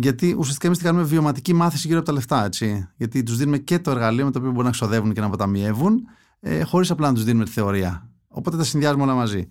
Γιατί 0.00 0.34
ουσιαστικά 0.38 0.66
εμείς 0.66 0.78
κάνουμε 0.78 1.04
βιωματική 1.04 1.52
μάθηση 1.52 1.86
γύρω 1.86 1.98
από 1.98 2.08
τα 2.08 2.12
λεφτά. 2.12 2.44
Έτσι. 2.44 2.88
Γιατί 2.96 3.22
τους 3.22 3.36
δίνουμε 3.36 3.58
και 3.58 3.78
το 3.78 3.90
εργαλείο 3.90 4.24
με 4.24 4.30
το 4.30 4.38
οποίο 4.38 4.50
μπορούν 4.50 4.66
να 4.66 4.70
ξοδεύουν 4.70 5.12
και 5.12 5.20
να 5.20 5.26
αποταμιεύουν, 5.26 6.00
ε, 6.40 6.62
χωρίς 6.62 6.90
απλά 6.90 7.08
να 7.08 7.14
τους 7.14 7.24
δίνουμε 7.24 7.44
τη 7.44 7.50
θεωρία. 7.50 8.10
Οπότε 8.28 8.56
τα 8.56 8.64
συνδυάζουμε 8.64 9.02
όλα 9.02 9.14
μαζί. 9.14 9.48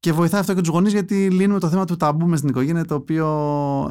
Και 0.00 0.12
βοηθάει 0.12 0.40
αυτό 0.40 0.54
και 0.54 0.60
τους 0.60 0.68
γονείς 0.68 0.92
γιατί 0.92 1.30
λύνουμε 1.30 1.60
το 1.60 1.68
θέμα 1.68 1.84
του 1.84 1.96
ταμπού 1.96 2.26
μες 2.26 2.38
στην 2.38 2.50
οικογένεια, 2.50 2.84
το 2.84 2.94
οποίο 2.94 3.28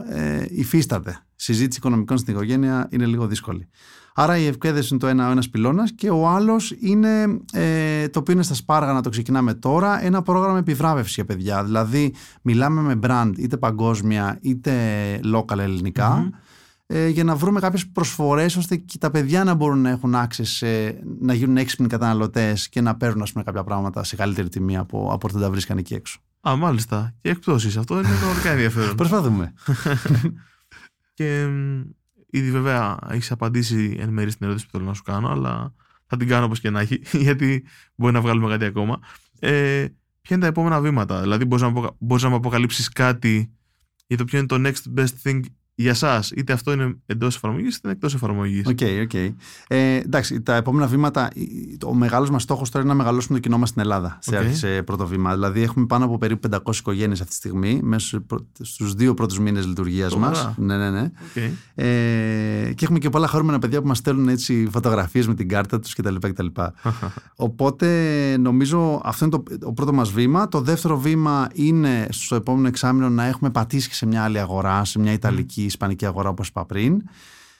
ε, 0.09 0.45
υφίσταται. 0.49 1.25
Συζήτηση 1.35 1.79
οικονομικών 1.79 2.17
στην 2.17 2.33
οικογένεια 2.33 2.87
είναι 2.91 3.05
λίγο 3.05 3.27
δύσκολη. 3.27 3.69
Άρα 4.15 4.37
η 4.37 4.45
ευκαίδευση 4.45 4.87
είναι 4.91 4.99
το 4.99 5.07
ένα, 5.07 5.27
ο 5.27 5.31
ένας 5.31 5.49
πυλώνας 5.49 5.91
και 5.91 6.09
ο 6.09 6.27
άλλος 6.27 6.75
είναι 6.79 7.39
ε, 7.53 8.07
το 8.07 8.19
οποίο 8.19 8.33
είναι 8.33 8.43
στα 8.43 8.53
σπάργα 8.53 8.93
να 8.93 9.01
το 9.01 9.09
ξεκινάμε 9.09 9.53
τώρα, 9.53 10.03
ένα 10.03 10.21
πρόγραμμα 10.21 10.57
επιβράβευσης 10.57 11.15
για 11.15 11.25
παιδιά. 11.25 11.63
Δηλαδή, 11.63 12.13
μιλάμε 12.41 12.81
με 12.81 12.99
brand 13.07 13.31
είτε 13.37 13.57
παγκόσμια 13.57 14.37
είτε 14.41 14.73
local 15.35 15.57
ελληνικα 15.57 16.29
ε, 16.85 17.07
για 17.07 17.23
να 17.23 17.35
βρούμε 17.35 17.59
κάποιες 17.59 17.87
προσφορές 17.87 18.55
ώστε 18.55 18.75
και 18.75 18.97
τα 18.97 19.11
παιδιά 19.11 19.43
να 19.43 19.53
μπορούν 19.53 19.81
να 19.81 19.89
έχουν 19.89 20.15
access, 20.15 20.67
να 21.19 21.33
γίνουν 21.33 21.57
έξυπνοι 21.57 21.87
καταναλωτές 21.87 22.69
και 22.69 22.81
να 22.81 22.95
παίρνουν 22.95 23.21
ας 23.21 23.31
πούμε, 23.31 23.43
κάποια 23.43 23.63
πράγματα 23.63 24.03
σε 24.03 24.15
καλύτερη 24.15 24.49
τιμή 24.49 24.77
από, 24.77 25.09
από 25.11 25.27
όταν 25.27 25.41
τα 25.41 25.49
βρίσκαν 25.49 25.77
εκεί 25.77 25.93
έξω. 25.93 26.19
Α, 26.49 26.55
μάλιστα. 26.55 27.13
Και 27.21 27.29
εκπτώσεις. 27.29 27.77
Αυτό 27.77 27.99
είναι 27.99 28.07
πραγματικά 28.19 28.49
ενδιαφέρον. 28.49 28.95
Προσπαθούμε. 29.01 29.53
και 31.13 31.47
ήδη 32.33 32.51
βέβαια 32.51 32.97
έχεις 33.09 33.31
απαντήσει 33.31 33.97
εν 33.99 34.09
μέρει 34.09 34.31
στην 34.31 34.45
ερώτηση 34.45 34.65
που 34.65 34.71
θέλω 34.71 34.85
να 34.85 34.93
σου 34.93 35.03
κάνω, 35.03 35.29
αλλά 35.29 35.73
θα 36.05 36.17
την 36.17 36.27
κάνω 36.27 36.45
όπως 36.45 36.59
και 36.59 36.69
να 36.69 36.79
έχει, 36.79 37.01
γιατί 37.25 37.65
μπορεί 37.95 38.13
να 38.13 38.21
βγάλουμε 38.21 38.49
κάτι 38.49 38.65
ακόμα. 38.65 38.99
Ε, 39.39 39.85
ποια 40.21 40.35
είναι 40.35 40.39
τα 40.39 40.47
επόμενα 40.47 40.81
βήματα, 40.81 41.21
Δηλαδή, 41.21 41.45
μπορείς 41.45 41.63
να, 41.63 41.95
μπορείς 41.99 42.23
να 42.23 42.29
μου 42.29 42.35
αποκαλύψεις 42.35 42.89
κάτι 42.89 43.53
για 44.07 44.17
το 44.17 44.25
ποιο 44.25 44.37
είναι 44.37 44.47
το 44.47 44.55
next 44.59 44.99
best 44.99 45.13
thing 45.23 45.39
για 45.75 45.91
εσάς, 45.91 46.31
είτε 46.31 46.53
αυτό 46.53 46.71
είναι 46.71 46.95
εντός 47.05 47.35
εφαρμογής 47.35 47.75
είτε 47.75 47.89
εκτός 47.89 48.13
εφαρμογής. 48.13 48.67
OK, 48.67 48.77
okay, 48.81 49.07
okay. 49.11 49.33
ε, 49.67 49.95
εντάξει, 49.95 50.41
τα 50.41 50.55
επόμενα 50.55 50.87
βήματα. 50.87 51.29
Ο 51.85 51.93
μεγάλος 51.93 52.29
μας 52.29 52.43
στόχος 52.43 52.69
τώρα 52.69 52.83
είναι 52.83 52.93
να 52.93 52.99
μεγαλώσουμε 52.99 53.37
το 53.37 53.43
κοινό 53.43 53.57
μας 53.57 53.69
στην 53.69 53.81
Ελλάδα. 53.81 54.19
Okay. 54.31 54.49
Σε, 54.51 54.81
πρώτο 54.81 55.07
βήμα. 55.07 55.33
Δηλαδή, 55.33 55.61
έχουμε 55.61 55.85
πάνω 55.85 56.05
από 56.05 56.17
περίπου 56.17 56.49
500 56.65 56.75
οικογένειες 56.75 57.19
αυτή 57.19 57.31
τη 57.31 57.35
στιγμή, 57.35 57.79
μέσα 57.83 58.23
στους 58.61 58.93
δύο 58.93 59.13
πρώτους 59.13 59.39
μήνες 59.39 59.65
λειτουργίας 59.65 60.15
μας. 60.15 60.53
Ναι, 60.57 60.77
ναι, 60.77 60.89
ναι. 60.89 61.11
Okay. 61.35 61.51
Ε, 61.75 62.73
και 62.75 62.83
έχουμε 62.85 62.99
και 62.99 63.09
πολλά 63.09 63.27
χαρούμενα 63.27 63.59
παιδιά 63.59 63.81
που 63.81 63.87
μας 63.87 63.97
στέλνουν 63.97 64.27
έτσι 64.29 64.67
φωτογραφίες 64.71 65.27
με 65.27 65.33
την 65.33 65.47
κάρτα 65.47 65.79
τους 65.79 65.93
κτλ. 65.93 66.15
κτλ. 66.19 66.47
Οπότε, 67.35 67.87
νομίζω 68.39 69.01
αυτό 69.03 69.25
είναι 69.25 69.37
το, 69.37 69.57
το 69.59 69.71
πρώτο 69.71 69.93
μας 69.93 70.11
βήμα. 70.11 70.47
Το 70.47 70.61
δεύτερο 70.61 70.99
βήμα 70.99 71.47
είναι 71.53 72.07
στο 72.09 72.35
επόμενο 72.35 72.67
εξάμεινο 72.67 73.09
να 73.09 73.25
έχουμε 73.25 73.49
πατήσει 73.49 73.93
σε 73.93 74.05
μια 74.05 74.23
άλλη 74.23 74.39
αγορά, 74.39 74.85
σε 74.85 74.99
μια 74.99 75.11
Ιταλική 75.11 75.62
η 75.63 75.65
ισπανική 75.65 76.05
αγορά 76.05 76.29
όπως 76.29 76.47
είπα 76.47 76.65
πριν. 76.65 77.01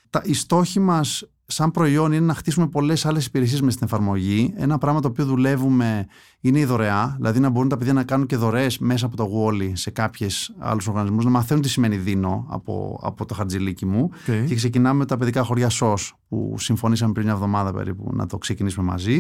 Τα, 0.10 0.22
οι 0.26 0.34
στόχοι 0.34 0.80
μας 0.80 1.28
σαν 1.46 1.72
προϊόν 1.72 2.12
είναι 2.12 2.26
να 2.26 2.34
χτίσουμε 2.34 2.68
πολλές 2.68 3.06
άλλες 3.06 3.26
υπηρεσίες 3.26 3.62
μες 3.62 3.74
στην 3.74 3.86
εφαρμογή. 3.86 4.54
Ένα 4.56 4.78
πράγμα 4.78 5.00
το 5.00 5.08
οποίο 5.08 5.26
δουλεύουμε 5.26 6.08
είναι 6.40 6.60
η 6.60 6.66
δωρεά, 6.66 7.16
δηλαδή 7.18 7.40
να 7.40 7.50
μπορούν 7.50 7.70
τα 7.70 7.78
παιδιά 7.78 7.94
να 7.94 8.04
κάνουν 8.04 8.26
και 8.26 8.36
δωρεές 8.36 8.78
μέσα 8.78 9.06
από 9.06 9.16
το 9.16 9.30
Wally 9.34 9.72
σε 9.74 9.92
κάποιες 9.92 10.56
άλλους 10.60 10.88
οργανισμούς, 10.88 11.24
να 11.24 11.30
μαθαίνουν 11.30 11.62
τι 11.62 11.70
σημαίνει 11.70 11.98
δίνω 11.98 12.46
από, 12.50 13.00
από 13.04 13.26
το 13.26 13.34
χαρτζηλίκι 13.34 13.86
μου. 13.86 14.10
Okay. 14.28 14.46
Και 14.48 14.56
ξεκινάμε 14.56 14.98
με 14.98 15.06
τα 15.06 15.18
παιδικά 15.18 15.44
χωριά 15.44 15.70
ΣΟΣ 15.70 16.14
που 16.28 16.56
συμφωνήσαμε 16.58 17.12
πριν 17.12 17.26
μια 17.26 17.34
εβδομάδα 17.34 17.74
περίπου 17.74 18.10
να 18.14 18.26
το 18.26 18.38
ξεκινήσουμε 18.38 18.86
μαζί. 18.86 19.20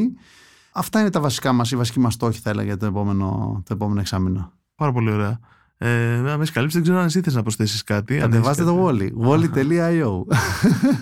Αυτά 0.74 1.00
είναι 1.00 1.10
τα 1.10 1.20
βασικά 1.20 1.54
μας, 1.54 1.72
οι 1.72 1.76
βασικοί 1.76 2.00
μας 2.00 2.14
στόχοι 2.14 2.40
θα 2.40 2.50
έλεγα 2.50 2.68
για 2.68 2.78
το 2.78 2.86
επόμενο, 2.86 3.62
το 3.66 3.74
επόμενο 3.74 4.00
εξάμεινο. 4.00 4.52
Πάρα 4.76 4.92
πολύ 4.92 5.12
ωραία. 5.12 5.40
Ε, 5.86 6.22
με 6.22 6.38
έχει 6.42 6.52
καλύψει, 6.52 6.76
δεν 6.76 6.84
ξέρω 6.84 7.00
αν 7.00 7.06
εσύ 7.06 7.22
θες 7.22 7.34
να 7.34 7.42
προσθέσεις 7.42 7.84
κάτι. 7.84 8.18
Κατεβάστε 8.18 8.64
το 8.64 8.88
Wally. 8.88 9.10
Wally.io. 9.28 10.22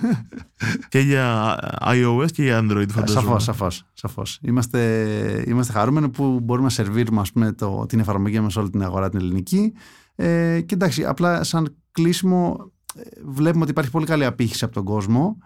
και 0.90 1.00
για 1.00 1.56
iOS 1.82 2.32
και 2.32 2.44
για 2.44 2.60
Android, 2.64 2.90
φαντάζομαι. 2.90 3.40
Σαφώς, 3.40 3.86
σαφώς, 3.94 4.40
Είμαστε, 4.42 5.44
είμαστε 5.48 5.74
χαρούμενοι 5.74 6.10
που 6.10 6.40
μπορούμε 6.44 6.66
να 6.66 6.74
σερβίρουμε 6.74 7.22
ας 7.22 7.32
πούμε, 7.32 7.52
το, 7.52 7.86
την 7.88 8.00
εφαρμογή 8.00 8.40
μας 8.40 8.56
όλη 8.56 8.70
την 8.70 8.84
αγορά 8.84 9.10
την 9.10 9.20
ελληνική. 9.20 9.74
Ε, 10.16 10.62
και 10.62 10.74
εντάξει, 10.74 11.06
απλά 11.06 11.44
σαν 11.44 11.76
κλείσιμο 11.92 12.72
ε, 12.96 13.02
βλέπουμε 13.26 13.62
ότι 13.62 13.72
υπάρχει 13.72 13.92
πολύ 13.92 14.06
καλή 14.06 14.26
απήχηση 14.26 14.64
από 14.64 14.74
τον 14.74 14.84
κόσμο 14.84 15.38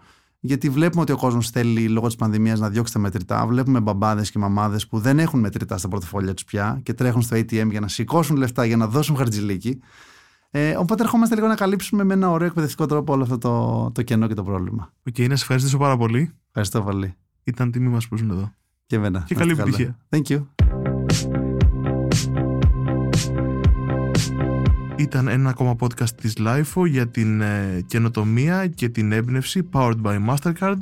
γιατί 0.46 0.70
βλέπουμε 0.70 1.02
ότι 1.02 1.12
ο 1.12 1.18
κόσμος 1.18 1.50
θέλει 1.50 1.88
λόγω 1.90 2.08
της 2.08 2.16
πανδημίας 2.16 2.60
να 2.60 2.70
διώξει 2.70 2.94
τα 2.94 3.00
μετρητά. 3.00 3.48
Βλέπουμε 3.48 3.80
μπαμπάδες 3.80 4.32
και 4.32 4.40
μαμάδες 4.40 4.88
που 4.88 5.00
δεν 5.00 5.20
έχουν 5.20 5.40
μετρητά 5.40 5.78
στα 5.78 5.88
πορτοφόλια 5.88 6.34
τους 6.34 6.44
πια 6.44 6.80
και 6.84 6.94
τρέχουν 6.94 7.22
στο 7.22 7.38
ATM 7.38 7.68
για 7.70 7.80
να 7.80 7.88
σηκώσουν 7.88 8.36
λεφτά 8.36 8.66
για 8.66 8.78
να 8.78 8.88
δώσουν 8.88 9.16
χαρτζηλίκι. 9.16 9.80
Ε, 10.52 10.76
οπότε 10.76 11.04
ερχόμαστε 11.04 11.36
λίγο 11.36 11.48
να 11.48 11.56
καλύψουμε 11.56 12.04
με 12.04 12.14
ένα 12.14 12.30
ωραίο 12.32 12.48
εκπαιδευτικό 12.48 12.86
τρόπο 12.86 13.14
όλο 13.14 13.24
αυτό 13.24 13.38
το, 13.38 13.92
το 13.92 14.02
κενό 14.02 14.28
και 14.28 14.34
το 14.34 14.44
πρόβλημα. 14.44 14.94
OK, 15.08 15.16
okay, 15.18 15.28
να 15.30 15.36
σε 15.36 15.42
ευχαριστήσω 15.42 15.78
πάρα 15.78 15.98
πολύ. 15.98 16.34
Ευχαριστώ 16.48 16.82
πολύ. 16.82 17.16
Ήταν 17.44 17.72
τιμή 17.72 17.88
μας 17.88 18.08
που 18.08 18.16
ήσουν 18.16 18.30
εδώ. 18.30 18.54
Και 18.86 18.96
εμένα. 18.96 19.24
Και 19.28 19.36
καλή 19.36 19.52
επιτυχία. 19.52 19.98
Thank 20.10 20.28
you. 20.28 20.46
Ήταν 24.98 25.28
ένα 25.28 25.50
ακόμα 25.50 25.76
podcast 25.80 26.10
της 26.10 26.34
LIFO 26.40 26.88
για 26.88 27.08
την 27.08 27.42
ε, 27.42 27.82
καινοτομία 27.88 28.68
και 28.68 28.90
την 28.90 29.12
έμπνευση 29.12 29.70
powered 29.72 30.02
by 30.04 30.18
Mastercard 30.30 30.78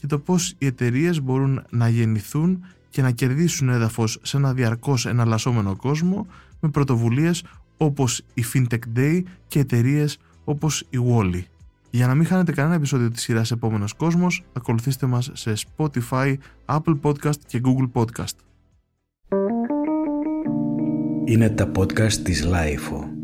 και 0.00 0.06
το 0.06 0.18
πώς 0.18 0.54
οι 0.58 0.66
εταιρείες 0.66 1.22
μπορούν 1.22 1.64
να 1.70 1.88
γεννηθούν 1.88 2.64
και 2.90 3.02
να 3.02 3.10
κερδίσουν 3.10 3.68
έδαφος 3.68 4.18
σε 4.22 4.36
ένα 4.36 4.52
διαρκώς 4.52 5.06
εναλλασσόμενο 5.06 5.76
κόσμο 5.76 6.26
με 6.60 6.68
πρωτοβουλίες 6.68 7.44
όπως 7.76 8.24
η 8.34 8.44
FinTech 8.54 8.98
Day 8.98 9.22
και 9.46 9.58
εταιρείες 9.58 10.18
όπως 10.44 10.80
η 10.90 10.98
Wally. 11.10 11.42
Για 11.90 12.06
να 12.06 12.14
μην 12.14 12.26
χάνετε 12.26 12.52
κανένα 12.52 12.74
επεισόδιο 12.74 13.10
της 13.10 13.22
σειράς 13.22 13.50
Επόμενος 13.50 13.92
Κόσμος, 13.92 14.44
ακολουθήστε 14.52 15.06
μας 15.06 15.30
σε 15.32 15.52
Spotify, 15.76 16.34
Apple 16.66 17.00
Podcast 17.02 17.38
και 17.46 17.60
Google 17.64 17.90
Podcast. 17.92 18.34
Είναι 21.24 21.48
τα 21.48 21.70
podcast 21.74 22.12
της 22.12 22.46
LIFO. 22.46 23.17